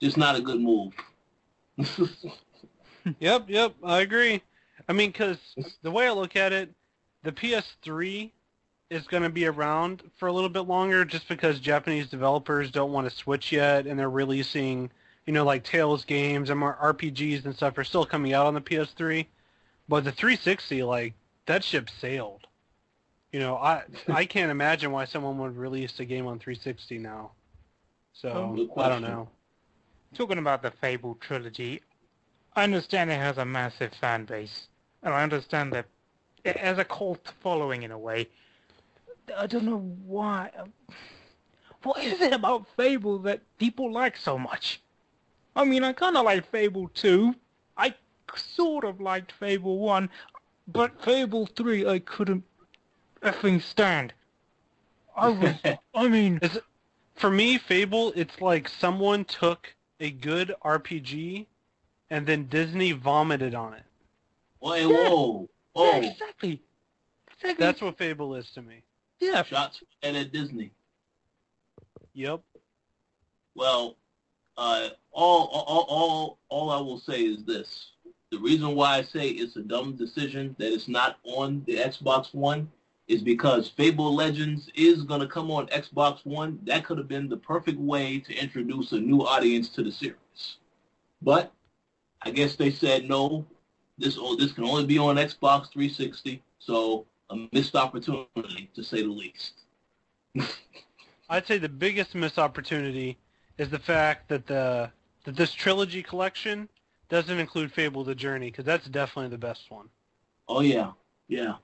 just 0.02 0.18
not 0.18 0.36
a 0.36 0.42
good 0.42 0.60
move. 0.60 0.94
Yep, 3.20 3.46
yep, 3.48 3.74
I 3.84 4.02
agree. 4.02 4.42
I 4.88 4.94
mean, 4.94 5.12
because 5.12 5.38
the 5.82 5.92
way 5.92 6.08
I 6.08 6.12
look 6.12 6.36
at 6.36 6.54
it, 6.54 6.70
the 7.24 7.32
PS3 7.32 8.32
is 8.90 9.08
going 9.08 9.24
to 9.24 9.30
be 9.30 9.46
around 9.46 10.04
for 10.18 10.28
a 10.28 10.34
little 10.34 10.50
bit 10.50 10.62
longer 10.62 11.06
just 11.06 11.28
because 11.28 11.60
Japanese 11.60 12.08
developers 12.08 12.72
don't 12.72 12.92
want 12.92 13.10
to 13.10 13.16
switch 13.16 13.52
yet, 13.52 13.86
and 13.86 14.00
they're 14.00 14.10
releasing, 14.10 14.90
you 15.26 15.34
know, 15.34 15.46
like 15.46 15.64
Tales 15.64 16.04
games 16.06 16.50
and 16.50 16.60
more 16.60 16.78
RPGs 16.82 17.46
and 17.46 17.56
stuff 17.56 17.78
are 17.78 17.84
still 17.84 18.06
coming 18.06 18.34
out 18.34 18.48
on 18.48 18.56
the 18.56 18.62
PS3. 18.62 19.28
But 19.88 20.04
the 20.04 20.12
360, 20.12 20.84
like, 20.84 21.14
that 21.46 21.64
ship 21.64 21.90
sailed. 21.90 22.48
You 23.32 23.40
know, 23.40 23.58
I 23.58 23.84
I 24.08 24.26
can't 24.26 24.52
imagine 24.52 24.92
why 24.92 25.06
someone 25.06 25.38
would 25.40 25.58
release 25.58 26.00
a 26.00 26.06
game 26.06 26.26
on 26.28 26.40
360 26.40 26.98
now. 26.98 27.32
So 28.14 28.70
I 28.78 28.90
don't 28.90 29.02
know. 29.02 29.30
Talking 30.16 30.40
about 30.40 30.64
the 30.64 30.72
Fable 30.72 31.16
trilogy, 31.22 31.82
I 32.56 32.64
understand 32.64 33.12
it 33.12 33.20
has 33.20 33.38
a 33.38 33.46
massive 33.46 33.94
fan 33.94 34.26
base, 34.26 34.68
and 35.04 35.14
I 35.14 35.22
understand 35.22 35.74
that 35.74 35.86
it 36.44 36.58
has 36.58 36.80
a 36.80 36.86
cult 36.86 37.32
following 37.42 37.84
in 37.84 37.92
a 37.92 38.00
way. 38.00 38.28
I 39.38 39.48
don't 39.48 39.66
know 39.66 39.96
why. 40.06 40.52
What 41.84 42.04
is 42.04 42.20
it 42.22 42.34
about 42.34 42.66
Fable 42.76 43.20
that 43.20 43.42
people 43.58 43.92
like 43.92 44.18
so 44.18 44.38
much? 44.38 44.82
I 45.56 45.64
mean, 45.64 45.84
I 45.84 45.94
kind 45.94 46.18
of 46.18 46.26
like 46.26 46.50
Fable 46.50 46.90
2. 46.94 47.34
I 47.78 47.94
sort 48.36 48.84
of 48.84 49.00
liked 49.02 49.32
Fable 49.32 49.80
1, 49.80 50.10
but 50.68 51.02
Fable 51.04 51.46
3 51.46 51.88
I 51.88 52.00
couldn't 52.00 52.44
effing 53.22 53.62
stand. 53.62 54.14
I 55.16 55.30
was, 55.30 55.56
I 55.96 56.08
mean, 56.08 56.40
For 57.16 57.30
me, 57.30 57.58
Fable, 57.58 58.14
it's 58.16 58.40
like 58.42 58.70
someone 58.70 59.26
took 59.26 59.74
a 60.00 60.12
good 60.12 60.54
RPG 60.64 61.46
and 62.10 62.26
then 62.26 62.46
Disney 62.46 62.92
vomited 62.94 63.54
on 63.54 63.74
it. 63.74 63.84
Wait, 64.62 64.82
Yeah. 64.82 64.88
whoa, 64.88 65.50
yeah, 65.76 65.82
whoa! 65.82 66.02
exactly. 66.02 66.62
Exactly. 67.34 67.66
That's 67.66 67.82
what 67.82 67.98
Fable 67.98 68.36
is 68.36 68.50
to 68.52 68.62
me. 68.62 68.84
Yeah. 69.20 69.44
Shots 69.44 69.82
fired 70.02 70.16
at 70.16 70.32
Disney. 70.32 70.72
Yep. 72.14 72.42
Well, 73.56 73.96
uh, 74.58 74.90
all, 75.12 75.46
all, 75.46 75.86
all, 75.90 76.38
all 76.50 76.70
I 76.70 76.80
will 76.80 77.00
say 77.00 77.22
is 77.22 77.44
this. 77.46 77.92
The 78.32 78.38
reason 78.38 78.76
why 78.76 78.98
I 78.98 79.02
say 79.02 79.30
it's 79.30 79.56
a 79.56 79.62
dumb 79.62 79.96
decision 79.96 80.56
that 80.60 80.72
it's 80.72 80.88
not 80.88 81.18
on 81.24 81.64
the 81.66 81.78
Xbox 81.78 82.34
One 82.34 82.70
is 83.08 83.24
because 83.24 83.68
Fable 83.68 84.14
Legends 84.14 84.70
is 84.76 85.04
going 85.04 85.22
to 85.22 85.28
come 85.28 85.50
on 85.50 85.68
Xbox 85.68 86.24
One. 86.26 86.60
That 86.64 86.86
could 86.86 87.00
have 87.00 87.08
been 87.08 87.28
the 87.28 87.38
perfect 87.38 87.80
way 87.80 88.20
to 88.20 88.36
introduce 88.36 88.92
a 88.92 89.00
new 89.00 89.22
audience 89.22 89.70
to 89.70 89.84
the 89.84 89.92
series. 89.92 90.58
But 91.22 91.52
I 92.22 92.30
guess 92.30 92.56
they 92.56 92.70
said 92.70 93.10
no, 93.10 93.46
this, 93.98 94.18
oh, 94.20 94.36
this 94.36 94.52
can 94.52 94.64
only 94.64 94.86
be 94.86 95.00
on 95.00 95.16
Xbox 95.16 95.72
360. 95.72 96.44
So 96.60 97.06
a 97.30 97.48
missed 97.52 97.76
opportunity, 97.76 98.70
to 98.74 98.84
say 98.84 99.02
the 99.02 99.10
least. 99.10 99.62
I'd 101.30 101.46
say 101.46 101.58
the 101.58 101.70
biggest 101.70 102.16
missed 102.16 102.40
opportunity 102.40 103.18
is 103.58 103.70
the 103.70 103.80
fact 103.80 104.30
that 104.30 104.48
the 104.48 104.92
that 105.26 105.36
this 105.36 105.52
trilogy 105.52 106.02
collection 106.02 106.70
doesn't 107.10 107.40
include 107.40 107.72
Fable 107.72 108.04
the 108.04 108.16
Journey 108.16 108.50
because 108.50 108.66
that's 108.66 108.88
definitely 108.88 109.30
the 109.30 109.38
best 109.38 109.70
one. 109.70 109.90
Oh, 110.48 110.62
yeah. 110.62 110.92
Yeah. 111.28 111.56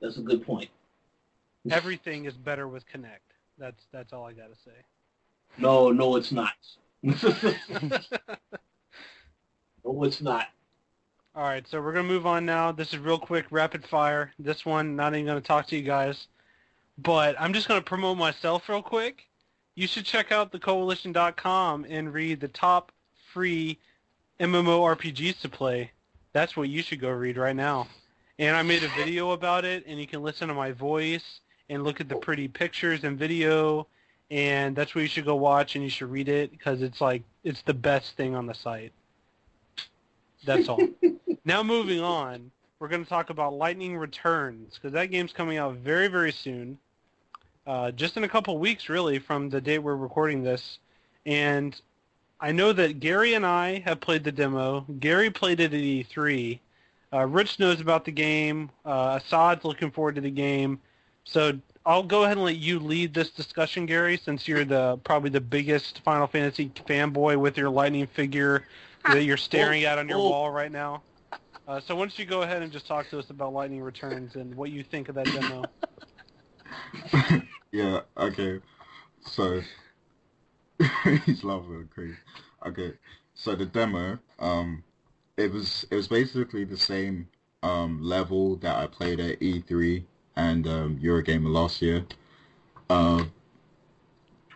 That's 0.00 0.16
a 0.16 0.22
good 0.22 0.44
point. 0.44 0.70
Everything 1.70 2.24
is 2.24 2.34
better 2.34 2.66
with 2.66 2.84
Kinect. 2.88 3.18
That's 3.58 3.84
that's 3.92 4.12
all 4.12 4.24
I 4.24 4.32
got 4.32 4.48
to 4.48 4.56
say. 4.64 4.72
No, 5.58 5.90
no, 5.90 6.16
it's 6.16 6.32
not. 6.32 6.52
no, 7.02 7.14
it's 10.04 10.22
not. 10.22 10.46
All 11.38 11.44
right, 11.44 11.64
so 11.68 11.80
we're 11.80 11.92
gonna 11.92 12.08
move 12.08 12.26
on 12.26 12.44
now. 12.44 12.72
This 12.72 12.92
is 12.92 12.98
real 12.98 13.16
quick, 13.16 13.46
rapid 13.52 13.84
fire. 13.84 14.32
This 14.40 14.66
one, 14.66 14.96
not 14.96 15.14
even 15.14 15.24
gonna 15.24 15.40
talk 15.40 15.68
to 15.68 15.76
you 15.76 15.82
guys, 15.82 16.26
but 16.98 17.36
I'm 17.38 17.52
just 17.52 17.68
gonna 17.68 17.80
promote 17.80 18.18
myself 18.18 18.68
real 18.68 18.82
quick. 18.82 19.28
You 19.76 19.86
should 19.86 20.04
check 20.04 20.32
out 20.32 20.50
thekoalition.com 20.50 21.86
and 21.88 22.12
read 22.12 22.40
the 22.40 22.48
top 22.48 22.90
free 23.32 23.78
MMORPGs 24.40 25.40
to 25.42 25.48
play. 25.48 25.92
That's 26.32 26.56
what 26.56 26.70
you 26.70 26.82
should 26.82 26.98
go 26.98 27.10
read 27.10 27.36
right 27.36 27.54
now. 27.54 27.86
And 28.40 28.56
I 28.56 28.62
made 28.62 28.82
a 28.82 28.88
video 28.96 29.30
about 29.30 29.64
it, 29.64 29.84
and 29.86 30.00
you 30.00 30.08
can 30.08 30.24
listen 30.24 30.48
to 30.48 30.54
my 30.54 30.72
voice 30.72 31.38
and 31.70 31.84
look 31.84 32.00
at 32.00 32.08
the 32.08 32.16
pretty 32.16 32.48
pictures 32.48 33.04
and 33.04 33.16
video. 33.16 33.86
And 34.32 34.74
that's 34.74 34.92
what 34.92 35.02
you 35.02 35.08
should 35.08 35.24
go 35.24 35.36
watch, 35.36 35.76
and 35.76 35.84
you 35.84 35.90
should 35.90 36.10
read 36.10 36.28
it 36.28 36.50
because 36.50 36.82
it's 36.82 37.00
like 37.00 37.22
it's 37.44 37.62
the 37.62 37.74
best 37.74 38.16
thing 38.16 38.34
on 38.34 38.46
the 38.46 38.54
site. 38.54 38.92
That's 40.44 40.68
all. 40.68 40.80
now 41.44 41.62
moving 41.62 42.00
on, 42.00 42.50
we're 42.78 42.88
going 42.88 43.02
to 43.02 43.08
talk 43.08 43.30
about 43.30 43.54
Lightning 43.54 43.96
Returns 43.96 44.74
because 44.74 44.92
that 44.92 45.06
game's 45.06 45.32
coming 45.32 45.58
out 45.58 45.76
very, 45.76 46.08
very 46.08 46.32
soon. 46.32 46.78
Uh, 47.66 47.90
just 47.90 48.16
in 48.16 48.24
a 48.24 48.28
couple 48.28 48.56
weeks, 48.58 48.88
really, 48.88 49.18
from 49.18 49.50
the 49.50 49.60
date 49.60 49.80
we're 49.80 49.96
recording 49.96 50.42
this. 50.42 50.78
And 51.26 51.78
I 52.40 52.52
know 52.52 52.72
that 52.72 53.00
Gary 53.00 53.34
and 53.34 53.44
I 53.44 53.80
have 53.80 54.00
played 54.00 54.24
the 54.24 54.32
demo. 54.32 54.86
Gary 55.00 55.28
played 55.28 55.60
it 55.60 55.74
at 55.74 55.80
E3. 55.80 56.58
Uh, 57.12 57.26
Rich 57.26 57.58
knows 57.58 57.80
about 57.80 58.04
the 58.04 58.12
game. 58.12 58.70
Uh, 58.84 59.18
Assad's 59.22 59.64
looking 59.64 59.90
forward 59.90 60.14
to 60.14 60.20
the 60.20 60.30
game. 60.30 60.80
So 61.24 61.58
I'll 61.84 62.02
go 62.02 62.24
ahead 62.24 62.36
and 62.36 62.44
let 62.44 62.56
you 62.56 62.78
lead 62.78 63.12
this 63.12 63.30
discussion, 63.30 63.86
Gary, 63.86 64.16
since 64.16 64.46
you're 64.46 64.64
the 64.64 64.98
probably 65.04 65.30
the 65.30 65.40
biggest 65.40 66.00
Final 66.00 66.26
Fantasy 66.26 66.70
fanboy 66.86 67.36
with 67.36 67.56
your 67.56 67.70
lightning 67.70 68.06
figure 68.06 68.64
that 69.08 69.24
you're 69.24 69.36
staring 69.36 69.84
at 69.84 69.98
on 69.98 70.08
your 70.08 70.18
wall 70.18 70.50
right 70.50 70.70
now. 70.72 71.02
Uh, 71.66 71.80
so 71.80 71.94
why 71.94 72.02
don't 72.02 72.18
you 72.18 72.24
go 72.24 72.42
ahead 72.42 72.62
and 72.62 72.72
just 72.72 72.86
talk 72.86 73.08
to 73.10 73.18
us 73.18 73.28
about 73.30 73.52
Lightning 73.52 73.82
Returns 73.82 74.36
and 74.36 74.54
what 74.54 74.70
you 74.70 74.82
think 74.82 75.08
of 75.08 75.14
that 75.16 75.26
demo? 75.26 75.68
yeah, 77.72 78.00
okay. 78.16 78.60
So 79.20 79.60
he's 81.26 81.44
laughing 81.44 81.78
like 81.78 81.90
crazy. 81.90 82.16
Okay. 82.66 82.92
So 83.34 83.54
the 83.54 83.66
demo, 83.66 84.18
um 84.38 84.82
it 85.36 85.52
was 85.52 85.86
it 85.90 85.94
was 85.94 86.08
basically 86.08 86.64
the 86.64 86.76
same 86.76 87.28
um 87.62 88.02
level 88.02 88.56
that 88.56 88.76
I 88.76 88.86
played 88.86 89.20
at 89.20 89.40
E3 89.40 90.04
and 90.36 90.66
um 90.66 90.98
Eurogamer 90.98 91.52
last 91.52 91.82
year. 91.82 92.04
Uh, 92.88 93.24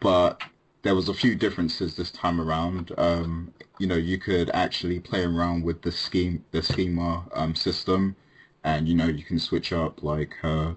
but 0.00 0.40
there 0.82 0.94
was 0.94 1.08
a 1.08 1.14
few 1.14 1.34
differences 1.34 1.96
this 1.96 2.10
time 2.10 2.40
around. 2.40 2.92
Um, 2.98 3.52
you 3.78 3.86
know, 3.86 3.96
you 3.96 4.18
could 4.18 4.50
actually 4.50 5.00
play 5.00 5.24
around 5.24 5.64
with 5.64 5.82
the 5.82 5.92
scheme 5.92 6.44
the 6.50 6.62
schema 6.62 7.24
um 7.32 7.54
system 7.54 8.16
and 8.64 8.88
you 8.88 8.94
know 8.94 9.06
you 9.06 9.24
can 9.24 9.38
switch 9.38 9.72
up 9.72 10.02
like 10.02 10.34
her 10.40 10.76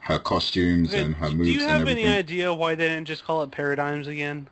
her 0.00 0.18
costumes 0.18 0.90
Okay, 0.90 1.02
and 1.02 1.14
her 1.16 1.30
moves. 1.30 1.48
do 1.48 1.54
you 1.54 1.60
have 1.68 1.88
any 1.88 2.06
idea 2.06 2.52
why 2.54 2.74
they 2.74 2.88
didn't 2.88 3.06
just 3.06 3.24
call 3.24 3.42
it 3.42 3.50
Paradigms 3.50 4.06
again? 4.06 4.48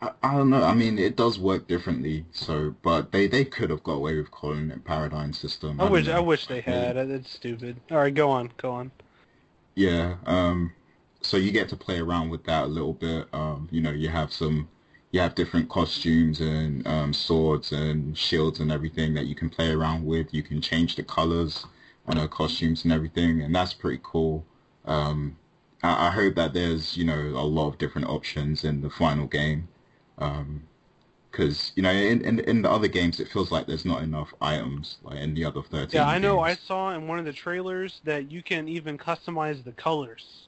I, 0.00 0.10
I 0.22 0.34
don't 0.36 0.48
know. 0.50 0.62
I 0.62 0.74
mean, 0.74 0.98
it 0.98 1.16
does 1.16 1.38
work 1.38 1.66
differently. 1.66 2.24
So, 2.32 2.74
but 2.82 3.12
they 3.12 3.26
they 3.26 3.44
could 3.44 3.70
have 3.70 3.82
got 3.82 3.94
away 3.94 4.16
with 4.16 4.30
calling 4.30 4.70
it 4.70 4.84
paradigm 4.84 5.32
system. 5.32 5.80
I 5.80 5.84
don't 5.84 5.92
wish 5.92 6.06
know. 6.06 6.16
I 6.16 6.20
wish 6.20 6.46
they 6.46 6.60
had. 6.60 6.96
It's 6.96 7.30
stupid. 7.30 7.76
All 7.90 7.98
right, 7.98 8.14
go 8.14 8.30
on, 8.30 8.52
go 8.56 8.70
on. 8.70 8.90
Yeah. 9.74 10.16
Um. 10.26 10.72
So 11.28 11.36
you 11.36 11.50
get 11.52 11.68
to 11.70 11.76
play 11.76 11.98
around 12.00 12.30
with 12.30 12.44
that 12.44 12.64
a 12.64 12.66
little 12.66 12.94
bit. 12.94 13.28
Um. 13.32 13.68
You 13.70 13.80
know, 13.82 13.90
you 13.92 14.08
have 14.08 14.32
some, 14.32 14.68
you 15.12 15.20
have 15.20 15.34
different 15.34 15.68
costumes 15.68 16.40
and 16.40 16.86
um, 16.86 17.12
swords 17.12 17.72
and 17.72 18.16
shields 18.16 18.60
and 18.60 18.72
everything 18.72 19.14
that 19.14 19.26
you 19.26 19.34
can 19.34 19.50
play 19.50 19.70
around 19.70 20.06
with. 20.06 20.32
You 20.32 20.42
can 20.42 20.60
change 20.60 20.96
the 20.96 21.02
colors 21.02 21.66
on 22.06 22.16
her 22.16 22.28
costumes 22.28 22.84
and 22.84 22.92
everything, 22.92 23.42
and 23.42 23.54
that's 23.54 23.74
pretty 23.74 24.00
cool. 24.02 24.44
Um. 24.86 25.36
I, 25.82 26.08
I 26.08 26.10
hope 26.10 26.34
that 26.36 26.54
there's 26.54 26.96
you 26.96 27.04
know 27.04 27.20
a 27.44 27.46
lot 27.56 27.68
of 27.68 27.78
different 27.78 28.08
options 28.08 28.64
in 28.64 28.80
the 28.80 28.90
final 28.90 29.26
game. 29.26 29.68
Um, 30.18 30.62
because 31.30 31.72
you 31.76 31.82
know 31.82 31.92
in, 31.92 32.22
in 32.22 32.40
in 32.40 32.62
the 32.62 32.70
other 32.70 32.88
games 32.88 33.20
it 33.20 33.28
feels 33.28 33.52
like 33.52 33.66
there's 33.66 33.84
not 33.84 34.02
enough 34.02 34.32
items 34.40 34.98
like 35.02 35.18
in 35.18 35.34
the 35.34 35.44
other 35.44 35.62
13 35.62 36.00
Yeah, 36.00 36.06
I 36.08 36.18
know. 36.18 36.40
I 36.40 36.54
saw 36.54 36.94
in 36.94 37.06
one 37.06 37.18
of 37.18 37.26
the 37.26 37.32
trailers 37.32 38.00
that 38.04 38.32
you 38.32 38.42
can 38.42 38.68
even 38.68 38.96
customize 38.98 39.62
the 39.62 39.72
colors. 39.72 40.47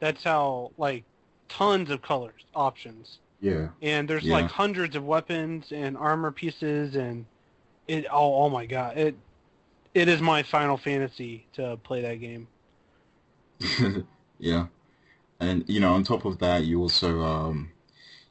That's 0.00 0.22
how 0.24 0.72
like 0.78 1.04
tons 1.48 1.90
of 1.90 2.02
colors 2.02 2.42
options, 2.54 3.18
yeah 3.40 3.68
and 3.82 4.08
there's 4.08 4.24
Yeah. 4.24 4.34
like 4.34 4.48
hundreds 4.50 4.96
of 4.96 5.04
weapons 5.04 5.72
and 5.72 5.96
armor 5.96 6.32
pieces, 6.32 6.96
and 6.96 7.26
it. 7.88 8.06
Oh, 8.10 8.44
oh 8.44 8.48
my 8.50 8.66
god! 8.66 8.98
It 8.98 9.16
it 9.94 10.08
is 10.08 10.20
my 10.22 10.42
Final 10.42 10.76
Fantasy 10.78 11.46
to 11.54 11.78
play 11.84 12.02
that 12.02 12.16
game. 12.20 12.48
yeah 14.38 14.66
and 15.40 15.64
you 15.68 15.80
know 15.80 15.94
on 15.94 16.04
top 16.04 16.24
of 16.24 16.38
that 16.38 16.64
you 16.64 16.80
also 16.80 17.20
um 17.22 17.70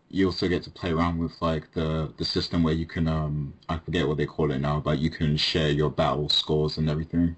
you 0.10 0.28
also 0.28 0.48
get 0.48 0.64
to 0.64 0.72
play 0.72 0.92
around 0.92 1.20
with 1.20 1.34
like 1.42 1.72
the 1.74 2.14
the 2.18 2.26
system 2.26 2.64
where 2.64 2.74
you 2.74 2.86
can 2.86 3.08
um 3.08 3.54
I 3.70 3.78
forget 3.80 4.08
what 4.08 4.18
they 4.18 4.26
call 4.26 4.52
it 4.52 4.60
now 4.60 4.80
but 4.80 5.00
you 5.00 5.10
can 5.10 5.38
share 5.38 5.70
your 5.72 5.90
battle 5.90 6.30
scores 6.30 6.78
and 6.78 6.90
everything 6.90 7.36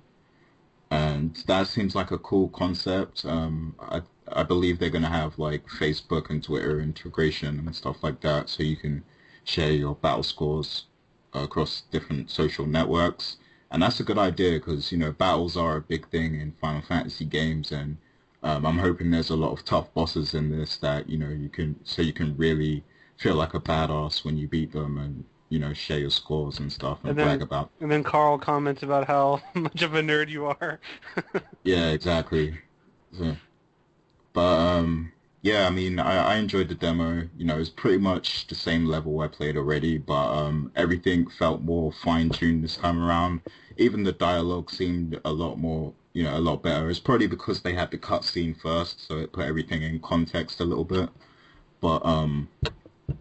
and 0.91 1.35
that 1.47 1.67
seems 1.67 1.95
like 1.95 2.11
a 2.11 2.17
cool 2.19 2.49
concept 2.49 3.25
um 3.25 3.75
I 3.79 4.01
I 4.31 4.43
believe 4.43 4.79
they're 4.79 4.89
gonna 4.89 5.09
have 5.09 5.37
like 5.39 5.67
Facebook 5.67 6.29
and 6.29 6.43
Twitter 6.43 6.79
integration 6.79 7.59
and 7.59 7.75
stuff 7.75 8.03
like 8.03 8.21
that 8.21 8.49
so 8.49 8.63
you 8.63 8.75
can 8.75 9.03
share 9.43 9.71
your 9.71 9.95
battle 9.95 10.23
scores 10.23 10.85
across 11.33 11.83
different 11.91 12.29
social 12.31 12.65
networks, 12.65 13.37
and 13.71 13.81
that's 13.83 13.99
a 13.99 14.03
good 14.03 14.17
idea 14.17 14.53
because 14.59 14.91
you 14.91 14.97
know 14.97 15.11
battles 15.11 15.55
are 15.57 15.77
a 15.77 15.81
big 15.81 16.07
thing 16.09 16.39
in 16.39 16.53
Final 16.61 16.81
Fantasy 16.81 17.25
games, 17.25 17.71
and 17.71 17.97
um, 18.43 18.65
I'm 18.65 18.77
hoping 18.79 19.11
there's 19.11 19.29
a 19.29 19.35
lot 19.35 19.51
of 19.51 19.63
tough 19.65 19.93
bosses 19.93 20.33
in 20.33 20.49
this 20.49 20.77
that 20.77 21.09
you 21.09 21.17
know 21.17 21.29
you 21.29 21.49
can 21.49 21.75
so 21.83 22.01
you 22.01 22.13
can 22.13 22.35
really 22.37 22.83
feel 23.17 23.35
like 23.35 23.53
a 23.53 23.59
badass 23.59 24.23
when 24.23 24.37
you 24.37 24.47
beat 24.47 24.71
them 24.71 24.97
and 24.97 25.23
you 25.49 25.59
know 25.59 25.73
share 25.73 25.99
your 25.99 26.09
scores 26.09 26.59
and 26.59 26.71
stuff 26.71 26.99
and, 27.01 27.11
And 27.11 27.19
then- 27.19 27.25
brag 27.27 27.41
about. 27.41 27.69
And 27.79 27.91
then 27.91 28.03
Carl 28.03 28.37
comments 28.37 28.83
about 28.83 29.07
how 29.07 29.41
much 29.53 29.81
of 29.81 29.95
a 29.95 30.01
nerd 30.01 30.29
you 30.29 30.45
are. 30.47 30.79
Yeah, 31.63 31.89
exactly. 31.89 32.57
So, 33.17 33.35
but 34.37 34.59
um, 34.59 35.11
yeah, 35.41 35.65
I 35.65 35.71
mean, 35.71 35.97
I, 35.97 36.33
I 36.33 36.35
enjoyed 36.35 36.69
the 36.69 36.75
demo. 36.75 37.27
You 37.35 37.45
know, 37.45 37.57
it's 37.57 37.71
pretty 37.71 37.97
much 37.97 38.45
the 38.45 38.53
same 38.53 38.85
level 38.85 39.19
I 39.19 39.27
played 39.27 39.57
already, 39.57 39.97
but 39.97 40.27
um, 40.29 40.71
everything 40.75 41.27
felt 41.27 41.63
more 41.63 41.91
fine-tuned 41.91 42.63
this 42.63 42.77
time 42.77 43.01
around. 43.01 43.41
Even 43.77 44.03
the 44.03 44.11
dialogue 44.11 44.69
seemed 44.69 45.19
a 45.25 45.31
lot 45.31 45.55
more, 45.55 45.91
you 46.13 46.21
know, 46.21 46.37
a 46.37 46.39
lot 46.39 46.61
better. 46.61 46.87
It's 46.87 46.99
probably 46.99 47.25
because 47.25 47.61
they 47.61 47.73
had 47.73 47.89
the 47.89 47.97
cutscene 47.97 48.55
first, 48.61 49.07
so 49.07 49.17
it 49.17 49.31
put 49.31 49.45
everything 49.47 49.81
in 49.81 49.99
context 50.01 50.59
a 50.59 50.65
little 50.65 50.85
bit. 50.85 51.09
But 51.81 52.05
um, 52.05 52.47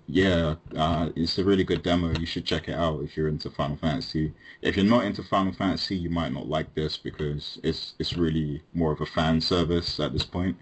yeah, 0.07 0.55
uh, 0.77 1.11
it's 1.17 1.39
a 1.39 1.45
really 1.45 1.65
good 1.65 1.83
demo. 1.83 2.13
You 2.19 2.27
should 2.27 2.45
check 2.45 2.69
it 2.69 2.75
out 2.75 3.03
if 3.03 3.17
you're 3.17 3.29
into 3.29 3.51
Final 3.51 3.77
Fantasy. 3.77 4.33
If 4.63 4.77
you're 4.77 4.85
not 4.85 5.05
into 5.05 5.23
Final 5.23 5.53
Fantasy, 5.53 5.97
you 5.97 6.11
might 6.11 6.33
not 6.33 6.49
like 6.49 6.75
this 6.75 6.97
because 6.97 7.59
it's 7.63 7.95
it's 7.99 8.17
really 8.17 8.63
more 8.75 8.93
of 8.93 9.01
a 9.01 9.07
fan 9.07 9.41
service 9.41 10.01
at 10.01 10.13
this 10.13 10.25
point. 10.25 10.57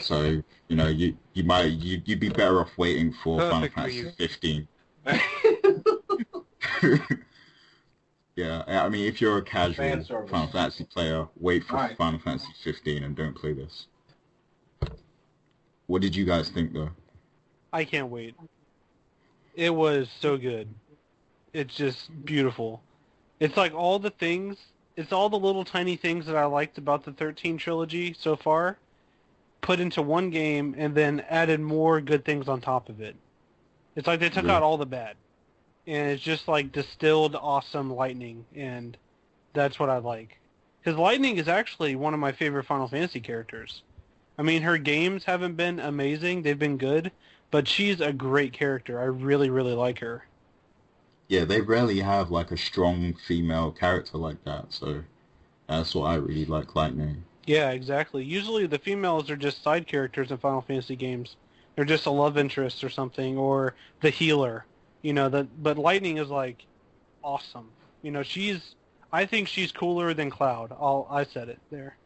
So 0.00 0.42
you 0.68 0.76
know, 0.76 0.88
you 0.88 1.16
you 1.34 1.44
might 1.44 1.72
you 1.72 2.02
you'd 2.04 2.20
be 2.20 2.28
better 2.28 2.60
off 2.60 2.76
waiting 2.76 3.12
for 3.12 3.38
Final 3.40 3.68
Perfect 3.68 3.74
for 3.74 3.80
Fantasy 3.80 3.98
you. 3.98 4.10
15. 4.10 4.68
yeah, 8.36 8.62
I 8.66 8.88
mean, 8.88 9.06
if 9.06 9.20
you're 9.20 9.38
a 9.38 9.42
casual 9.42 10.02
Final 10.26 10.48
Fantasy 10.48 10.84
player, 10.84 11.26
wait 11.36 11.64
for 11.64 11.76
Right. 11.76 11.96
Final 11.96 12.18
Fantasy 12.20 12.48
15 12.64 13.04
and 13.04 13.16
don't 13.16 13.34
play 13.34 13.52
this. 13.52 13.86
What 15.86 16.02
did 16.02 16.16
you 16.16 16.24
guys 16.24 16.48
think 16.48 16.72
though? 16.72 16.90
I 17.76 17.84
can't 17.84 18.08
wait. 18.08 18.34
It 19.54 19.68
was 19.68 20.08
so 20.20 20.38
good. 20.38 20.66
It's 21.52 21.74
just 21.74 22.08
beautiful. 22.24 22.80
It's 23.38 23.54
like 23.58 23.74
all 23.74 23.98
the 23.98 24.08
things, 24.08 24.56
it's 24.96 25.12
all 25.12 25.28
the 25.28 25.38
little 25.38 25.62
tiny 25.62 25.96
things 25.96 26.24
that 26.24 26.36
I 26.36 26.46
liked 26.46 26.78
about 26.78 27.04
the 27.04 27.12
13 27.12 27.58
trilogy 27.58 28.16
so 28.18 28.34
far, 28.34 28.78
put 29.60 29.78
into 29.78 30.00
one 30.00 30.30
game 30.30 30.74
and 30.78 30.94
then 30.94 31.22
added 31.28 31.60
more 31.60 32.00
good 32.00 32.24
things 32.24 32.48
on 32.48 32.62
top 32.62 32.88
of 32.88 33.02
it. 33.02 33.14
It's 33.94 34.06
like 34.06 34.20
they 34.20 34.30
took 34.30 34.46
Yeah. 34.46 34.54
out 34.54 34.62
all 34.62 34.78
the 34.78 34.86
bad. 34.86 35.16
And 35.86 36.12
it's 36.12 36.22
just 36.22 36.48
like 36.48 36.72
distilled 36.72 37.36
awesome 37.36 37.92
lightning 37.94 38.46
and 38.54 38.96
that's 39.52 39.78
what 39.78 39.90
I 39.90 39.98
like. 39.98 40.38
Cuz 40.82 40.96
lightning 40.96 41.36
is 41.36 41.46
actually 41.46 41.94
one 41.94 42.14
of 42.14 42.20
my 42.20 42.32
favorite 42.32 42.64
Final 42.64 42.88
Fantasy 42.88 43.20
characters. 43.20 43.82
I 44.38 44.42
mean, 44.42 44.62
her 44.62 44.78
games 44.78 45.24
haven't 45.24 45.56
been 45.56 45.78
amazing, 45.78 46.40
they've 46.40 46.58
been 46.58 46.78
good, 46.78 47.12
but 47.50 47.68
she's 47.68 48.00
a 48.00 48.12
great 48.12 48.52
character. 48.52 49.00
I 49.00 49.04
really, 49.04 49.50
really 49.50 49.74
like 49.74 49.98
her. 50.00 50.26
Yeah, 51.28 51.44
they 51.44 51.60
rarely 51.60 52.00
have 52.00 52.30
like 52.30 52.50
a 52.50 52.56
strong 52.56 53.14
female 53.26 53.72
character 53.72 54.18
like 54.18 54.42
that, 54.44 54.72
so 54.72 55.02
that's 55.68 55.94
what 55.94 56.06
I 56.06 56.14
really 56.16 56.44
like 56.44 56.76
Lightning. 56.76 57.24
Yeah, 57.46 57.70
exactly. 57.70 58.24
Usually 58.24 58.66
the 58.66 58.78
females 58.78 59.30
are 59.30 59.36
just 59.36 59.62
side 59.62 59.86
characters 59.86 60.30
in 60.30 60.38
Final 60.38 60.62
Fantasy 60.62 60.96
games. 60.96 61.36
They're 61.74 61.84
just 61.84 62.06
a 62.06 62.10
love 62.10 62.38
interest 62.38 62.82
or 62.82 62.90
something, 62.90 63.36
or 63.38 63.74
the 64.00 64.10
healer. 64.10 64.64
You 65.02 65.12
know, 65.12 65.28
that. 65.28 65.62
But 65.62 65.78
Lightning 65.78 66.18
is 66.18 66.28
like 66.28 66.64
awesome. 67.22 67.68
You 68.02 68.10
know, 68.10 68.22
she's. 68.22 68.74
I 69.12 69.24
think 69.24 69.48
she's 69.48 69.70
cooler 69.72 70.12
than 70.14 70.30
Cloud. 70.30 70.72
I'll, 70.72 71.06
I 71.10 71.24
said 71.24 71.48
it 71.48 71.60
there. 71.70 71.96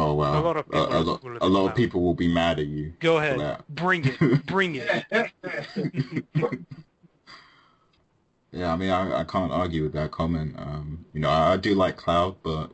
Oh 0.00 0.14
wow, 0.14 0.40
A 0.40 0.40
lot 0.40 0.56
of 0.56 0.64
people 0.64 0.96
a, 0.96 1.00
lot, 1.00 1.22
a 1.42 1.48
lot 1.48 1.68
of 1.68 1.76
people 1.76 2.00
will 2.00 2.14
be 2.14 2.26
mad 2.32 2.58
at 2.58 2.66
you. 2.66 2.94
Go 3.00 3.18
ahead, 3.18 3.62
bring 3.68 4.06
it, 4.06 4.46
bring 4.46 4.76
it. 4.76 5.32
Yeah, 8.52 8.72
I 8.72 8.76
mean, 8.76 8.90
I, 8.90 9.20
I 9.20 9.24
can't 9.24 9.52
argue 9.52 9.84
with 9.84 9.92
that 9.92 10.10
comment. 10.10 10.54
Um, 10.58 11.04
you 11.12 11.20
know, 11.20 11.28
I, 11.28 11.52
I 11.52 11.56
do 11.56 11.74
like 11.74 11.96
Cloud, 11.96 12.36
but 12.42 12.70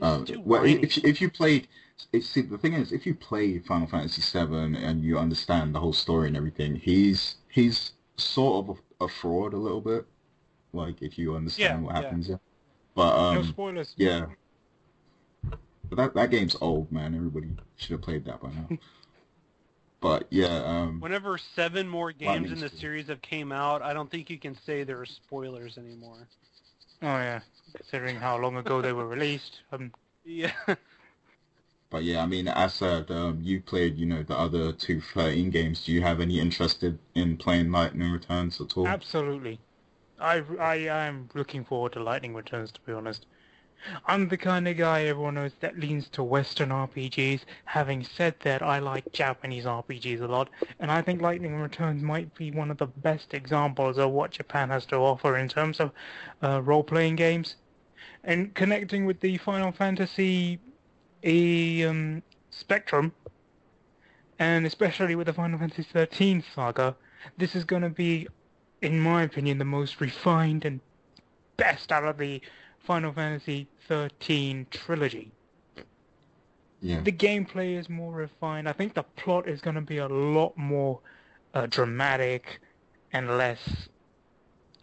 uh, 0.00 0.24
well, 0.44 0.64
if 0.64 0.96
you, 0.96 1.02
if 1.06 1.20
you 1.20 1.30
played, 1.30 1.68
if, 2.12 2.26
see, 2.26 2.42
the 2.42 2.58
thing 2.58 2.74
is, 2.74 2.92
if 2.92 3.06
you 3.06 3.14
play 3.14 3.58
Final 3.60 3.86
Fantasy 3.86 4.20
VII 4.20 4.76
and 4.76 5.02
you 5.02 5.18
understand 5.18 5.74
the 5.74 5.80
whole 5.80 5.94
story 5.94 6.28
and 6.28 6.36
everything, 6.36 6.76
he's 6.76 7.36
he's 7.48 7.92
sort 8.18 8.66
of 8.68 8.78
a, 9.00 9.04
a 9.04 9.08
fraud 9.08 9.54
a 9.54 9.56
little 9.56 9.80
bit. 9.80 10.04
Like 10.72 11.00
if 11.00 11.16
you 11.16 11.34
understand 11.34 11.80
Yeah, 11.82 11.86
what 11.86 11.94
happens, 11.94 12.28
yeah. 12.28 12.36
But 12.94 13.16
no 13.32 13.40
um, 13.40 13.44
spoilers. 13.44 13.94
yeah. 13.96 14.26
But 15.88 15.96
that 15.96 16.14
that 16.14 16.30
game's 16.30 16.56
old, 16.60 16.90
man. 16.92 17.14
Everybody 17.14 17.48
should 17.76 17.92
have 17.92 18.02
played 18.02 18.24
that 18.26 18.40
by 18.40 18.50
now. 18.50 18.68
but 20.00 20.26
yeah, 20.30 20.62
um, 20.64 21.00
Whenever 21.00 21.38
seven 21.38 21.88
more 21.88 22.12
games 22.12 22.50
in 22.50 22.60
the 22.60 22.68
cool. 22.70 22.78
series 22.78 23.08
have 23.08 23.22
came 23.22 23.52
out, 23.52 23.82
I 23.82 23.92
don't 23.94 24.10
think 24.10 24.30
you 24.30 24.38
can 24.38 24.56
say 24.66 24.84
there 24.84 25.00
are 25.00 25.06
spoilers 25.06 25.78
anymore. 25.78 26.28
Oh 27.02 27.06
yeah, 27.06 27.40
considering 27.74 28.16
how 28.16 28.38
long 28.38 28.56
ago 28.56 28.80
they 28.82 28.92
were 28.92 29.06
released. 29.06 29.60
Um, 29.72 29.92
Yeah. 30.24 30.52
But 31.90 32.04
yeah, 32.04 32.22
I 32.22 32.26
mean, 32.26 32.48
as 32.48 32.74
said, 32.74 33.10
um, 33.10 33.40
you 33.42 33.60
played, 33.60 33.96
you 33.96 34.06
know, 34.06 34.22
the 34.22 34.36
other 34.36 34.72
two 34.72 35.00
13 35.00 35.50
games. 35.50 35.84
Do 35.84 35.92
you 35.92 36.02
have 36.02 36.20
any 36.20 36.38
interest 36.40 36.84
in 37.14 37.36
playing 37.38 37.70
Lightning 37.72 38.10
Returns 38.12 38.60
at 38.60 38.76
all? 38.76 38.86
absolutely. 38.86 39.60
I, 40.18 40.42
I, 40.58 40.88
I 40.88 41.06
am 41.06 41.28
looking 41.34 41.64
forward 41.64 41.92
to 41.92 42.02
Lightning 42.02 42.34
Returns, 42.34 42.72
to 42.72 42.80
be 42.82 42.92
honest. 42.92 43.26
I'm 44.06 44.28
the 44.28 44.36
kind 44.36 44.66
of 44.66 44.76
guy 44.76 45.04
everyone 45.04 45.34
knows 45.34 45.52
that 45.60 45.78
leans 45.78 46.08
to 46.10 46.22
Western 46.22 46.70
RPGs. 46.70 47.40
Having 47.64 48.04
said 48.04 48.34
that, 48.40 48.62
I 48.62 48.78
like 48.78 49.12
Japanese 49.12 49.64
RPGs 49.64 50.20
a 50.20 50.26
lot, 50.26 50.50
and 50.80 50.90
I 50.90 51.02
think 51.02 51.22
Lightning 51.22 51.56
Returns 51.56 52.02
might 52.02 52.34
be 52.34 52.50
one 52.50 52.70
of 52.70 52.78
the 52.78 52.86
best 52.86 53.34
examples 53.34 53.98
of 53.98 54.10
what 54.10 54.32
Japan 54.32 54.70
has 54.70 54.86
to 54.86 54.96
offer 54.96 55.36
in 55.36 55.48
terms 55.48 55.80
of 55.80 55.92
uh, 56.42 56.62
role-playing 56.62 57.16
games. 57.16 57.56
And 58.24 58.54
connecting 58.54 59.06
with 59.06 59.20
the 59.20 59.38
Final 59.38 59.72
Fantasy 59.72 60.58
e, 61.24 61.84
um, 61.84 62.22
Spectrum, 62.50 63.12
and 64.38 64.66
especially 64.66 65.14
with 65.14 65.26
the 65.26 65.32
Final 65.32 65.58
Fantasy 65.58 65.82
13 65.82 66.42
saga, 66.54 66.96
this 67.38 67.54
is 67.54 67.64
going 67.64 67.82
to 67.82 67.90
be, 67.90 68.26
in 68.82 69.00
my 69.00 69.22
opinion, 69.22 69.58
the 69.58 69.64
most 69.64 70.00
refined 70.00 70.64
and 70.64 70.80
best 71.56 71.92
out 71.92 72.04
of 72.04 72.18
the 72.18 72.40
Final 72.86 73.12
Fantasy 73.12 73.66
13 73.88 74.66
trilogy. 74.70 75.32
Yeah. 76.80 77.00
The 77.00 77.12
gameplay 77.12 77.78
is 77.78 77.88
more 77.88 78.12
refined. 78.12 78.68
I 78.68 78.72
think 78.72 78.94
the 78.94 79.02
plot 79.02 79.48
is 79.48 79.60
going 79.60 79.74
to 79.74 79.80
be 79.80 79.98
a 79.98 80.08
lot 80.08 80.56
more 80.56 81.00
uh, 81.54 81.66
dramatic 81.66 82.60
and 83.12 83.36
less. 83.36 83.88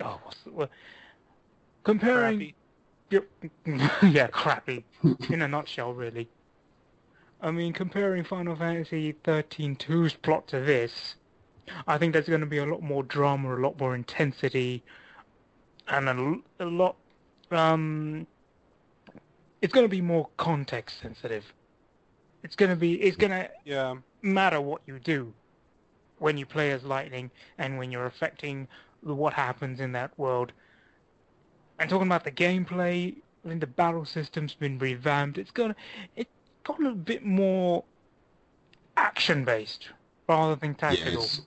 Oh, 0.02 0.20
what's 0.24 0.42
the 0.44 0.52
word? 0.52 0.70
Comparing. 1.84 2.40
Crappy. 2.40 2.56
Yeah, 4.02 4.28
crappy. 4.28 4.84
In 5.30 5.44
a 5.44 5.48
nutshell, 5.48 5.94
really. 5.94 6.28
I 7.42 7.52
mean, 7.52 7.72
comparing 7.72 8.24
Final 8.24 8.56
Fantasy 8.56 9.14
13 9.24 9.76
2's 9.76 10.14
plot 10.14 10.48
to 10.48 10.60
this, 10.60 11.16
I 11.86 12.00
think 12.00 12.14
there's 12.14 12.28
going 12.28 12.42
to 12.42 12.48
be 12.48 12.58
a 12.58 12.66
lot 12.66 12.82
more 12.82 13.04
drama, 13.04 13.56
a 13.56 13.60
lot 13.60 13.80
more 13.80 13.94
intensity, 13.94 14.82
and 15.88 16.10
a 16.60 16.66
lot. 16.66 16.96
Um, 17.54 18.28
it's 19.62 19.74
going 19.74 19.86
to 19.86 19.90
be 19.90 20.02
more 20.02 20.30
context 20.38 21.00
sensitive. 21.02 21.46
It's 22.44 22.56
going 22.56 22.70
to 22.70 22.76
be. 22.76 23.02
It's 23.02 23.18
going 23.18 23.32
to 23.32 23.50
Yeah. 23.66 23.96
matter 24.22 24.60
what 24.60 24.82
you 24.86 25.00
do 25.00 25.34
when 26.20 26.38
you 26.38 26.46
play 26.46 26.72
as 26.72 26.84
Lightning 26.84 27.32
and 27.58 27.78
when 27.78 27.92
you're 27.92 28.06
affecting 28.06 28.68
what 29.02 29.34
happens 29.34 29.80
in 29.80 29.92
that 29.94 30.18
world. 30.18 30.52
And 31.80 31.90
talking 31.90 32.08
about 32.08 32.24
the 32.24 32.32
gameplay, 32.32 33.16
I 33.44 33.50
think 33.50 33.62
the 33.62 33.68
battle 33.68 34.06
system's 34.06 34.54
been 34.54 34.78
revamped. 34.80 35.38
It's 35.38 35.52
gonna, 35.52 35.76
it's 36.16 36.30
got 36.64 36.82
a 36.86 36.92
bit 36.92 37.26
more 37.26 37.84
action 38.96 39.44
based 39.44 39.90
rather 40.28 40.56
than 40.56 40.76
tactical. 40.76 41.24
it's, 41.24 41.42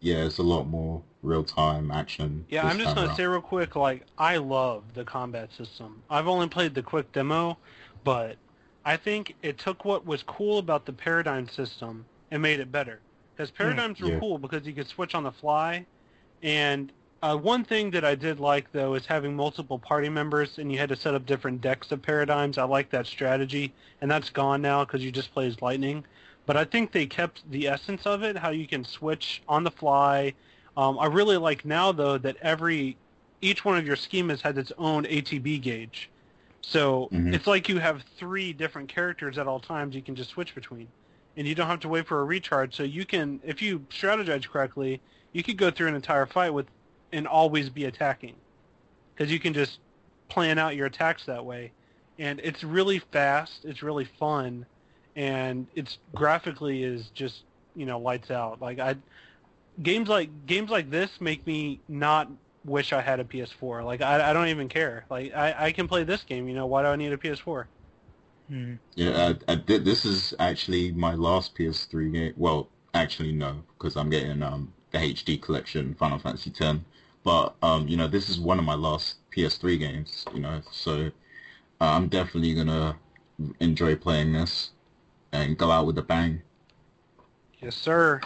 yeah, 0.00 0.24
it's 0.24 0.38
a 0.38 0.42
lot 0.42 0.64
more 0.64 1.02
real-time 1.22 1.90
action. 1.90 2.44
Yeah, 2.48 2.66
I'm 2.66 2.78
just 2.78 2.94
gonna 2.94 3.08
around. 3.08 3.16
say 3.16 3.26
real 3.26 3.40
quick, 3.40 3.76
like 3.76 4.06
I 4.18 4.38
love 4.38 4.82
the 4.94 5.04
combat 5.04 5.50
system. 5.56 6.02
I've 6.08 6.26
only 6.26 6.48
played 6.48 6.74
the 6.74 6.82
quick 6.82 7.12
demo, 7.12 7.58
but 8.04 8.36
I 8.84 8.96
think 8.96 9.36
it 9.42 9.58
took 9.58 9.84
what 9.84 10.06
was 10.06 10.22
cool 10.22 10.58
about 10.58 10.86
the 10.86 10.92
paradigm 10.92 11.48
system 11.48 12.06
and 12.30 12.40
made 12.40 12.60
it 12.60 12.72
better. 12.72 13.00
Because 13.36 13.50
paradigms 13.50 14.00
were 14.00 14.08
yeah. 14.08 14.20
cool 14.20 14.38
because 14.38 14.66
you 14.66 14.72
could 14.72 14.88
switch 14.88 15.14
on 15.14 15.22
the 15.22 15.32
fly, 15.32 15.84
and 16.42 16.92
uh, 17.22 17.36
one 17.36 17.64
thing 17.64 17.90
that 17.90 18.04
I 18.04 18.14
did 18.14 18.40
like 18.40 18.72
though 18.72 18.94
is 18.94 19.04
having 19.04 19.36
multiple 19.36 19.78
party 19.78 20.08
members 20.08 20.56
and 20.58 20.72
you 20.72 20.78
had 20.78 20.88
to 20.88 20.96
set 20.96 21.14
up 21.14 21.26
different 21.26 21.60
decks 21.60 21.92
of 21.92 22.00
paradigms. 22.00 22.56
I 22.56 22.64
like 22.64 22.88
that 22.90 23.06
strategy, 23.06 23.74
and 24.00 24.10
that's 24.10 24.30
gone 24.30 24.62
now 24.62 24.84
because 24.84 25.04
you 25.04 25.12
just 25.12 25.32
play 25.34 25.46
as 25.46 25.60
lightning. 25.60 26.04
But 26.46 26.56
I 26.56 26.64
think 26.64 26.92
they 26.92 27.06
kept 27.06 27.48
the 27.50 27.68
essence 27.68 28.06
of 28.06 28.22
it, 28.22 28.36
how 28.36 28.50
you 28.50 28.66
can 28.66 28.84
switch 28.84 29.42
on 29.48 29.64
the 29.64 29.70
fly, 29.70 30.34
Um, 30.76 30.98
I 30.98 31.06
really 31.06 31.36
like 31.36 31.64
now 31.64 31.92
though 31.92 32.16
that 32.18 32.36
every 32.40 33.00
each 33.40 33.64
one 33.64 33.76
of 33.76 33.86
your 33.86 33.96
schemas 33.96 34.40
has 34.42 34.56
its 34.56 34.72
own 34.78 35.04
ATB 35.06 35.58
gauge. 35.58 36.10
So 36.62 37.12
Mhm. 37.12 37.34
it's 37.34 37.46
like 37.46 37.68
you 37.68 37.78
have 37.80 38.02
three 38.18 38.52
different 38.52 38.88
characters 38.88 39.38
at 39.38 39.46
all 39.48 39.60
times 39.60 39.94
you 39.94 40.02
can 40.02 40.14
just 40.16 40.30
switch 40.30 40.54
between. 40.54 40.92
And 41.36 41.46
you 41.46 41.54
don't 41.54 41.66
have 41.68 41.80
to 41.80 41.88
wait 41.88 42.06
for 42.06 42.20
a 42.20 42.24
recharge. 42.24 42.74
So 42.76 42.82
you 42.84 43.06
can, 43.06 43.40
if 43.44 43.62
you 43.62 43.80
strategize 43.90 44.48
correctly, 44.48 45.02
you 45.32 45.42
could 45.42 45.56
go 45.58 45.70
through 45.70 45.88
an 45.88 45.94
entire 45.94 46.26
fight 46.26 46.50
with 46.54 46.68
and 47.12 47.26
always 47.26 47.70
be 47.70 47.84
attacking. 47.86 48.42
Because 49.14 49.32
you 49.32 49.40
can 49.40 49.54
just 49.54 49.80
plan 50.28 50.58
out 50.58 50.76
your 50.76 50.86
attacks 50.86 51.26
that 51.26 51.44
way. 51.44 51.72
And 52.18 52.40
it's 52.40 52.64
really 52.64 52.98
fast, 52.98 53.64
it's 53.64 53.82
really 53.82 54.04
fun, 54.04 54.66
and 55.20 55.66
it's 55.74 55.98
graphically 56.14 56.82
is 56.82 57.10
just, 57.10 57.42
you 57.76 57.84
know, 57.84 57.98
lights 57.98 58.30
out. 58.30 58.62
Like 58.62 58.78
I 58.78 58.96
games 59.82 60.08
like 60.08 60.30
games 60.46 60.70
like 60.70 60.90
this 60.90 61.10
make 61.20 61.46
me 61.46 61.78
not 61.88 62.30
wish 62.64 62.94
I 62.94 63.02
had 63.02 63.20
a 63.20 63.24
PS4. 63.24 63.84
Like 63.84 64.00
I, 64.00 64.30
I 64.30 64.32
don't 64.32 64.48
even 64.48 64.66
care. 64.66 65.04
Like 65.10 65.34
I, 65.34 65.54
I 65.66 65.72
can 65.72 65.86
play 65.86 66.04
this 66.04 66.22
game. 66.22 66.48
You 66.48 66.54
know 66.54 66.64
why 66.64 66.80
do 66.80 66.88
I 66.88 66.96
need 66.96 67.12
a 67.12 67.18
PS4? 67.18 67.66
Hmm. 68.48 68.74
Yeah, 68.94 69.34
I, 69.48 69.52
I 69.52 69.54
did. 69.56 69.84
This 69.84 70.06
is 70.06 70.32
actually 70.38 70.92
my 70.92 71.14
last 71.14 71.54
PS3 71.54 72.12
game. 72.14 72.32
Well, 72.38 72.70
actually 72.94 73.32
no, 73.32 73.62
because 73.76 73.98
I'm 73.98 74.08
getting 74.08 74.42
um 74.42 74.72
the 74.90 74.98
HD 74.98 75.40
collection, 75.40 75.94
Final 75.96 76.18
Fantasy 76.18 76.50
X. 76.58 76.78
But 77.24 77.56
um, 77.60 77.86
you 77.86 77.98
know, 77.98 78.08
this 78.08 78.30
is 78.30 78.40
one 78.40 78.58
of 78.58 78.64
my 78.64 78.74
last 78.74 79.16
PS3 79.36 79.78
games. 79.78 80.24
You 80.32 80.40
know, 80.40 80.62
so 80.70 81.10
uh, 81.78 81.84
I'm 81.84 82.08
definitely 82.08 82.54
gonna 82.54 82.96
enjoy 83.60 83.96
playing 83.96 84.32
this 84.32 84.70
and 85.32 85.56
go 85.56 85.70
out 85.70 85.86
with 85.86 85.98
a 85.98 86.02
bang. 86.02 86.42
Yes, 87.60 87.76
sir. 87.76 88.20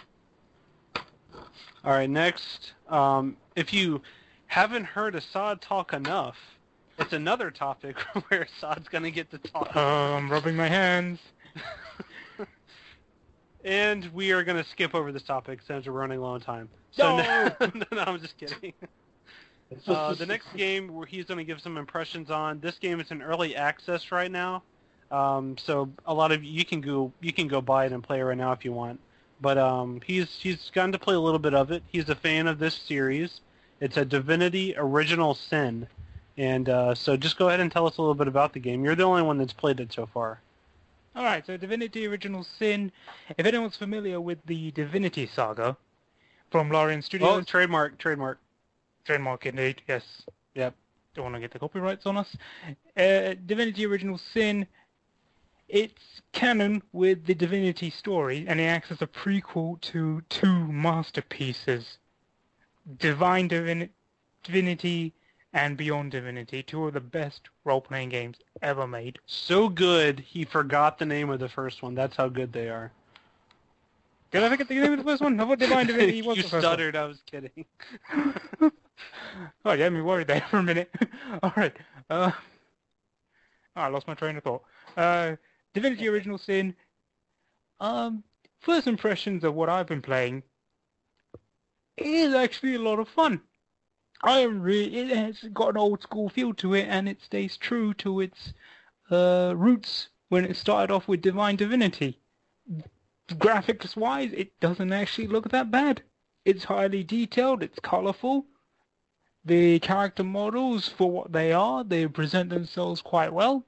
All 1.84 1.92
right, 1.92 2.08
next. 2.08 2.72
Um, 2.88 3.36
if 3.56 3.72
you 3.72 4.00
haven't 4.46 4.84
heard 4.84 5.14
Assad 5.14 5.60
talk 5.60 5.92
enough, 5.92 6.36
it's 6.98 7.12
another 7.12 7.50
topic 7.50 7.98
where 8.28 8.42
Assad's 8.42 8.88
going 8.88 9.04
to 9.04 9.10
get 9.10 9.30
to 9.32 9.38
talk. 9.38 9.70
Oh, 9.74 10.14
I'm 10.14 10.30
rubbing 10.30 10.56
my 10.56 10.68
hands. 10.68 11.18
and 13.64 14.06
we 14.14 14.32
are 14.32 14.44
going 14.44 14.62
to 14.62 14.68
skip 14.70 14.94
over 14.94 15.12
this 15.12 15.22
topic 15.22 15.60
since 15.66 15.86
we're 15.86 15.92
running 15.92 16.20
low 16.20 16.28
on 16.28 16.40
time. 16.40 16.68
So 16.92 17.16
No! 17.16 17.50
no, 17.60 17.84
no, 17.92 18.02
I'm 18.06 18.20
just 18.20 18.38
kidding. 18.38 18.72
Uh, 19.86 20.14
the 20.14 20.26
next 20.26 20.54
game 20.54 20.94
where 20.94 21.06
he's 21.06 21.24
going 21.24 21.38
to 21.38 21.44
give 21.44 21.60
some 21.60 21.76
impressions 21.76 22.30
on. 22.30 22.60
This 22.60 22.78
game 22.78 23.00
is 23.00 23.10
in 23.10 23.22
early 23.22 23.56
access 23.56 24.12
right 24.12 24.30
now, 24.30 24.62
um, 25.14 25.56
so 25.58 25.90
a 26.06 26.14
lot 26.14 26.32
of 26.32 26.42
you 26.42 26.64
can 26.64 26.80
go 26.80 27.12
you 27.20 27.32
can 27.32 27.46
go 27.48 27.60
buy 27.60 27.86
it 27.86 27.92
and 27.92 28.02
play 28.02 28.20
it 28.20 28.24
right 28.24 28.36
now 28.36 28.52
if 28.52 28.64
you 28.64 28.72
want. 28.72 28.98
But 29.40 29.58
um, 29.58 30.00
he's 30.06 30.28
he's 30.40 30.70
gotten 30.70 30.92
to 30.92 30.98
play 30.98 31.14
a 31.14 31.20
little 31.20 31.38
bit 31.38 31.54
of 31.54 31.70
it. 31.70 31.82
He's 31.92 32.08
a 32.08 32.14
fan 32.14 32.46
of 32.46 32.58
this 32.58 32.74
series. 32.74 33.40
It's 33.80 33.96
a 33.96 34.04
Divinity 34.04 34.74
Original 34.76 35.34
Sin, 35.34 35.86
and 36.38 36.68
uh, 36.68 36.94
so 36.94 37.16
just 37.16 37.36
go 37.36 37.48
ahead 37.48 37.60
and 37.60 37.70
tell 37.70 37.86
us 37.86 37.98
a 37.98 38.00
little 38.00 38.14
bit 38.14 38.28
about 38.28 38.52
the 38.52 38.60
game. 38.60 38.84
You're 38.84 38.94
the 38.94 39.02
only 39.02 39.22
one 39.22 39.36
that's 39.38 39.52
played 39.52 39.80
it 39.80 39.92
so 39.92 40.06
far. 40.06 40.40
All 41.16 41.24
right, 41.24 41.44
so 41.44 41.56
Divinity 41.56 42.06
Original 42.06 42.44
Sin. 42.58 42.90
If 43.36 43.44
anyone's 43.46 43.76
familiar 43.76 44.20
with 44.20 44.38
the 44.46 44.70
Divinity 44.70 45.26
Saga 45.26 45.76
from 46.50 46.70
Larian 46.70 47.02
Studios, 47.02 47.28
Oh, 47.28 47.32
Studios, 47.34 47.46
trademark, 47.46 47.98
trademark. 47.98 48.38
trademark 49.04 49.46
indeed, 49.46 49.82
yes. 49.86 50.02
Yep. 50.54 50.74
Don't 51.14 51.24
want 51.24 51.34
to 51.36 51.40
get 51.40 51.52
the 51.52 51.58
copyrights 51.58 52.06
on 52.06 52.16
us. 52.16 52.34
Uh, 52.96 53.34
Divinity 53.46 53.84
Original 53.86 54.18
Sin. 54.32 54.66
It's 55.74 56.22
canon 56.30 56.84
with 56.92 57.26
the 57.26 57.34
Divinity 57.34 57.90
story, 57.90 58.44
and 58.46 58.60
it 58.60 58.62
acts 58.62 58.92
as 58.92 59.02
a 59.02 59.08
prequel 59.08 59.80
to 59.80 60.22
two 60.28 60.68
masterpieces, 60.68 61.98
Divine 62.96 63.48
Divin- 63.48 63.88
Divinity 64.44 65.12
and 65.52 65.76
Beyond 65.76 66.12
Divinity, 66.12 66.62
two 66.62 66.86
of 66.86 66.94
the 66.94 67.00
best 67.00 67.48
role-playing 67.64 68.10
games 68.10 68.36
ever 68.62 68.86
made. 68.86 69.18
So 69.26 69.68
good, 69.68 70.20
he 70.20 70.44
forgot 70.44 70.96
the 71.00 71.06
name 71.06 71.28
of 71.28 71.40
the 71.40 71.48
first 71.48 71.82
one. 71.82 71.96
That's 71.96 72.14
how 72.14 72.28
good 72.28 72.52
they 72.52 72.68
are. 72.68 72.92
Did 74.30 74.44
I 74.44 74.50
forget 74.50 74.68
the 74.68 74.76
name 74.76 74.92
of 74.92 74.98
the 74.98 75.04
first 75.04 75.22
one? 75.22 75.40
I 75.40 75.44
thought 75.44 75.58
Divine 75.58 75.88
Divinity 75.88 76.22
was 76.26 76.36
you 76.36 76.44
the 76.44 76.50
first 76.50 76.64
stuttered. 76.64 76.94
I 76.94 77.06
was 77.06 77.20
kidding. 77.28 77.64
one. 78.10 78.40
oh, 79.64 79.72
you 79.72 79.82
had 79.82 79.92
me 79.92 80.02
worried 80.02 80.28
there 80.28 80.44
for 80.48 80.58
a 80.58 80.62
minute. 80.62 80.94
All 81.42 81.52
right. 81.56 81.76
Uh, 82.08 82.30
oh, 83.74 83.80
I 83.80 83.88
lost 83.88 84.06
my 84.06 84.14
train 84.14 84.36
of 84.36 84.44
thought. 84.44 84.62
Uh, 84.96 85.34
Divinity 85.74 86.08
Original 86.08 86.38
Sin. 86.38 86.74
Um, 87.80 88.22
first 88.60 88.86
impressions 88.86 89.44
of 89.44 89.54
what 89.54 89.68
I've 89.68 89.88
been 89.88 90.02
playing 90.02 90.44
is 91.96 92.32
actually 92.32 92.76
a 92.76 92.80
lot 92.80 93.00
of 93.00 93.08
fun. 93.08 93.40
I 94.22 94.38
am 94.38 94.62
really, 94.62 94.96
it 94.96 95.16
has 95.16 95.40
got 95.52 95.70
an 95.70 95.76
old 95.76 96.00
school 96.02 96.28
feel 96.28 96.54
to 96.54 96.74
it, 96.74 96.86
and 96.88 97.08
it 97.08 97.20
stays 97.20 97.56
true 97.56 97.92
to 97.94 98.20
its 98.20 98.54
uh, 99.10 99.52
roots 99.56 100.08
when 100.28 100.44
it 100.44 100.56
started 100.56 100.92
off 100.92 101.08
with 101.08 101.20
Divine 101.20 101.56
Divinity. 101.56 102.20
Graphics 103.28 103.96
wise, 103.96 104.32
it 104.32 104.58
doesn't 104.60 104.92
actually 104.92 105.26
look 105.26 105.50
that 105.50 105.70
bad. 105.70 106.02
It's 106.44 106.64
highly 106.64 107.02
detailed, 107.02 107.62
it's 107.62 107.78
colorful. 107.80 108.46
The 109.44 109.78
character 109.80 110.24
models, 110.24 110.88
for 110.88 111.10
what 111.10 111.32
they 111.32 111.52
are, 111.52 111.84
they 111.84 112.06
present 112.06 112.48
themselves 112.48 113.02
quite 113.02 113.32
well. 113.32 113.66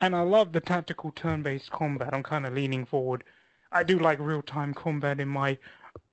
And 0.00 0.14
I 0.16 0.22
love 0.22 0.52
the 0.52 0.60
tactical 0.60 1.12
turn-based 1.12 1.70
combat. 1.70 2.12
I'm 2.14 2.22
kind 2.24 2.46
of 2.46 2.54
leaning 2.54 2.84
forward. 2.84 3.24
I 3.70 3.82
do 3.84 3.98
like 3.98 4.18
real-time 4.18 4.74
combat 4.74 5.20
in 5.20 5.28
my 5.28 5.58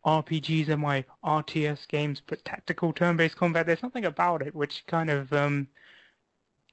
RPGs 0.06 0.70
and 0.70 0.82
my 0.82 1.04
RTS 1.24 1.88
games, 1.88 2.22
but 2.26 2.46
tactical 2.46 2.94
turn-based 2.94 3.36
combat, 3.36 3.66
there's 3.66 3.80
something 3.80 4.06
about 4.06 4.42
it 4.42 4.54
which 4.56 4.86
kind 4.88 5.10
of 5.10 5.32
um, 5.34 5.68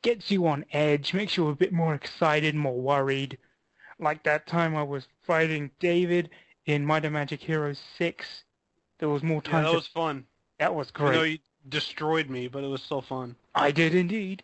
gets 0.02 0.30
you 0.30 0.46
on 0.46 0.64
edge, 0.72 1.14
makes 1.14 1.36
you 1.36 1.48
a 1.48 1.54
bit 1.54 1.72
more 1.72 1.94
excited, 1.94 2.54
more 2.54 2.80
worried. 2.80 3.38
Like 3.98 4.22
that 4.24 4.46
time 4.46 4.76
I 4.76 4.82
was 4.82 5.08
fighting 5.22 5.70
David 5.80 6.30
in 6.66 6.84
Might 6.84 7.04
and 7.04 7.14
Magic 7.14 7.40
Heroes 7.40 7.80
6. 7.98 8.44
There 8.98 9.08
was 9.08 9.22
more 9.22 9.42
Yeah, 9.44 9.50
time 9.50 9.64
that 9.64 9.70
to... 9.70 9.76
was 9.76 9.86
fun. 9.88 10.26
That 10.58 10.74
was 10.74 10.90
I 10.98 10.98
great. 10.98 11.16
know 11.16 11.22
you 11.22 11.38
destroyed 11.68 12.28
me, 12.30 12.48
but 12.48 12.64
it 12.64 12.68
was 12.68 12.82
so 12.82 13.00
fun. 13.00 13.36
I 13.54 13.70
did 13.70 13.94
indeed. 13.94 14.42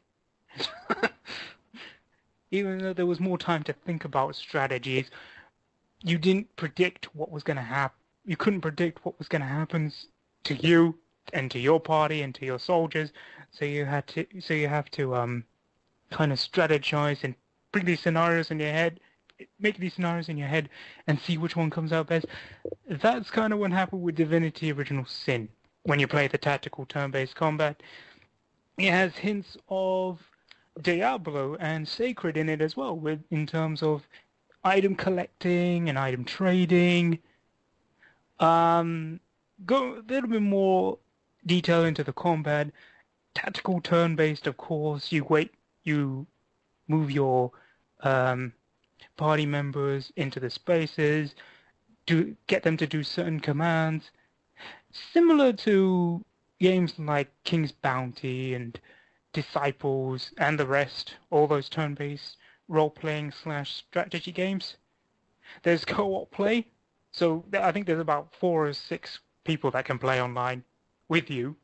Even 2.50 2.78
though 2.78 2.92
there 2.92 3.06
was 3.06 3.20
more 3.20 3.38
time 3.38 3.62
to 3.64 3.72
think 3.72 4.04
about 4.04 4.34
strategies, 4.34 5.10
you 6.02 6.18
didn't 6.18 6.54
predict 6.56 7.14
what 7.14 7.30
was 7.30 7.42
going 7.42 7.56
to 7.56 7.62
happen. 7.62 7.96
You 8.24 8.36
couldn't 8.36 8.60
predict 8.60 9.04
what 9.04 9.18
was 9.18 9.28
going 9.28 9.42
to 9.42 9.48
happen 9.48 9.92
to 10.44 10.54
you 10.54 10.98
and 11.32 11.50
to 11.50 11.58
your 11.58 11.80
party 11.80 12.22
and 12.22 12.34
to 12.36 12.46
your 12.46 12.58
soldiers. 12.58 13.12
So 13.50 13.64
you 13.64 13.84
had 13.84 14.06
to. 14.08 14.26
So 14.40 14.54
you 14.54 14.68
have 14.68 14.90
to 14.92 15.14
um, 15.14 15.44
kind 16.10 16.32
of 16.32 16.38
strategize 16.38 17.24
and 17.24 17.34
bring 17.72 17.84
these 17.84 18.00
scenarios 18.00 18.50
in 18.50 18.60
your 18.60 18.70
head, 18.70 19.00
make 19.58 19.78
these 19.78 19.94
scenarios 19.94 20.28
in 20.28 20.36
your 20.36 20.48
head, 20.48 20.68
and 21.06 21.18
see 21.18 21.38
which 21.38 21.56
one 21.56 21.70
comes 21.70 21.92
out 21.92 22.08
best. 22.08 22.26
That's 22.88 23.30
kind 23.30 23.52
of 23.52 23.58
what 23.58 23.72
happened 23.72 24.02
with 24.02 24.14
Divinity: 24.14 24.72
Original 24.72 25.04
Sin 25.06 25.48
when 25.84 25.98
you 25.98 26.06
play 26.06 26.28
the 26.28 26.38
tactical 26.38 26.84
turn-based 26.86 27.34
combat. 27.34 27.82
It 28.76 28.90
has 28.90 29.16
hints 29.16 29.56
of 29.68 30.20
Diablo 30.80 31.56
and 31.56 31.86
Sacred 31.86 32.36
in 32.36 32.48
it 32.48 32.60
as 32.60 32.76
well, 32.76 32.96
with 32.96 33.20
in 33.30 33.46
terms 33.46 33.82
of 33.82 34.06
item 34.64 34.94
collecting 34.94 35.88
and 35.88 35.98
item 35.98 36.24
trading. 36.24 37.18
Um, 38.40 39.20
go 39.66 39.94
a 39.94 40.04
little 40.08 40.30
bit 40.30 40.42
more 40.42 40.98
detail 41.46 41.84
into 41.84 42.04
the 42.04 42.12
combat. 42.12 42.70
Tactical 43.34 43.80
turn-based, 43.80 44.46
of 44.46 44.56
course. 44.56 45.12
You 45.12 45.24
wait, 45.24 45.52
you 45.84 46.26
move 46.88 47.10
your 47.10 47.50
um, 48.00 48.52
party 49.16 49.46
members 49.46 50.12
into 50.16 50.40
the 50.40 50.50
spaces, 50.50 51.34
do 52.06 52.34
get 52.46 52.62
them 52.62 52.76
to 52.76 52.86
do 52.86 53.02
certain 53.02 53.40
commands 53.40 54.10
similar 55.12 55.52
to 55.52 56.24
games 56.60 56.98
like 56.98 57.30
King's 57.44 57.72
Bounty 57.72 58.54
and 58.54 58.78
Disciples 59.32 60.32
and 60.38 60.58
the 60.58 60.66
rest, 60.66 61.14
all 61.30 61.46
those 61.46 61.68
turn-based 61.68 62.36
role-playing 62.68 63.32
slash 63.32 63.74
strategy 63.74 64.32
games. 64.32 64.76
There's 65.62 65.84
co-op 65.86 66.30
play, 66.30 66.66
so 67.12 67.44
I 67.52 67.72
think 67.72 67.86
there's 67.86 68.00
about 68.00 68.34
four 68.34 68.66
or 68.66 68.72
six 68.72 69.20
people 69.44 69.70
that 69.70 69.84
can 69.84 69.98
play 69.98 70.20
online 70.20 70.64
with 71.08 71.30
you. 71.30 71.56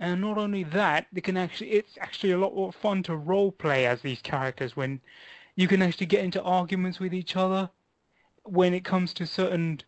And 0.00 0.20
not 0.20 0.38
only 0.38 0.62
that, 0.64 1.06
they 1.12 1.20
can 1.20 1.36
actually 1.36 1.70
it's 1.70 1.98
actually 2.00 2.32
a 2.32 2.38
lot 2.38 2.54
more 2.54 2.72
fun 2.72 3.02
to 3.04 3.16
role 3.16 3.50
play 3.50 3.86
as 3.86 4.00
these 4.00 4.22
characters 4.22 4.76
when 4.76 5.00
you 5.56 5.66
can 5.66 5.82
actually 5.82 6.06
get 6.06 6.24
into 6.24 6.40
arguments 6.42 7.00
with 7.00 7.12
each 7.12 7.34
other 7.34 7.68
when 8.44 8.72
it 8.72 8.84
comes 8.84 9.12
to 9.14 9.26
certain 9.26 9.80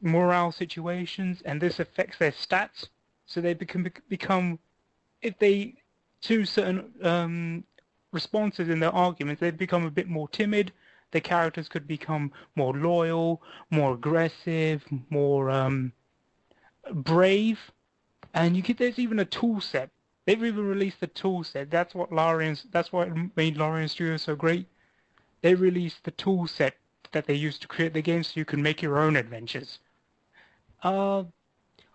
morale 0.00 0.52
situations, 0.52 1.42
and 1.44 1.60
this 1.60 1.80
affects 1.80 2.18
their 2.18 2.32
stats. 2.32 2.88
So 3.26 3.40
they 3.40 3.54
become 3.54 3.86
become 4.08 4.58
if 5.20 5.38
they 5.38 5.74
choose 6.20 6.50
certain 6.50 6.92
um, 7.02 7.64
responses 8.12 8.68
in 8.68 8.80
their 8.80 8.94
arguments, 8.94 9.40
they 9.40 9.50
become 9.50 9.84
a 9.84 9.90
bit 9.90 10.08
more 10.08 10.28
timid. 10.28 10.72
The 11.10 11.20
characters 11.20 11.68
could 11.68 11.86
become 11.86 12.32
more 12.54 12.74
loyal, 12.74 13.42
more 13.70 13.94
aggressive, 13.94 14.84
more 15.08 15.50
um, 15.50 15.92
Brave, 16.92 17.58
and 18.34 18.56
you 18.56 18.62
get 18.62 18.78
there's 18.78 18.98
even 18.98 19.18
a 19.18 19.24
tool 19.24 19.60
set. 19.60 19.90
They've 20.26 20.44
even 20.44 20.66
released 20.66 21.00
the 21.00 21.06
tool 21.06 21.44
set. 21.44 21.70
That's 21.70 21.94
what 21.94 22.12
Larian's. 22.12 22.66
That's 22.70 22.92
what 22.92 23.08
made 23.36 23.56
Larian 23.56 23.88
Studio 23.88 24.16
so 24.18 24.36
great. 24.36 24.66
They 25.40 25.54
released 25.54 26.04
the 26.04 26.10
tool 26.10 26.46
set 26.46 26.74
that 27.12 27.26
they 27.26 27.34
used 27.34 27.62
to 27.62 27.68
create 27.68 27.94
the 27.94 28.02
game, 28.02 28.22
so 28.22 28.32
you 28.34 28.44
can 28.44 28.62
make 28.62 28.82
your 28.82 28.98
own 28.98 29.16
adventures. 29.16 29.78
Uh, 30.82 31.24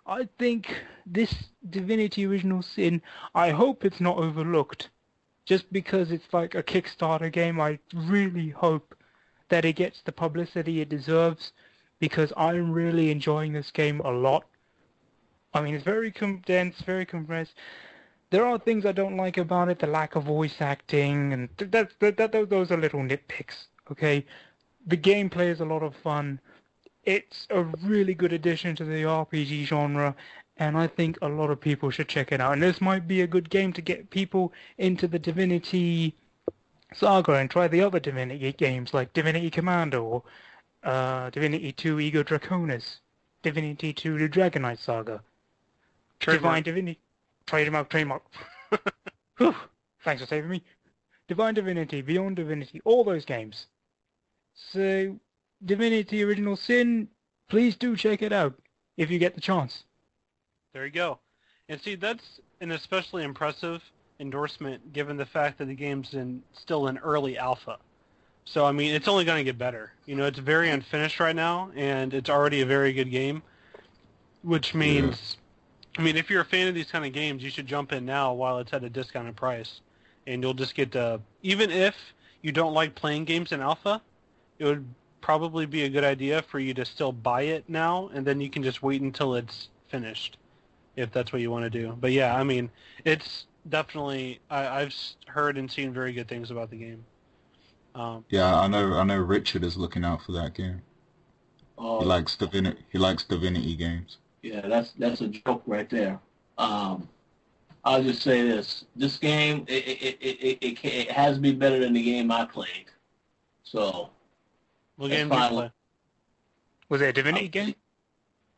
I 0.05 0.27
think 0.37 0.75
this 1.05 1.33
Divinity 1.69 2.25
Original 2.25 2.61
Sin. 2.61 3.01
I 3.33 3.51
hope 3.51 3.85
it's 3.85 4.01
not 4.01 4.17
overlooked, 4.17 4.89
just 5.45 5.71
because 5.71 6.11
it's 6.11 6.33
like 6.33 6.55
a 6.55 6.63
Kickstarter 6.63 7.31
game. 7.31 7.61
I 7.61 7.79
really 7.93 8.49
hope 8.49 8.95
that 9.49 9.65
it 9.65 9.73
gets 9.73 10.01
the 10.01 10.11
publicity 10.11 10.81
it 10.81 10.89
deserves, 10.89 11.53
because 11.99 12.33
I'm 12.35 12.71
really 12.71 13.11
enjoying 13.11 13.53
this 13.53 13.71
game 13.71 14.01
a 14.01 14.11
lot. 14.11 14.45
I 15.53 15.61
mean, 15.61 15.75
it's 15.75 15.83
very 15.85 16.11
condensed, 16.11 16.83
very 16.83 17.05
compressed. 17.05 17.53
There 18.29 18.45
are 18.45 18.57
things 18.57 18.85
I 18.85 18.91
don't 18.91 19.15
like 19.15 19.37
about 19.37 19.69
it, 19.69 19.79
the 19.79 19.87
lack 19.87 20.15
of 20.15 20.23
voice 20.23 20.55
acting, 20.59 21.31
and 21.33 21.49
that, 21.57 21.91
that, 21.99 22.17
that 22.17 22.49
those 22.49 22.71
are 22.71 22.77
little 22.77 23.01
nitpicks. 23.01 23.67
Okay, 23.91 24.25
the 24.87 24.97
gameplay 24.97 25.47
is 25.49 25.61
a 25.61 25.65
lot 25.65 25.83
of 25.83 25.95
fun. 25.95 26.39
It's 27.03 27.47
a 27.49 27.63
really 27.63 28.13
good 28.13 28.33
addition 28.33 28.75
to 28.77 28.85
the 28.85 29.03
RPG 29.03 29.65
genre, 29.65 30.15
and 30.57 30.77
I 30.77 30.87
think 30.87 31.17
a 31.21 31.27
lot 31.27 31.49
of 31.49 31.59
people 31.59 31.89
should 31.89 32.07
check 32.07 32.31
it 32.31 32.39
out. 32.39 32.53
And 32.53 32.61
this 32.61 32.79
might 32.79 33.07
be 33.07 33.21
a 33.21 33.27
good 33.27 33.49
game 33.49 33.73
to 33.73 33.81
get 33.81 34.09
people 34.09 34.53
into 34.77 35.07
the 35.07 35.19
Divinity 35.19 36.15
saga 36.93 37.33
and 37.33 37.49
try 37.49 37.67
the 37.67 37.81
other 37.81 37.99
Divinity 37.99 38.53
games 38.53 38.93
like 38.93 39.13
Divinity 39.13 39.49
Commando 39.49 40.03
or 40.03 40.23
uh, 40.83 41.29
Divinity 41.31 41.71
2 41.71 41.99
Ego 41.99 42.23
Draconis, 42.23 42.99
Divinity 43.41 43.93
2 43.93 44.17
The 44.19 44.29
Dragon 44.29 44.61
Knight 44.61 44.79
Saga, 44.79 45.21
Divine 46.19 46.63
Divinity, 46.63 46.99
trademark, 47.45 47.89
trademark. 47.89 48.23
Whew, 49.37 49.55
thanks 50.03 50.21
for 50.21 50.27
saving 50.27 50.49
me. 50.49 50.63
Divine 51.27 51.53
Divinity, 51.53 52.01
Beyond 52.01 52.35
Divinity, 52.35 52.81
all 52.85 53.03
those 53.03 53.25
games. 53.25 53.67
So, 54.53 55.17
Divinity 55.65 56.23
Original 56.23 56.55
Sin, 56.55 57.07
please 57.49 57.75
do 57.75 57.95
check 57.95 58.21
it 58.21 58.33
out 58.33 58.55
if 58.97 59.09
you 59.09 59.19
get 59.19 59.35
the 59.35 59.41
chance. 59.41 59.83
There 60.73 60.85
you 60.85 60.91
go. 60.91 61.19
And 61.69 61.79
see, 61.79 61.95
that's 61.95 62.39
an 62.61 62.71
especially 62.71 63.23
impressive 63.23 63.81
endorsement 64.19 64.93
given 64.93 65.17
the 65.17 65.25
fact 65.25 65.57
that 65.57 65.65
the 65.65 65.73
game's 65.73 66.13
in 66.13 66.41
still 66.53 66.87
in 66.87 66.97
early 66.99 67.37
alpha. 67.37 67.77
So 68.45 68.65
I 68.65 68.71
mean, 68.71 68.93
it's 68.93 69.07
only 69.07 69.23
going 69.23 69.37
to 69.37 69.43
get 69.43 69.57
better. 69.57 69.93
You 70.05 70.15
know, 70.15 70.25
it's 70.25 70.39
very 70.39 70.69
unfinished 70.69 71.19
right 71.19 71.35
now, 71.35 71.71
and 71.75 72.13
it's 72.13 72.29
already 72.29 72.61
a 72.61 72.65
very 72.65 72.91
good 72.93 73.09
game. 73.09 73.41
Which 74.41 74.73
means, 74.73 75.37
I 75.97 76.01
mean, 76.01 76.17
if 76.17 76.29
you're 76.29 76.41
a 76.41 76.45
fan 76.45 76.67
of 76.67 76.75
these 76.75 76.91
kind 76.91 77.05
of 77.05 77.13
games, 77.13 77.41
you 77.41 77.49
should 77.49 77.65
jump 77.65 77.93
in 77.93 78.05
now 78.05 78.33
while 78.33 78.59
it's 78.59 78.73
at 78.73 78.83
a 78.83 78.89
discounted 78.89 79.37
price, 79.37 79.79
and 80.27 80.43
you'll 80.43 80.53
just 80.53 80.75
get 80.75 80.91
to. 80.93 81.21
Even 81.43 81.71
if 81.71 81.95
you 82.41 82.51
don't 82.51 82.73
like 82.73 82.93
playing 82.93 83.23
games 83.23 83.53
in 83.53 83.61
alpha, 83.61 84.01
it 84.59 84.65
would 84.65 84.85
probably 85.23 85.65
be 85.65 85.83
a 85.83 85.89
good 85.89 86.03
idea 86.03 86.41
for 86.41 86.59
you 86.59 86.73
to 86.73 86.83
still 86.83 87.13
buy 87.13 87.43
it 87.43 87.63
now, 87.69 88.09
and 88.13 88.27
then 88.27 88.41
you 88.41 88.49
can 88.49 88.61
just 88.61 88.83
wait 88.83 89.01
until 89.01 89.35
it's 89.35 89.69
finished, 89.87 90.37
if 90.97 91.11
that's 91.11 91.31
what 91.31 91.41
you 91.41 91.49
want 91.49 91.63
to 91.63 91.69
do. 91.69 91.97
But 91.99 92.11
yeah, 92.11 92.35
I 92.35 92.43
mean, 92.43 92.69
it's 93.05 93.45
definitely 93.69 94.41
I, 94.49 94.81
I've 94.81 94.95
heard 95.27 95.57
and 95.57 95.71
seen 95.71 95.93
very 95.93 96.11
good 96.11 96.27
things 96.27 96.51
about 96.51 96.69
the 96.69 96.75
game. 96.75 97.05
Um, 97.95 98.25
Yeah, 98.29 98.59
I 98.59 98.67
know. 98.67 98.93
I 98.97 99.03
know. 99.03 99.17
Richard 99.17 99.63
is 99.63 99.77
looking 99.77 100.03
out 100.03 100.21
for 100.23 100.33
that 100.33 100.53
game. 100.55 100.81
Oh, 101.77 102.01
He 102.01 102.05
likes 102.05 102.35
Divinity. 102.35 102.81
He 102.91 102.97
likes 102.97 103.23
Divinity 103.23 103.75
games. 103.75 104.17
Yeah, 104.41 104.67
that's 104.67 104.91
that's 104.99 105.21
a 105.21 105.29
joke 105.29 105.63
right 105.65 105.89
there. 105.89 106.19
Um, 106.57 107.07
I'll 107.85 108.03
just 108.03 108.21
say 108.21 108.41
this: 108.41 108.83
this 108.95 109.17
game 109.17 109.63
it 109.67 109.87
it, 109.87 110.17
it, 110.19 110.37
it, 110.41 110.57
it, 110.61 110.81
ca- 110.81 110.99
it 111.01 111.11
has 111.11 111.35
to 111.37 111.41
be 111.41 111.53
better 111.53 111.79
than 111.79 111.93
the 111.93 112.03
game 112.03 112.29
I 112.29 112.45
played. 112.45 112.87
So 113.63 114.09
what 115.03 115.11
game 115.11 115.29
do 115.29 115.35
you 115.37 115.47
play? 115.49 115.71
Was 116.89 117.01
it 117.01 117.09
a 117.09 117.13
Divinity 117.13 117.47
game? 117.47 117.75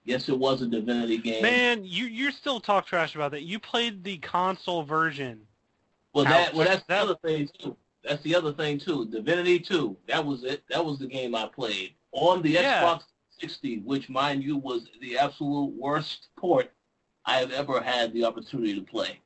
yes, 0.03 0.29
it 0.29 0.37
was 0.37 0.61
a 0.61 0.67
Divinity 0.67 1.17
game. 1.17 1.41
Man, 1.41 1.81
you 1.83 2.05
you 2.05 2.31
still 2.31 2.59
talk 2.59 2.85
trash 2.85 3.15
about 3.15 3.31
that. 3.31 3.43
You 3.43 3.59
played 3.59 4.03
the 4.03 4.17
console 4.17 4.83
version. 4.83 5.41
well, 6.13 6.25
that 6.25 6.53
well 6.53 6.67
that's 6.67 6.85
the 6.87 6.95
other 6.95 7.15
thing 7.23 7.49
too. 7.59 7.75
That's 8.03 8.21
the 8.23 8.35
other 8.35 8.53
thing 8.53 8.79
too. 8.79 9.05
Divinity 9.07 9.59
Two. 9.59 9.97
That 10.07 10.23
was 10.25 10.43
it. 10.43 10.63
That 10.69 10.83
was 10.85 10.99
the 10.99 11.07
game 11.07 11.33
I 11.35 11.47
played 11.47 11.93
on 12.11 12.41
the 12.41 12.51
Yeah. 12.51 12.81
Xbox 12.83 13.03
60, 13.41 13.79
which, 13.79 14.07
mind 14.09 14.43
you, 14.43 14.57
was 14.57 14.87
the 15.01 15.17
absolute 15.17 15.73
worst 15.77 16.27
port 16.37 16.71
I 17.25 17.37
have 17.37 17.51
ever 17.51 17.81
had 17.81 18.13
the 18.13 18.23
opportunity 18.23 18.75
to 18.75 18.81
play. 18.81 19.19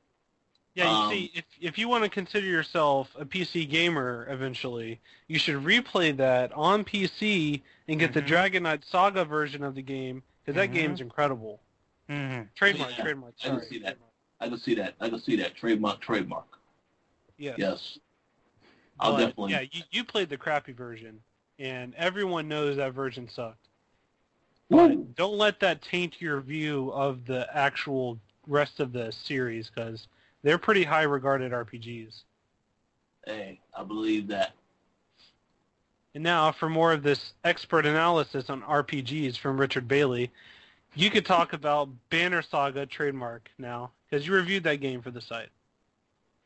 Yeah, 0.74 0.84
you 0.84 0.90
Um, 0.90 1.10
see, 1.10 1.30
if 1.34 1.44
if 1.60 1.78
you 1.78 1.88
want 1.88 2.04
to 2.04 2.10
consider 2.10 2.46
yourself 2.46 3.08
a 3.18 3.24
PC 3.24 3.68
gamer 3.68 4.26
eventually, 4.30 5.00
you 5.26 5.38
should 5.38 5.56
replay 5.56 6.16
that 6.16 6.52
on 6.52 6.84
PC 6.84 7.62
and 7.88 7.98
get 7.98 8.12
the 8.12 8.22
Mhm. 8.22 8.26
Dragon 8.26 8.62
Knight 8.62 8.84
Saga 8.84 9.24
version 9.24 9.64
of 9.64 9.74
the 9.74 9.82
game 9.82 10.22
because 10.40 10.54
that 10.54 10.70
Mhm. 10.70 10.74
game's 10.74 11.00
incredible. 11.00 11.60
hmm 12.08 12.42
Trademark, 12.54 12.90
Yeah, 12.96 13.02
trademark. 13.02 13.34
I 13.44 13.48
can 13.48 13.60
see 13.68 13.78
that. 13.80 13.98
I 14.40 14.48
can 14.48 14.58
see 14.58 14.74
that. 14.74 14.94
I 15.00 15.08
can 15.08 15.20
see 15.20 15.36
that. 15.36 15.54
Trademark, 15.54 16.00
trademark. 16.00 16.58
Yes. 17.36 17.56
Yes. 17.58 17.98
I'll 19.00 19.12
But, 19.12 19.18
definitely. 19.18 19.52
Yeah, 19.52 19.60
you, 19.72 19.82
you 19.90 20.04
played 20.04 20.28
the 20.28 20.36
crappy 20.36 20.72
version, 20.72 21.22
and 21.58 21.94
everyone 21.94 22.48
knows 22.48 22.76
that 22.76 22.92
version 22.92 23.28
sucked. 23.28 23.68
Woo. 24.68 24.88
But 24.88 25.16
don't 25.16 25.36
let 25.38 25.58
that 25.60 25.82
taint 25.82 26.20
your 26.20 26.40
view 26.40 26.90
of 26.92 27.26
the 27.26 27.48
actual 27.56 28.18
rest 28.46 28.80
of 28.80 28.92
the 28.92 29.12
series 29.12 29.70
because 29.70 30.06
they're 30.42 30.58
pretty 30.58 30.84
high 30.84 31.02
regarded 31.02 31.52
RPGs. 31.52 32.22
Hey, 33.26 33.60
I 33.76 33.84
believe 33.84 34.28
that. 34.28 34.52
And 36.14 36.24
now 36.24 36.50
for 36.50 36.68
more 36.68 36.92
of 36.92 37.02
this 37.02 37.34
expert 37.44 37.86
analysis 37.86 38.50
on 38.50 38.62
RPGs 38.62 39.36
from 39.36 39.60
Richard 39.60 39.86
Bailey, 39.86 40.30
you 40.94 41.10
could 41.10 41.24
talk 41.24 41.52
about 41.52 41.88
Banner 42.10 42.42
Saga 42.42 42.86
trademark 42.86 43.48
now 43.58 43.92
because 44.08 44.26
you 44.26 44.34
reviewed 44.34 44.64
that 44.64 44.80
game 44.80 45.02
for 45.02 45.10
the 45.10 45.20
site. 45.20 45.50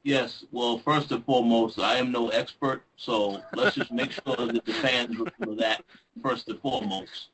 Yes. 0.03 0.45
Well, 0.53 0.79
first 0.79 1.13
and 1.13 1.25
foremost, 1.25 1.79
I 1.79 1.97
am 1.97 2.13
no 2.13 2.29
expert, 2.29 2.83
so 2.97 3.41
let's 3.55 3.75
just 3.75 3.91
make 3.91 4.13
sure 4.13 4.37
that 4.37 4.65
the 4.65 4.73
fans 4.75 5.17
remember 5.17 5.63
that 5.63 5.83
first 6.23 6.49
and 6.49 6.61
foremost. 6.61 7.29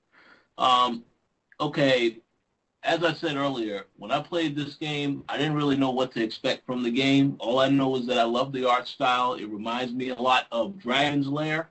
Um, 0.56 1.02
okay. 1.60 2.18
As 2.82 3.04
I 3.04 3.12
said 3.12 3.36
earlier, 3.36 3.84
when 3.98 4.10
I 4.10 4.22
played 4.22 4.56
this 4.56 4.74
game, 4.76 5.22
I 5.28 5.36
didn't 5.36 5.54
really 5.54 5.76
know 5.76 5.90
what 5.90 6.12
to 6.12 6.22
expect 6.22 6.64
from 6.64 6.82
the 6.82 6.90
game. 6.90 7.36
All 7.38 7.58
I 7.58 7.68
know 7.68 7.94
is 7.96 8.06
that 8.06 8.18
I 8.18 8.24
love 8.24 8.52
the 8.52 8.68
art 8.68 8.88
style. 8.88 9.34
It 9.34 9.46
reminds 9.46 9.92
me 9.92 10.08
a 10.10 10.14
lot 10.14 10.46
of 10.50 10.78
Dragon's 10.78 11.26
Lair. 11.26 11.70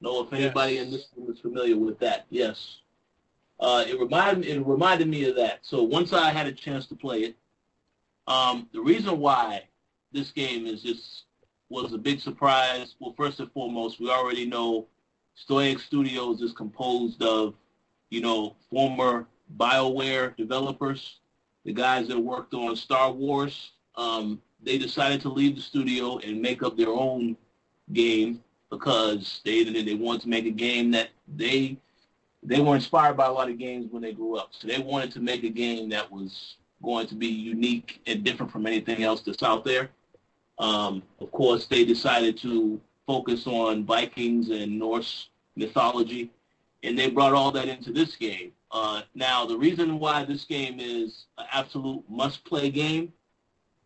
Know 0.00 0.22
if 0.22 0.32
anybody 0.34 0.74
Yes. 0.74 0.84
in 0.84 0.90
this 0.90 1.08
room 1.16 1.32
is 1.32 1.40
familiar 1.40 1.78
with 1.78 1.98
that? 2.00 2.26
Yes. 2.28 2.80
Uh, 3.58 3.84
it 3.88 3.98
reminded 3.98 4.44
it 4.44 4.60
reminded 4.66 5.08
me 5.08 5.24
of 5.24 5.36
that. 5.36 5.60
So 5.64 5.82
once 5.82 6.12
I 6.12 6.30
had 6.30 6.46
a 6.46 6.52
chance 6.52 6.86
to 6.88 6.94
play 6.94 7.20
it, 7.20 7.36
um, 8.26 8.68
the 8.72 8.80
reason 8.80 9.18
why 9.18 9.62
this 10.12 10.30
game 10.30 10.66
is 10.66 10.82
just 10.82 11.24
was 11.70 11.94
a 11.94 11.98
big 11.98 12.20
surprise. 12.20 12.96
Well, 13.00 13.14
first 13.16 13.40
and 13.40 13.50
foremost, 13.52 13.98
we 13.98 14.10
already 14.10 14.44
know 14.44 14.88
Stoic 15.34 15.78
Studios 15.78 16.42
is 16.42 16.52
composed 16.52 17.22
of, 17.22 17.54
you 18.10 18.20
know, 18.20 18.56
former 18.70 19.26
BioWare 19.56 20.36
developers, 20.36 21.18
the 21.64 21.72
guys 21.72 22.08
that 22.08 22.18
worked 22.18 22.54
on 22.54 22.76
Star 22.76 23.10
Wars. 23.10 23.72
Um, 23.96 24.40
they 24.62 24.78
decided 24.78 25.20
to 25.22 25.28
leave 25.28 25.56
the 25.56 25.62
studio 25.62 26.18
and 26.18 26.40
make 26.40 26.62
up 26.62 26.76
their 26.76 26.88
own 26.88 27.36
game 27.92 28.42
because 28.70 29.40
they 29.44 29.62
they 29.64 29.94
wanted 29.94 30.22
to 30.22 30.28
make 30.28 30.46
a 30.46 30.50
game 30.50 30.90
that 30.90 31.10
they 31.36 31.76
they 32.42 32.60
were 32.60 32.74
inspired 32.74 33.16
by 33.16 33.26
a 33.26 33.32
lot 33.32 33.48
of 33.48 33.58
games 33.58 33.90
when 33.90 34.02
they 34.02 34.12
grew 34.12 34.36
up. 34.36 34.48
So 34.50 34.68
they 34.68 34.78
wanted 34.78 35.12
to 35.12 35.20
make 35.20 35.44
a 35.44 35.48
game 35.48 35.88
that 35.90 36.10
was 36.10 36.56
going 36.82 37.06
to 37.06 37.14
be 37.14 37.26
unique 37.26 38.02
and 38.06 38.22
different 38.22 38.52
from 38.52 38.66
anything 38.66 39.02
else 39.02 39.22
that's 39.22 39.42
out 39.42 39.64
there. 39.64 39.90
Um, 40.58 41.02
of 41.20 41.32
course, 41.32 41.66
they 41.66 41.84
decided 41.84 42.36
to 42.38 42.80
focus 43.06 43.46
on 43.46 43.84
Vikings 43.84 44.50
and 44.50 44.78
Norse 44.78 45.28
mythology, 45.56 46.30
and 46.84 46.98
they 46.98 47.08
brought 47.10 47.32
all 47.32 47.50
that 47.50 47.68
into 47.68 47.92
this 47.92 48.14
game. 48.14 48.52
Uh, 48.70 49.02
now, 49.14 49.46
the 49.46 49.56
reason 49.56 49.98
why 49.98 50.24
this 50.24 50.44
game 50.44 50.78
is 50.78 51.26
an 51.38 51.46
absolute 51.52 52.04
must-play 52.08 52.70
game, 52.70 53.12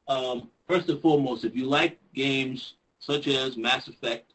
um, 0.09 0.51
first 0.67 0.89
and 0.89 1.01
foremost, 1.01 1.45
if 1.45 1.55
you 1.55 1.67
like 1.67 1.99
games 2.15 2.75
such 2.99 3.29
as 3.29 3.57
Mass 3.57 3.87
Effect, 3.89 4.33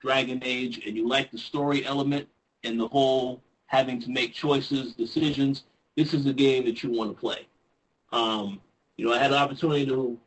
Dragon 0.00 0.40
Age, 0.44 0.86
and 0.86 0.96
you 0.96 1.08
like 1.08 1.30
the 1.30 1.38
story 1.38 1.84
element 1.84 2.28
and 2.62 2.78
the 2.78 2.86
whole 2.88 3.42
having 3.66 4.00
to 4.00 4.10
make 4.10 4.32
choices, 4.32 4.94
decisions, 4.94 5.64
this 5.96 6.14
is 6.14 6.26
a 6.26 6.32
game 6.32 6.64
that 6.66 6.82
you 6.82 6.90
want 6.90 7.10
to 7.10 7.18
play. 7.18 7.48
Um, 8.12 8.60
you 8.96 9.06
know, 9.06 9.12
I 9.12 9.18
had 9.18 9.32
the 9.32 9.38
opportunity 9.38 9.86
to 9.86 10.18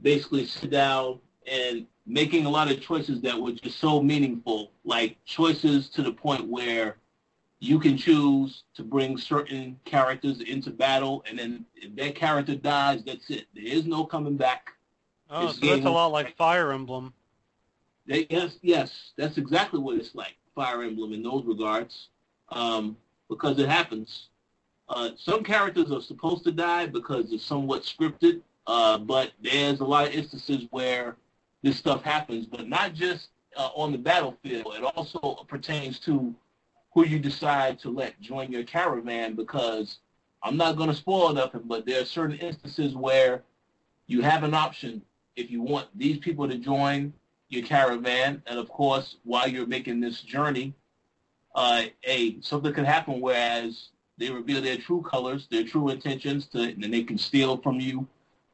basically 0.00 0.46
sit 0.46 0.70
down 0.70 1.20
and 1.46 1.86
making 2.06 2.46
a 2.46 2.50
lot 2.50 2.70
of 2.70 2.80
choices 2.80 3.20
that 3.22 3.40
were 3.40 3.52
just 3.52 3.78
so 3.78 4.02
meaningful, 4.02 4.72
like 4.84 5.16
choices 5.24 5.88
to 5.90 6.02
the 6.02 6.12
point 6.12 6.46
where 6.48 6.96
you 7.60 7.78
can 7.78 7.96
choose 7.96 8.64
to 8.74 8.82
bring 8.82 9.16
certain 9.16 9.78
characters 9.84 10.40
into 10.40 10.70
battle, 10.70 11.24
and 11.28 11.38
then 11.38 11.64
if 11.76 11.94
that 11.94 12.16
character 12.16 12.56
dies, 12.56 13.04
that's 13.04 13.30
it. 13.30 13.46
There 13.54 13.64
is 13.64 13.86
no 13.86 14.04
coming 14.04 14.36
back. 14.36 14.72
Oh, 15.30 15.46
This 15.46 15.58
so 15.58 15.66
that's 15.66 15.86
a 15.86 15.90
lot 15.90 16.08
like 16.08 16.36
Fire 16.36 16.72
Emblem. 16.72 17.14
They, 18.06 18.26
yes, 18.30 18.58
yes, 18.62 19.12
that's 19.16 19.38
exactly 19.38 19.78
what 19.78 19.96
it's 19.96 20.14
like. 20.14 20.34
Fire 20.56 20.82
Emblem 20.82 21.12
in 21.12 21.22
those 21.22 21.44
regards, 21.46 22.08
um, 22.48 22.96
because 23.28 23.58
it 23.60 23.68
happens. 23.68 24.28
Uh, 24.88 25.10
some 25.16 25.44
characters 25.44 25.92
are 25.92 26.02
supposed 26.02 26.42
to 26.44 26.52
die 26.52 26.86
because 26.86 27.32
it's 27.32 27.44
somewhat 27.44 27.82
scripted, 27.82 28.40
uh, 28.66 28.98
but 28.98 29.32
there's 29.40 29.80
a 29.80 29.84
lot 29.84 30.08
of 30.08 30.12
instances 30.12 30.66
where 30.70 31.16
this 31.62 31.76
stuff 31.76 32.02
happens, 32.02 32.46
but 32.46 32.68
not 32.68 32.94
just 32.94 33.28
uh, 33.56 33.70
on 33.74 33.92
the 33.92 33.98
battlefield. 33.98 34.74
It 34.74 34.84
also 34.84 35.44
pertains 35.48 35.98
to 36.00 36.34
who 36.94 37.06
you 37.06 37.18
decide 37.18 37.78
to 37.80 37.90
let 37.90 38.20
join 38.20 38.50
your 38.50 38.64
caravan 38.64 39.34
because 39.34 39.98
I'm 40.42 40.56
not 40.56 40.76
going 40.76 40.88
to 40.88 40.94
spoil 40.94 41.32
nothing, 41.32 41.62
but 41.64 41.86
there 41.86 42.02
are 42.02 42.04
certain 42.04 42.36
instances 42.38 42.94
where 42.94 43.42
you 44.06 44.22
have 44.22 44.42
an 44.42 44.54
option 44.54 45.02
if 45.36 45.50
you 45.50 45.62
want 45.62 45.86
these 45.94 46.18
people 46.18 46.48
to 46.48 46.58
join 46.58 47.12
your 47.48 47.64
caravan, 47.64 48.42
and 48.46 48.58
of 48.58 48.68
course, 48.68 49.16
while 49.24 49.48
you're 49.48 49.66
making 49.66 50.00
this 50.00 50.20
journey, 50.22 50.74
uh, 51.54 51.84
a 52.04 52.40
something 52.40 52.72
could 52.72 52.86
happen 52.86 53.20
whereas 53.20 53.90
they 54.18 54.30
reveal 54.30 54.62
their 54.62 54.78
true 54.78 55.02
colors, 55.02 55.46
their 55.50 55.64
true 55.64 55.90
intentions, 55.90 56.46
to, 56.46 56.62
and 56.62 56.92
they 56.92 57.02
can 57.02 57.18
steal 57.18 57.58
from 57.58 57.78
you, 57.78 58.06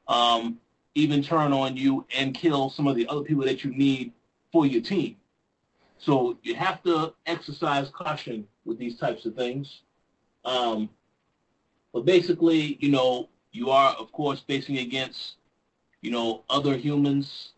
um, 0.09 0.59
even 0.95 1.23
turn 1.23 1.53
on 1.53 1.77
you 1.77 2.05
and 2.17 2.35
kill 2.35 2.71
some 2.71 2.87
of 2.87 2.97
the 2.97 3.07
other 3.09 3.23
people 3.23 3.45
that 3.45 3.65
you 3.65 3.71
need 3.71 4.13
for 4.53 4.67
your 4.67 4.83
team. 4.83 5.17
So 5.99 6.39
you 6.43 6.55
have 6.55 6.83
to 6.85 7.13
exercise 7.27 7.91
caution 7.91 8.47
with 8.65 8.79
these 8.79 8.97
types 8.99 9.27
of 9.27 9.35
things. 9.35 9.83
Um, 10.45 10.89
but 11.93 12.05
basically, 12.05 12.79
you 12.81 12.91
know, 12.91 13.29
you 13.53 13.71
are, 13.71 13.95
of 13.95 14.13
course, 14.13 14.41
facing 14.47 14.79
against, 14.79 15.35
you 16.01 16.11
know, 16.11 16.45
other 16.49 16.77
humans. 16.77 17.53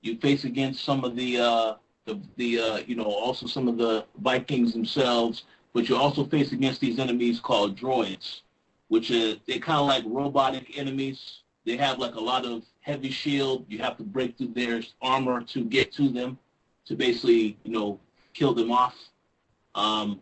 You 0.00 0.18
face 0.18 0.44
against 0.44 0.84
some 0.84 1.04
of 1.04 1.16
the, 1.16 1.38
uh, 1.38 1.74
the, 2.04 2.20
the 2.36 2.58
uh, 2.58 2.76
you 2.86 2.94
know, 2.96 3.04
also 3.04 3.46
some 3.46 3.68
of 3.68 3.78
the 3.78 4.04
Vikings 4.20 4.72
themselves, 4.72 5.44
but 5.72 5.88
you 5.88 5.96
also 5.96 6.24
face 6.26 6.52
against 6.52 6.80
these 6.80 6.98
enemies 6.98 7.40
called 7.40 7.78
droids, 7.78 8.40
which 8.88 9.10
are, 9.10 9.34
they're 9.46 9.58
kind 9.58 9.78
of 9.78 9.86
like 9.86 10.04
robotic 10.06 10.76
enemies. 10.78 11.40
They 11.64 11.76
have 11.76 11.98
like 11.98 12.14
a 12.14 12.20
lot 12.20 12.44
of 12.44 12.62
heavy 12.80 13.10
shield. 13.10 13.64
You 13.68 13.78
have 13.78 13.96
to 13.96 14.04
break 14.04 14.36
through 14.36 14.54
their 14.54 14.82
armor 15.00 15.42
to 15.42 15.64
get 15.64 15.92
to 15.94 16.08
them 16.08 16.38
to 16.86 16.94
basically, 16.94 17.58
you 17.64 17.72
know, 17.72 17.98
kill 18.34 18.54
them 18.54 18.70
off. 18.70 18.96
Um, 19.74 20.20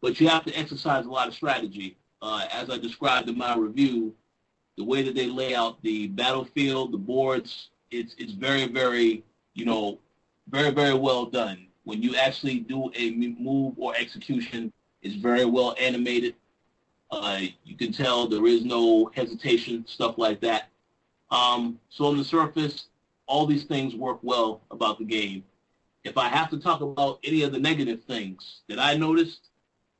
but 0.00 0.20
you 0.20 0.28
have 0.28 0.44
to 0.44 0.52
exercise 0.52 1.06
a 1.06 1.10
lot 1.10 1.28
of 1.28 1.34
strategy. 1.34 1.96
Uh, 2.22 2.46
as 2.52 2.70
I 2.70 2.78
described 2.78 3.28
in 3.28 3.36
my 3.36 3.56
review, 3.56 4.14
the 4.76 4.84
way 4.84 5.02
that 5.02 5.14
they 5.14 5.26
lay 5.26 5.54
out 5.54 5.82
the 5.82 6.08
battlefield, 6.08 6.92
the 6.92 6.98
boards, 6.98 7.70
it's 7.90 8.14
it's 8.18 8.32
very 8.32 8.66
very 8.66 9.24
you 9.54 9.64
know 9.64 9.98
very 10.48 10.70
very 10.70 10.94
well 10.94 11.26
done. 11.26 11.66
When 11.84 12.02
you 12.02 12.16
actually 12.16 12.60
do 12.60 12.90
a 12.96 13.10
move 13.12 13.74
or 13.76 13.94
execution, 13.96 14.72
it's 15.02 15.16
very 15.16 15.44
well 15.44 15.74
animated. 15.78 16.34
Uh, 17.10 17.40
you 17.64 17.76
can 17.76 17.92
tell 17.92 18.26
there 18.26 18.46
is 18.46 18.64
no 18.64 19.10
hesitation, 19.14 19.84
stuff 19.86 20.18
like 20.18 20.40
that. 20.40 20.68
Um, 21.30 21.78
so 21.88 22.06
on 22.06 22.16
the 22.16 22.24
surface, 22.24 22.86
all 23.26 23.46
these 23.46 23.64
things 23.64 23.94
work 23.94 24.18
well 24.22 24.62
about 24.70 24.98
the 24.98 25.04
game. 25.04 25.44
If 26.04 26.18
I 26.18 26.28
have 26.28 26.50
to 26.50 26.58
talk 26.58 26.80
about 26.80 27.18
any 27.24 27.42
of 27.42 27.52
the 27.52 27.58
negative 27.58 28.04
things 28.04 28.60
that 28.68 28.78
I 28.78 28.94
noticed, 28.94 29.48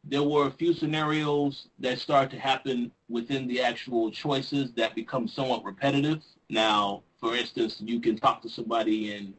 there 0.07 0.23
were 0.23 0.47
a 0.47 0.51
few 0.51 0.75
scenarios 0.75 1.69
that 1.79 1.99
start 1.99 2.31
to 2.31 2.39
happen 2.39 2.93
within 3.09 3.49
the 3.49 3.63
actual 3.63 4.11
choices 4.11 4.73
that 4.75 4.95
become 4.95 5.27
somewhat 5.27 5.65
repetitive. 5.65 6.23
Now, 6.51 7.03
for 7.19 7.35
instance, 7.35 7.77
you 7.81 8.01
can 8.01 8.19
talk 8.19 8.43
to 8.43 8.49
somebody 8.51 9.15
and 9.15 9.33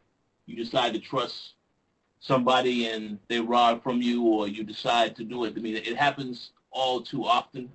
you 0.47 0.55
decide 0.55 0.93
to 0.93 0.99
trust 0.99 1.53
somebody 2.19 2.87
and 2.89 3.19
they 3.29 3.39
rob 3.39 3.83
from 3.83 4.01
you 4.01 4.23
or 4.23 4.47
you 4.47 4.63
decide 4.63 5.15
to 5.17 5.23
do 5.23 5.45
it. 5.45 5.53
I 5.55 5.59
mean, 5.59 5.75
it 5.75 5.95
happens 5.95 6.51
all 6.71 7.01
too 7.01 7.23
often 7.23 7.69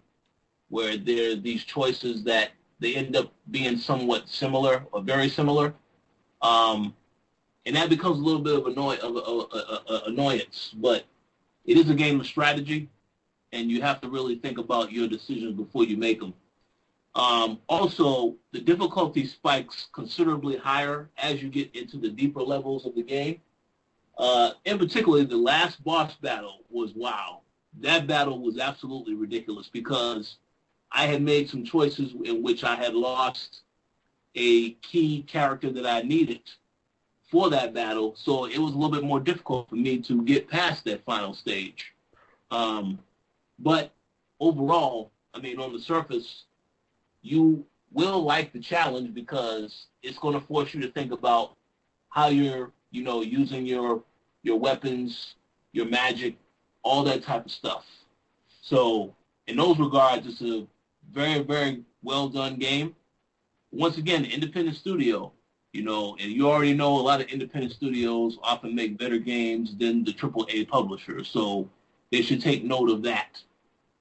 where 0.68 0.96
there 0.96 1.32
are 1.32 1.36
these 1.36 1.64
choices 1.64 2.24
that 2.24 2.50
they 2.80 2.94
end 2.94 3.14
up 3.14 3.32
being 3.50 3.76
somewhat 3.76 4.28
similar 4.28 4.84
or 4.90 5.02
very 5.02 5.28
similar. 5.28 5.74
Um, 6.42 6.94
and 7.66 7.76
that 7.76 7.90
becomes 7.90 8.18
a 8.18 8.22
little 8.22 8.40
bit 8.40 8.54
of, 8.54 8.66
annoy- 8.66 8.96
of, 8.96 9.16
of, 9.16 9.86
of, 9.86 10.02
annoyance. 10.06 10.74
But 10.74 11.04
it 11.66 11.76
is 11.76 11.90
a 11.90 11.94
game 11.94 12.18
of 12.18 12.26
strategy, 12.26 12.88
and 13.52 13.70
you 13.70 13.82
have 13.82 14.00
to 14.00 14.08
really 14.08 14.36
think 14.36 14.58
about 14.58 14.92
your 14.92 15.06
decisions 15.06 15.54
before 15.54 15.84
you 15.84 15.96
make 15.96 16.20
them. 16.20 16.34
Um, 17.14 17.60
also, 17.68 18.36
the 18.52 18.60
difficulty 18.60 19.26
spikes 19.26 19.88
considerably 19.92 20.56
higher 20.56 21.10
as 21.18 21.42
you 21.42 21.50
get 21.50 21.74
into 21.74 21.98
the 21.98 22.08
deeper 22.08 22.40
levels 22.40 22.86
of 22.86 22.94
the 22.94 23.02
game. 23.02 23.40
Uh, 24.16 24.52
in 24.64 24.78
particular, 24.78 25.24
the 25.24 25.36
last 25.36 25.82
boss 25.82 26.14
battle 26.16 26.60
was 26.70 26.94
wow. 26.94 27.40
That 27.80 28.06
battle 28.06 28.40
was 28.40 28.58
absolutely 28.58 29.14
ridiculous 29.14 29.68
because 29.68 30.36
I 30.92 31.06
had 31.06 31.22
made 31.22 31.48
some 31.48 31.64
choices 31.64 32.14
in 32.24 32.42
which 32.42 32.64
I 32.64 32.74
had 32.74 32.94
lost 32.94 33.62
a 34.34 34.72
key 34.74 35.22
character 35.22 35.70
that 35.70 35.86
I 35.86 36.02
needed 36.02 36.42
for 37.30 37.48
that 37.50 37.72
battle, 37.72 38.14
so 38.16 38.46
it 38.46 38.58
was 38.58 38.72
a 38.72 38.76
little 38.76 38.90
bit 38.90 39.04
more 39.04 39.20
difficult 39.20 39.68
for 39.68 39.76
me 39.76 39.98
to 40.02 40.22
get 40.24 40.48
past 40.48 40.84
that 40.84 41.04
final 41.04 41.32
stage. 41.32 41.94
Um, 42.50 42.98
but 43.58 43.92
overall, 44.40 45.12
I 45.32 45.38
mean, 45.38 45.60
on 45.60 45.72
the 45.72 45.78
surface, 45.78 46.44
you 47.22 47.64
will 47.92 48.22
like 48.22 48.52
the 48.52 48.58
challenge 48.60 49.14
because 49.14 49.86
it's 50.02 50.18
going 50.18 50.34
to 50.34 50.46
force 50.46 50.74
you 50.74 50.80
to 50.80 50.90
think 50.90 51.12
about 51.12 51.56
how 52.08 52.28
you're, 52.28 52.72
you 52.90 53.02
know, 53.04 53.22
using 53.22 53.64
your 53.66 54.02
your 54.42 54.58
weapons, 54.58 55.34
your 55.72 55.86
magic, 55.86 56.36
all 56.82 57.04
that 57.04 57.22
type 57.22 57.44
of 57.44 57.52
stuff. 57.52 57.84
So 58.62 59.14
in 59.46 59.56
those 59.56 59.78
regards, 59.78 60.26
it's 60.26 60.40
a 60.42 60.66
very, 61.12 61.40
very 61.40 61.82
well 62.02 62.28
done 62.28 62.56
game. 62.56 62.94
Once 63.72 63.98
again, 63.98 64.24
independent 64.24 64.76
studio, 64.76 65.32
you 65.72 65.82
know, 65.82 66.16
and 66.20 66.32
you 66.32 66.48
already 66.48 66.74
know 66.74 66.98
a 66.98 67.00
lot 67.00 67.20
of 67.20 67.28
independent 67.28 67.72
studios 67.72 68.38
often 68.42 68.74
make 68.74 68.98
better 68.98 69.18
games 69.18 69.76
than 69.78 70.04
the 70.04 70.12
AAA 70.12 70.68
publishers. 70.68 71.28
So 71.28 71.68
they 72.10 72.22
should 72.22 72.40
take 72.40 72.64
note 72.64 72.90
of 72.90 73.02
that 73.04 73.40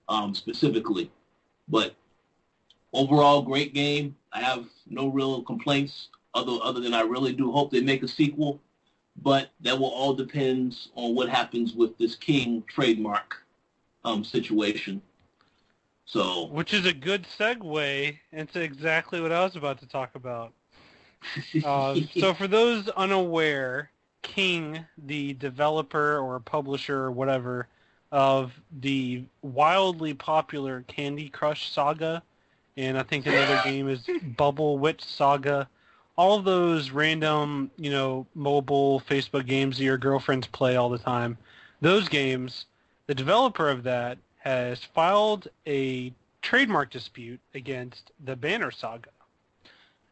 um, 0.07 0.33
specifically. 0.33 1.11
But 1.67 1.95
overall, 2.93 3.41
great 3.43 3.73
game. 3.73 4.15
I 4.33 4.41
have 4.41 4.65
no 4.87 5.07
real 5.07 5.43
complaints 5.43 6.09
other 6.33 6.57
other 6.63 6.79
than 6.79 6.93
I 6.93 7.01
really 7.01 7.33
do 7.33 7.51
hope 7.51 7.71
they 7.71 7.81
make 7.81 8.03
a 8.03 8.07
sequel. 8.07 8.59
But 9.21 9.49
that 9.61 9.77
will 9.77 9.89
all 9.89 10.13
depend 10.13 10.77
on 10.95 11.13
what 11.13 11.29
happens 11.29 11.73
with 11.73 11.97
this 11.97 12.15
King 12.15 12.63
trademark 12.69 13.35
um, 14.05 14.23
situation. 14.23 15.01
So 16.09 16.45
Which 16.45 16.73
is 16.73 16.87
a 16.87 16.93
good 16.93 17.27
segue 17.37 18.17
into 18.31 18.59
exactly 18.59 19.21
what 19.21 19.31
I 19.31 19.43
was 19.43 19.55
about 19.55 19.79
to 19.81 19.85
talk 19.85 20.15
about. 20.15 20.53
Uh, 21.63 21.99
so 22.17 22.33
for 22.33 22.47
those 22.47 22.89
unaware, 22.89 23.91
King, 24.23 24.83
the 25.05 25.33
developer 25.35 26.17
or 26.17 26.39
publisher 26.39 26.97
or 26.97 27.11
whatever 27.11 27.67
of 28.11 28.59
the 28.79 29.23
wildly 29.43 30.15
popular 30.15 30.83
Candy 30.87 31.29
Crush 31.29 31.71
Saga, 31.71 32.23
and 32.75 32.97
I 32.97 33.03
think 33.03 33.27
another 33.27 33.61
game 33.63 33.87
is 33.87 34.09
Bubble 34.35 34.79
Witch 34.79 35.03
Saga, 35.03 35.69
all 36.15 36.39
of 36.39 36.43
those 36.43 36.89
random, 36.89 37.69
you 37.77 37.91
know, 37.91 38.25
mobile 38.33 38.99
Facebook 39.01 39.45
games 39.45 39.77
that 39.77 39.83
your 39.83 39.99
girlfriends 39.99 40.47
play 40.47 40.75
all 40.75 40.89
the 40.89 40.97
time, 40.97 41.37
those 41.81 42.09
games, 42.09 42.65
the 43.05 43.13
developer 43.13 43.69
of 43.69 43.83
that 43.83 44.17
has 44.39 44.83
filed 44.83 45.47
a 45.67 46.13
trademark 46.41 46.89
dispute 46.89 47.39
against 47.53 48.11
the 48.25 48.35
Banner 48.35 48.71
Saga. 48.71 49.09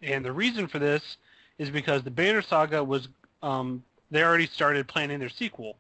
And 0.01 0.23
the 0.23 0.32
reason 0.32 0.67
for 0.67 0.80
this 0.80 1.17
is 1.57 1.69
because 1.69 2.03
the 2.03 2.11
Banner 2.11 2.41
Saga 2.41 2.84
was 2.84 3.07
um, 3.41 3.84
they 4.11 4.23
already 4.23 4.47
started 4.47 4.88
planning 4.88 5.19
their 5.19 5.30
sequel, 5.30 5.78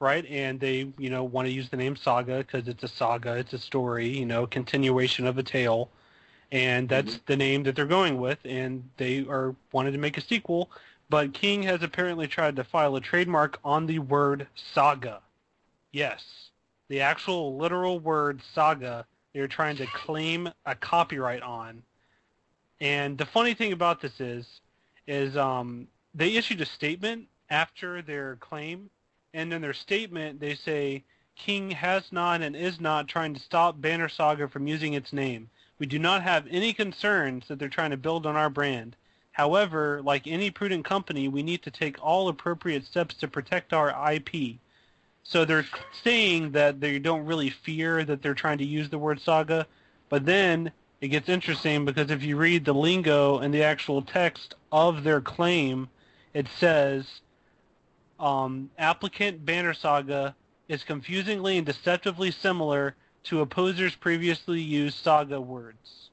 right? 0.00 0.24
And 0.26 0.58
they, 0.58 0.88
you 0.98 1.10
know, 1.10 1.24
want 1.24 1.46
to 1.46 1.52
use 1.52 1.68
the 1.68 1.76
name 1.76 1.96
Saga 1.96 2.38
because 2.38 2.68
it's 2.68 2.82
a 2.82 2.88
saga, 2.88 3.36
it's 3.36 3.52
a 3.52 3.58
story, 3.58 4.08
you 4.08 4.26
know, 4.26 4.46
continuation 4.46 5.26
of 5.26 5.38
a 5.38 5.42
tale, 5.42 5.90
and 6.52 6.88
that's 6.88 7.20
the 7.26 7.36
name 7.36 7.62
that 7.64 7.76
they're 7.76 7.86
going 7.86 8.18
with. 8.18 8.38
And 8.44 8.88
they 8.96 9.26
are 9.28 9.54
wanted 9.72 9.92
to 9.92 9.98
make 9.98 10.18
a 10.18 10.22
sequel, 10.22 10.70
but 11.08 11.32
King 11.32 11.62
has 11.64 11.82
apparently 11.82 12.26
tried 12.26 12.56
to 12.56 12.64
file 12.64 12.96
a 12.96 13.00
trademark 13.00 13.58
on 13.64 13.86
the 13.86 13.98
word 13.98 14.46
saga. 14.54 15.20
Yes, 15.92 16.49
the 16.90 17.00
actual 17.00 17.56
literal 17.56 18.00
word 18.00 18.42
saga. 18.52 19.06
They're 19.32 19.46
trying 19.46 19.76
to 19.76 19.86
claim 19.86 20.50
a 20.66 20.74
copyright 20.74 21.40
on. 21.40 21.84
And 22.80 23.16
the 23.16 23.26
funny 23.26 23.54
thing 23.54 23.72
about 23.72 24.02
this 24.02 24.20
is, 24.20 24.44
is 25.06 25.36
um, 25.36 25.86
they 26.14 26.34
issued 26.34 26.60
a 26.60 26.66
statement 26.66 27.28
after 27.48 28.02
their 28.02 28.36
claim, 28.36 28.90
and 29.32 29.52
in 29.52 29.62
their 29.62 29.72
statement 29.72 30.40
they 30.40 30.56
say 30.56 31.04
King 31.36 31.70
has 31.70 32.10
not 32.10 32.42
and 32.42 32.56
is 32.56 32.80
not 32.80 33.06
trying 33.06 33.34
to 33.34 33.40
stop 33.40 33.80
Banner 33.80 34.08
Saga 34.08 34.48
from 34.48 34.66
using 34.66 34.94
its 34.94 35.12
name. 35.12 35.48
We 35.78 35.86
do 35.86 35.98
not 36.00 36.24
have 36.24 36.46
any 36.50 36.72
concerns 36.72 37.46
that 37.46 37.60
they're 37.60 37.68
trying 37.68 37.92
to 37.92 37.96
build 37.96 38.26
on 38.26 38.34
our 38.34 38.50
brand. 38.50 38.96
However, 39.30 40.02
like 40.02 40.26
any 40.26 40.50
prudent 40.50 40.84
company, 40.84 41.28
we 41.28 41.44
need 41.44 41.62
to 41.62 41.70
take 41.70 42.02
all 42.02 42.28
appropriate 42.28 42.84
steps 42.84 43.14
to 43.16 43.28
protect 43.28 43.72
our 43.72 44.12
IP. 44.12 44.58
So 45.30 45.44
they're 45.44 45.66
saying 46.02 46.50
that 46.52 46.80
they 46.80 46.98
don't 46.98 47.24
really 47.24 47.50
fear 47.50 48.02
that 48.02 48.20
they're 48.20 48.34
trying 48.34 48.58
to 48.58 48.64
use 48.64 48.90
the 48.90 48.98
word 48.98 49.20
saga, 49.20 49.64
but 50.08 50.26
then 50.26 50.72
it 51.00 51.08
gets 51.08 51.28
interesting 51.28 51.84
because 51.84 52.10
if 52.10 52.24
you 52.24 52.36
read 52.36 52.64
the 52.64 52.74
lingo 52.74 53.38
and 53.38 53.54
the 53.54 53.62
actual 53.62 54.02
text 54.02 54.56
of 54.72 55.04
their 55.04 55.20
claim, 55.20 55.88
it 56.34 56.48
says 56.58 57.20
um, 58.18 58.70
applicant 58.76 59.44
Banner 59.44 59.72
Saga 59.72 60.34
is 60.66 60.82
confusingly 60.82 61.58
and 61.58 61.66
deceptively 61.66 62.32
similar 62.32 62.96
to 63.22 63.40
opposers' 63.40 63.94
previously 63.94 64.60
used 64.60 64.98
saga 64.98 65.40
words. 65.40 66.10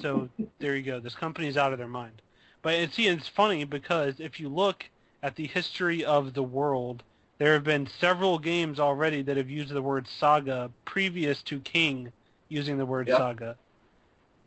So 0.00 0.28
there 0.60 0.76
you 0.76 0.84
go. 0.84 1.00
This 1.00 1.16
company's 1.16 1.56
out 1.56 1.72
of 1.72 1.78
their 1.80 1.88
mind. 1.88 2.22
But 2.62 2.74
and 2.74 2.92
see, 2.92 3.08
it's 3.08 3.26
funny 3.26 3.64
because 3.64 4.20
if 4.20 4.38
you 4.38 4.48
look 4.48 4.84
at 5.24 5.34
the 5.34 5.48
history 5.48 6.04
of 6.04 6.34
the 6.34 6.42
world, 6.44 7.02
there 7.42 7.54
have 7.54 7.64
been 7.64 7.88
several 7.98 8.38
games 8.38 8.78
already 8.78 9.20
that 9.20 9.36
have 9.36 9.50
used 9.50 9.72
the 9.72 9.82
word 9.82 10.06
saga 10.20 10.70
previous 10.84 11.42
to 11.42 11.58
King 11.58 12.12
using 12.48 12.78
the 12.78 12.86
word 12.86 13.08
Yep. 13.08 13.18
saga. 13.18 13.56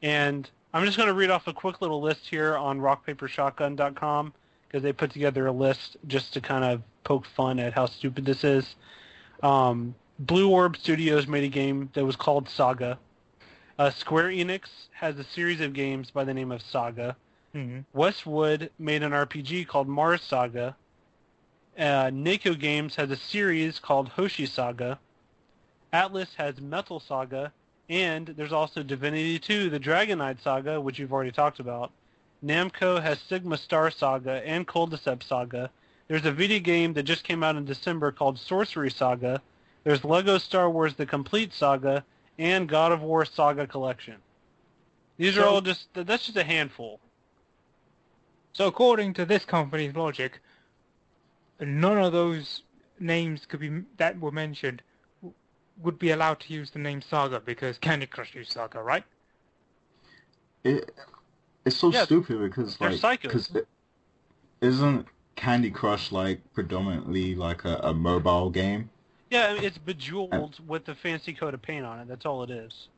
And 0.02 0.50
I'm 0.74 0.86
just 0.86 0.96
going 0.96 1.10
to 1.10 1.14
read 1.14 1.30
off 1.30 1.46
a 1.48 1.54
quick 1.54 1.82
little 1.82 2.00
list 2.00 2.26
here 2.26 2.56
on 2.56 2.80
rockpapershotgun.com 2.80 4.34
because 4.66 4.82
they 4.82 4.94
put 4.94 5.12
together 5.12 5.48
a 5.48 5.52
list 5.52 5.98
just 6.08 6.32
to 6.36 6.40
kind 6.40 6.64
of 6.64 6.84
poke 7.04 7.26
fun 7.26 7.60
at 7.60 7.74
how 7.74 7.86
stupid 7.86 8.24
this 8.24 8.46
is. 8.46 8.76
Um, 9.44 9.94
Blue 10.20 10.50
Orb 10.50 10.78
Studios 10.78 11.28
made 11.28 11.44
a 11.44 11.50
game 11.50 11.90
that 11.96 12.06
was 12.06 12.16
called 12.16 12.48
Saga. 12.48 12.98
Uh, 13.78 13.90
Square 13.90 14.30
Enix 14.30 14.70
has 14.94 15.20
a 15.20 15.24
series 15.26 15.60
of 15.60 15.74
games 15.74 16.12
by 16.12 16.24
the 16.24 16.34
name 16.34 16.50
of 16.50 16.62
Saga. 16.62 17.18
hmm 17.52 17.80
Westwood 17.92 18.72
made 18.80 19.04
an 19.04 19.12
RPG 19.12 19.68
called 19.68 19.90
Mars 19.90 20.22
Saga. 20.22 20.78
Uh, 21.78 22.10
Games 22.10 22.96
has 22.96 23.12
a 23.12 23.16
series 23.16 23.80
called 23.80 24.10
Hoshi 24.10 24.46
Saga. 24.46 25.00
Atlus 25.94 26.34
has 26.36 26.60
Metal 26.62 27.00
Saga, 27.00 27.52
and 27.90 28.28
there's 28.28 28.54
also 28.54 28.84
Divinity 28.84 29.40
2, 29.40 29.70
the 29.70 29.80
Dragon 29.80 30.20
Knight 30.20 30.42
Saga, 30.42 30.80
which 30.80 31.00
you've 31.00 31.14
already 31.14 31.32
talked 31.32 31.60
about. 31.60 31.92
Namco 32.44 33.02
has 33.02 33.20
Sigma 33.20 33.58
Star 33.58 33.90
Saga 33.92 34.46
and 34.46 34.68
Culdcept 34.68 35.24
Saga. 35.24 35.70
There's 36.08 36.26
a 36.26 36.32
video 36.32 36.60
game 36.60 36.94
that 36.94 37.04
just 37.04 37.24
came 37.24 37.44
out 37.44 37.56
in 37.56 37.66
December 37.66 38.12
called 38.12 38.38
Sorcery 38.38 38.92
Saga. 38.92 39.42
There's 39.84 40.04
Lego 40.04 40.38
Star 40.38 40.70
Wars 40.70 40.96
The 40.96 41.06
Complete 41.06 41.54
Saga 41.54 42.04
and 42.38 42.70
God 42.70 42.92
of 42.92 43.02
War 43.02 43.26
Saga 43.26 43.66
Collection. 43.66 44.16
These 45.18 45.38
are 45.38 45.46
all 45.46 45.62
just 45.62 45.88
that's 45.94 46.26
just 46.26 46.38
a 46.38 46.44
handful. 46.44 47.00
So 48.54 48.68
according 48.68 49.14
to 49.16 49.26
this 49.26 49.46
company's 49.46 49.96
logic, 49.96 50.40
none 51.60 51.98
of 51.98 52.12
those 52.14 52.64
names 53.00 53.46
could 53.46 53.60
be 53.60 53.84
that 53.98 54.20
were 54.20 54.32
mentioned 54.32 54.82
would 55.78 56.00
be 56.00 56.12
allowed 56.12 56.40
to 56.42 56.54
use 56.54 56.72
the 56.72 56.80
name 56.80 57.02
Saga 57.02 57.40
because 57.40 57.78
Candy 57.78 58.08
Crush 58.08 58.34
used 58.36 58.52
Saga, 58.52 58.82
right? 58.82 59.04
It 60.66 60.92
it's 61.66 61.78
so 61.78 61.92
Yeah, 61.92 62.06
stupid 62.06 62.40
because 62.40 62.82
like 62.82 63.04
because 63.28 63.52
isn't 64.62 65.08
Candy 65.38 65.72
Crush 65.72 66.12
like 66.12 66.42
predominantly 66.54 67.36
like 67.36 67.64
a, 67.66 67.78
a 67.84 67.94
mobile 67.94 68.50
game? 68.50 68.90
Yeah, 69.30 69.54
it's 69.54 69.78
bejeweled 69.78 70.32
uh, 70.32 70.42
with 70.66 70.90
a 70.90 70.96
fancy 70.96 71.34
coat 71.36 71.54
of 71.54 71.62
paint 71.62 71.86
on 71.86 72.00
it. 72.00 72.08
That's 72.08 72.26
all 72.26 72.42
it 72.44 72.50
is. 72.50 72.90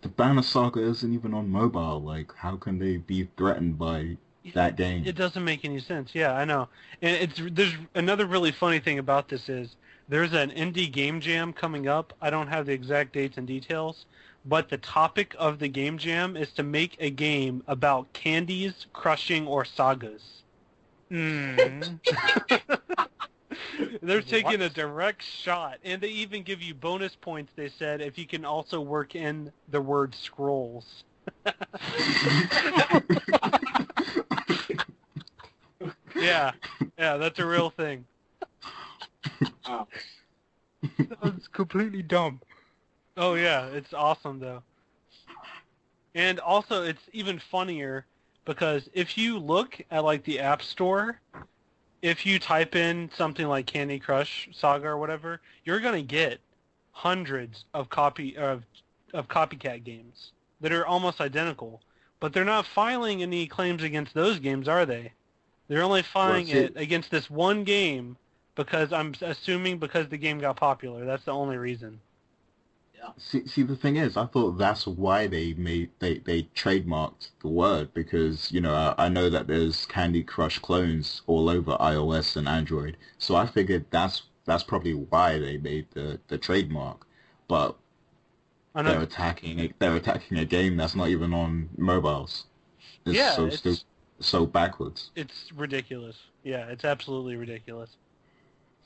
The 0.00 0.08
Banner 0.08 0.40
Saga 0.40 0.80
isn't 0.80 1.12
even 1.12 1.34
on 1.34 1.50
mobile. 1.50 2.00
Like, 2.00 2.32
how 2.36 2.56
can 2.56 2.78
they 2.78 2.96
be 2.96 3.24
threatened 3.36 3.76
by 3.76 4.16
that 4.54 4.76
game? 4.76 5.04
It 5.06 5.16
doesn't 5.16 5.44
make 5.44 5.64
any 5.64 5.80
sense. 5.80 6.10
Yeah, 6.14 6.34
I 6.34 6.44
know. 6.44 6.68
And 7.02 7.16
it's 7.16 7.40
there's 7.52 7.74
another 7.94 8.26
really 8.26 8.52
funny 8.52 8.80
thing 8.80 8.98
about 8.98 9.28
this 9.28 9.48
is 9.48 9.76
there's 10.08 10.32
an 10.32 10.50
indie 10.50 10.90
game 10.90 11.20
jam 11.20 11.52
coming 11.52 11.88
up. 11.88 12.12
I 12.20 12.30
don't 12.30 12.48
have 12.48 12.66
the 12.66 12.72
exact 12.72 13.12
dates 13.12 13.38
and 13.38 13.46
details, 13.46 14.06
but 14.44 14.68
the 14.68 14.78
topic 14.78 15.34
of 15.38 15.58
the 15.58 15.68
game 15.68 15.98
jam 15.98 16.36
is 16.36 16.52
to 16.52 16.62
make 16.62 16.96
a 17.00 17.10
game 17.10 17.62
about 17.66 18.12
candies, 18.12 18.86
crushing, 18.92 19.46
or 19.46 19.64
sagas. 19.64 20.22
Mm. 21.10 21.98
They're 24.02 24.22
taking 24.22 24.62
a 24.62 24.68
direct 24.68 25.22
shot, 25.22 25.78
and 25.84 26.00
they 26.00 26.08
even 26.08 26.42
give 26.42 26.62
you 26.62 26.74
bonus 26.74 27.14
points. 27.16 27.52
They 27.56 27.68
said 27.68 28.00
if 28.00 28.18
you 28.18 28.26
can 28.26 28.44
also 28.44 28.80
work 28.80 29.16
in 29.16 29.52
the 29.68 29.80
word 29.80 30.14
scrolls. 30.14 31.04
Yeah, 36.16 36.52
yeah, 36.98 37.16
that's 37.16 37.38
a 37.38 37.46
real 37.46 37.70
thing. 37.70 38.04
That's 41.22 41.48
completely 41.48 42.02
dumb. 42.02 42.40
Oh 43.16 43.34
yeah, 43.34 43.66
it's 43.66 43.92
awesome 43.92 44.38
though. 44.38 44.62
And 46.14 46.38
also, 46.40 46.82
it's 46.82 47.02
even 47.12 47.40
funnier 47.50 48.06
because 48.44 48.88
if 48.92 49.18
you 49.18 49.38
look 49.38 49.80
at 49.90 50.04
like 50.04 50.24
the 50.24 50.40
App 50.40 50.62
Store, 50.62 51.20
if 52.02 52.24
you 52.24 52.38
type 52.38 52.76
in 52.76 53.10
something 53.16 53.46
like 53.46 53.66
Candy 53.66 53.98
Crush 53.98 54.48
Saga 54.52 54.88
or 54.88 54.98
whatever, 54.98 55.40
you're 55.64 55.80
gonna 55.80 56.02
get 56.02 56.40
hundreds 56.92 57.64
of 57.74 57.88
copy 57.90 58.36
of 58.36 58.62
of 59.12 59.28
copycat 59.28 59.84
games 59.84 60.32
that 60.60 60.72
are 60.72 60.86
almost 60.86 61.20
identical. 61.20 61.80
But 62.20 62.32
they're 62.32 62.44
not 62.44 62.66
filing 62.66 63.22
any 63.22 63.46
claims 63.46 63.82
against 63.82 64.14
those 64.14 64.38
games, 64.38 64.68
are 64.68 64.86
they? 64.86 65.12
They're 65.68 65.82
only 65.82 66.02
filing 66.02 66.46
see- 66.46 66.52
it 66.52 66.72
against 66.76 67.10
this 67.10 67.28
one 67.30 67.64
game 67.64 68.16
because 68.54 68.92
I'm 68.92 69.14
assuming 69.20 69.78
because 69.78 70.08
the 70.08 70.16
game 70.16 70.38
got 70.38 70.56
popular. 70.56 71.04
That's 71.04 71.24
the 71.24 71.32
only 71.32 71.56
reason. 71.56 72.00
See, 73.18 73.46
see, 73.46 73.62
the 73.62 73.76
thing 73.76 73.96
is, 73.96 74.16
I 74.16 74.26
thought 74.26 74.58
that's 74.58 74.86
why 74.86 75.28
they 75.28 75.54
made 75.54 75.90
they 76.00 76.18
they 76.18 76.42
trademarked 76.56 77.30
the 77.40 77.48
word 77.48 77.94
because 77.94 78.50
you 78.50 78.60
know 78.60 78.74
I, 78.74 79.06
I 79.06 79.08
know 79.08 79.30
that 79.30 79.46
there's 79.46 79.86
Candy 79.86 80.24
Crush 80.24 80.58
clones 80.58 81.22
all 81.28 81.48
over 81.48 81.76
iOS 81.76 82.36
and 82.36 82.48
Android, 82.48 82.96
so 83.18 83.36
I 83.36 83.46
figured 83.46 83.86
that's 83.90 84.22
that's 84.44 84.64
probably 84.64 84.94
why 84.94 85.38
they 85.38 85.56
made 85.56 85.86
the 85.92 86.18
the 86.26 86.36
trademark. 86.36 87.06
But 87.46 87.76
I 88.74 88.82
they're 88.82 89.02
attacking 89.02 89.60
a, 89.60 89.72
they're 89.78 89.96
attacking 89.96 90.38
a 90.38 90.44
game 90.44 90.76
that's 90.76 90.96
not 90.96 91.08
even 91.08 91.32
on 91.32 91.68
mobiles. 91.76 92.46
It's 93.04 93.16
Yeah, 93.16 93.30
so 93.32 93.46
it's- 93.46 93.60
stu- 93.60 93.86
so 94.20 94.46
backwards. 94.46 95.10
It's 95.14 95.52
ridiculous. 95.54 96.16
Yeah, 96.42 96.66
it's 96.68 96.84
absolutely 96.84 97.36
ridiculous. 97.36 97.96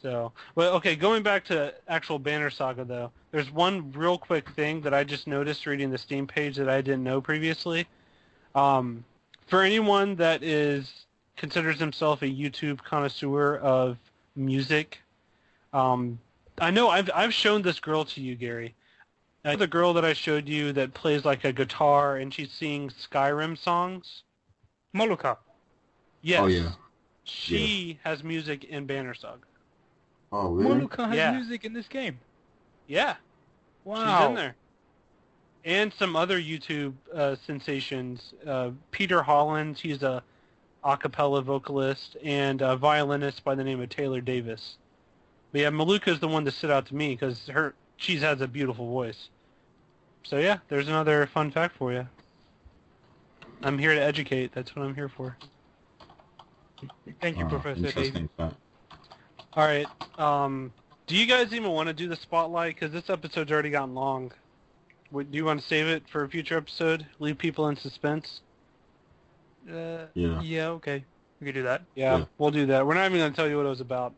So, 0.02 0.32
well, 0.54 0.74
okay, 0.76 0.96
going 0.96 1.22
back 1.22 1.44
to 1.46 1.74
actual 1.88 2.18
Banner 2.18 2.48
Saga 2.50 2.84
though, 2.84 3.12
there's 3.32 3.50
one 3.50 3.92
real 3.92 4.16
quick 4.16 4.48
thing 4.50 4.80
that 4.82 4.94
I 4.94 5.04
just 5.04 5.26
noticed 5.26 5.66
reading 5.66 5.90
the 5.90 5.98
Steam 5.98 6.26
page 6.26 6.56
that 6.56 6.70
I 6.70 6.80
didn't 6.80 7.04
know 7.04 7.20
previously. 7.20 7.86
Um, 8.54 9.04
for 9.46 9.62
anyone 9.62 10.16
that 10.16 10.42
is 10.42 10.90
considers 11.36 11.78
himself 11.78 12.22
a 12.22 12.26
YouTube 12.26 12.82
connoisseur 12.82 13.56
of 13.56 13.98
music, 14.36 14.98
um, 15.72 16.18
I 16.58 16.70
know 16.70 16.88
I've 16.88 17.10
I've 17.14 17.34
shown 17.34 17.62
this 17.62 17.78
girl 17.78 18.04
to 18.06 18.20
you, 18.20 18.34
Gary. 18.34 18.74
Uh, 19.44 19.56
the 19.56 19.66
girl 19.66 19.94
that 19.94 20.04
I 20.04 20.12
showed 20.12 20.48
you 20.48 20.72
that 20.72 20.92
plays 20.92 21.24
like 21.24 21.44
a 21.44 21.52
guitar 21.52 22.16
and 22.16 22.32
she 22.32 22.46
sings 22.46 22.94
Skyrim 23.10 23.56
songs. 23.56 24.22
Malukah. 24.94 25.36
Yes. 26.22 26.40
Oh 26.42 26.46
yeah. 26.46 26.70
She 27.24 27.98
has 28.02 28.24
music 28.24 28.64
in 28.64 28.86
Banner 28.86 29.14
Saga. 29.14 29.38
Oh 30.32 30.50
really? 30.50 30.80
Malukah 30.86 31.08
has 31.08 31.16
Yeah. 31.16 31.32
music 31.32 31.64
in 31.64 31.72
this 31.72 31.88
game. 31.88 32.18
Yeah, 32.86 33.16
Wow. 33.84 34.18
she's 34.20 34.28
in 34.28 34.34
there. 34.34 34.54
And 35.64 35.92
some 35.92 36.16
other 36.16 36.40
YouTube 36.40 36.94
uh, 37.14 37.36
sensations. 37.46 38.32
Uh, 38.46 38.70
Peter 38.90 39.22
Hollens, 39.22 39.78
he's 39.80 40.02
a 40.02 40.22
a 40.82 40.96
cappella 40.96 41.42
vocalist 41.42 42.16
and 42.24 42.62
a 42.62 42.74
violinist 42.74 43.44
by 43.44 43.54
the 43.54 43.62
name 43.62 43.82
of 43.82 43.88
Taylor 43.90 44.22
Davis. 44.22 44.78
But 45.52 45.60
yeah, 45.60 45.68
Malukah's 45.70 46.20
the 46.20 46.28
one 46.28 46.44
to 46.46 46.50
sit 46.50 46.70
out 46.70 46.86
to 46.86 46.94
me 46.94 47.10
because 47.10 47.46
her 47.48 47.74
she 47.98 48.16
has 48.16 48.40
a 48.40 48.48
beautiful 48.48 48.86
voice. 48.88 49.28
So 50.22 50.38
yeah, 50.38 50.58
there's 50.68 50.88
another 50.88 51.26
fun 51.26 51.50
fact 51.50 51.76
for 51.76 51.92
you. 51.92 52.08
I'm 53.62 53.78
here 53.78 53.94
to 53.94 54.00
educate. 54.02 54.52
That's 54.54 54.74
what 54.74 54.84
I'm 54.84 54.94
here 54.94 55.08
for. 55.08 55.36
Thank 57.20 57.36
you, 57.38 57.44
Oh, 57.44 57.48
Professor 57.48 57.92
David. 57.92 58.28
fact. 58.36 58.54
All 59.54 59.64
right. 59.66 59.86
Um, 60.18 60.72
do 61.06 61.16
you 61.16 61.26
guys 61.26 61.52
even 61.52 61.70
want 61.72 61.88
to 61.88 61.92
do 61.92 62.08
the 62.08 62.16
spotlight? 62.16 62.74
Because 62.76 62.92
this 62.92 63.10
episode's 63.10 63.50
already 63.52 63.70
gotten 63.70 63.94
long. 63.94 64.32
Would, 65.10 65.30
do 65.32 65.36
you 65.36 65.44
want 65.44 65.60
to 65.60 65.66
save 65.66 65.86
it 65.88 66.04
for 66.08 66.24
a 66.24 66.28
future 66.28 66.56
episode? 66.56 67.04
Leave 67.18 67.36
people 67.36 67.68
in 67.68 67.76
suspense? 67.76 68.40
Uh, 69.68 70.06
Yeah. 70.14 70.40
yeah, 70.40 70.68
okay. 70.68 71.04
We 71.40 71.46
could 71.46 71.54
do 71.54 71.62
that. 71.64 71.82
Yeah, 71.94 72.18
Yeah. 72.18 72.24
we'll 72.38 72.50
do 72.52 72.66
that. 72.66 72.86
We're 72.86 72.94
not 72.94 73.06
even 73.06 73.18
going 73.18 73.30
to 73.32 73.36
tell 73.36 73.48
you 73.48 73.56
what 73.56 73.66
it 73.66 73.70
was 73.70 73.80
about. 73.80 74.14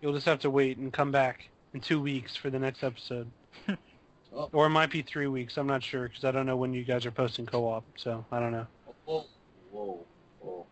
You'll 0.00 0.14
just 0.14 0.26
have 0.26 0.38
to 0.40 0.50
wait 0.50 0.78
and 0.78 0.92
come 0.92 1.10
back. 1.12 1.48
in 1.74 1.80
two 1.80 2.00
weeks 2.00 2.34
for 2.34 2.48
the 2.48 2.58
next 2.58 2.82
episode. 2.82 3.30
Oh. 4.34 4.48
Or 4.52 4.66
it 4.66 4.70
might 4.70 4.90
be 4.90 5.02
three 5.02 5.26
weeks. 5.26 5.56
I'm 5.56 5.66
not 5.66 5.82
sure 5.82 6.08
because 6.08 6.24
I 6.24 6.30
don't 6.30 6.46
know 6.46 6.56
when 6.56 6.72
you 6.74 6.84
guys 6.84 7.06
are 7.06 7.10
posting 7.10 7.46
co-op. 7.46 7.84
So 7.96 8.24
I 8.30 8.38
don't 8.40 8.52
know. 8.52 8.66
Whoa, 9.04 9.24
whoa, 9.72 9.98
whoa. 10.40 10.66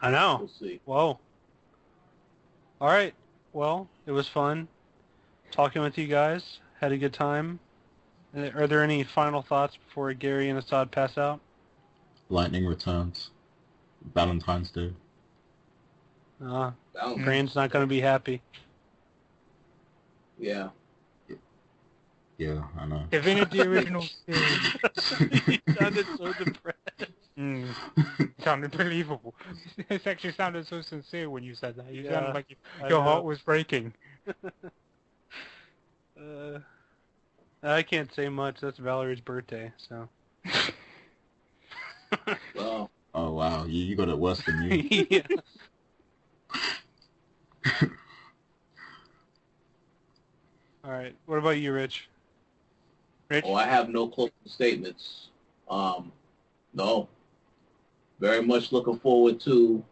I 0.00 0.10
know. 0.10 0.36
We'll 0.40 0.48
see. 0.48 0.80
Whoa. 0.84 1.18
All 2.80 2.88
right. 2.88 3.12
Well, 3.52 3.88
it 4.06 4.12
was 4.12 4.28
fun 4.28 4.68
talking 5.50 5.82
with 5.82 5.98
you 5.98 6.06
guys. 6.06 6.58
Had 6.80 6.92
a 6.92 6.96
good 6.98 7.12
time. 7.12 7.58
Uh, 8.36 8.50
Are 8.54 8.66
there 8.66 8.82
any 8.82 9.02
final 9.02 9.42
thoughts 9.42 9.76
before 9.88 10.12
Gary 10.12 10.48
and 10.48 10.58
Assad 10.58 10.90
pass 10.90 11.18
out? 11.18 11.40
Lightning 12.28 12.66
returns. 12.66 13.30
Valentine's 14.14 14.70
Day. 14.70 14.92
Uh, 16.44 16.70
Bound- 16.94 17.24
Crane's 17.24 17.56
not 17.56 17.70
going 17.70 17.82
to 17.82 17.88
be 17.88 18.00
happy. 18.00 18.40
Yeah. 20.38 20.68
Yeah, 22.38 22.62
I 22.78 22.86
know. 22.86 23.02
Divinity 23.10 23.64
Original 23.64 24.08
Sin. 24.26 24.72
he 25.46 25.60
sounded 25.78 26.08
so 26.16 26.32
depressed. 26.32 26.78
Mm, 27.38 27.74
sounded 28.40 28.70
believable. 28.72 29.34
It 29.90 30.06
actually 30.06 30.32
sounded 30.32 30.66
so 30.66 30.80
sincere 30.82 31.30
when 31.30 31.42
you 31.44 31.54
said 31.54 31.76
that. 31.76 31.92
You 31.92 32.04
Yeah, 32.04 32.14
sounded 32.14 32.34
like 32.34 32.56
I 32.82 32.88
your 32.90 33.02
heart 33.02 33.24
was 33.24 33.40
breaking. 33.40 33.94
Uh, 36.18 36.58
I 37.62 37.82
can't 37.82 38.12
say 38.14 38.28
much. 38.28 38.60
That's 38.60 38.78
Valerie's 38.78 39.20
birthday, 39.20 39.72
so. 39.76 40.08
Well, 42.54 42.90
Oh 43.14 43.32
wow, 43.32 43.64
you, 43.64 43.84
you 43.84 43.96
got 43.96 44.08
it 44.08 44.18
worse 44.18 44.42
than 44.42 44.60
me. 44.60 45.08
yeah. 45.10 45.22
All 50.84 50.90
right. 50.92 51.16
What 51.26 51.38
about 51.38 51.58
you, 51.58 51.72
Rich? 51.72 52.08
Rich? 53.28 53.44
oh, 53.46 53.54
I 53.54 53.64
have 53.64 53.88
no 53.88 54.08
closing 54.08 54.32
statements. 54.46 55.28
Um, 55.68 56.12
no. 56.72 57.08
Very 58.20 58.42
much 58.42 58.72
looking 58.72 58.98
forward 58.98 59.40
to 59.40 59.84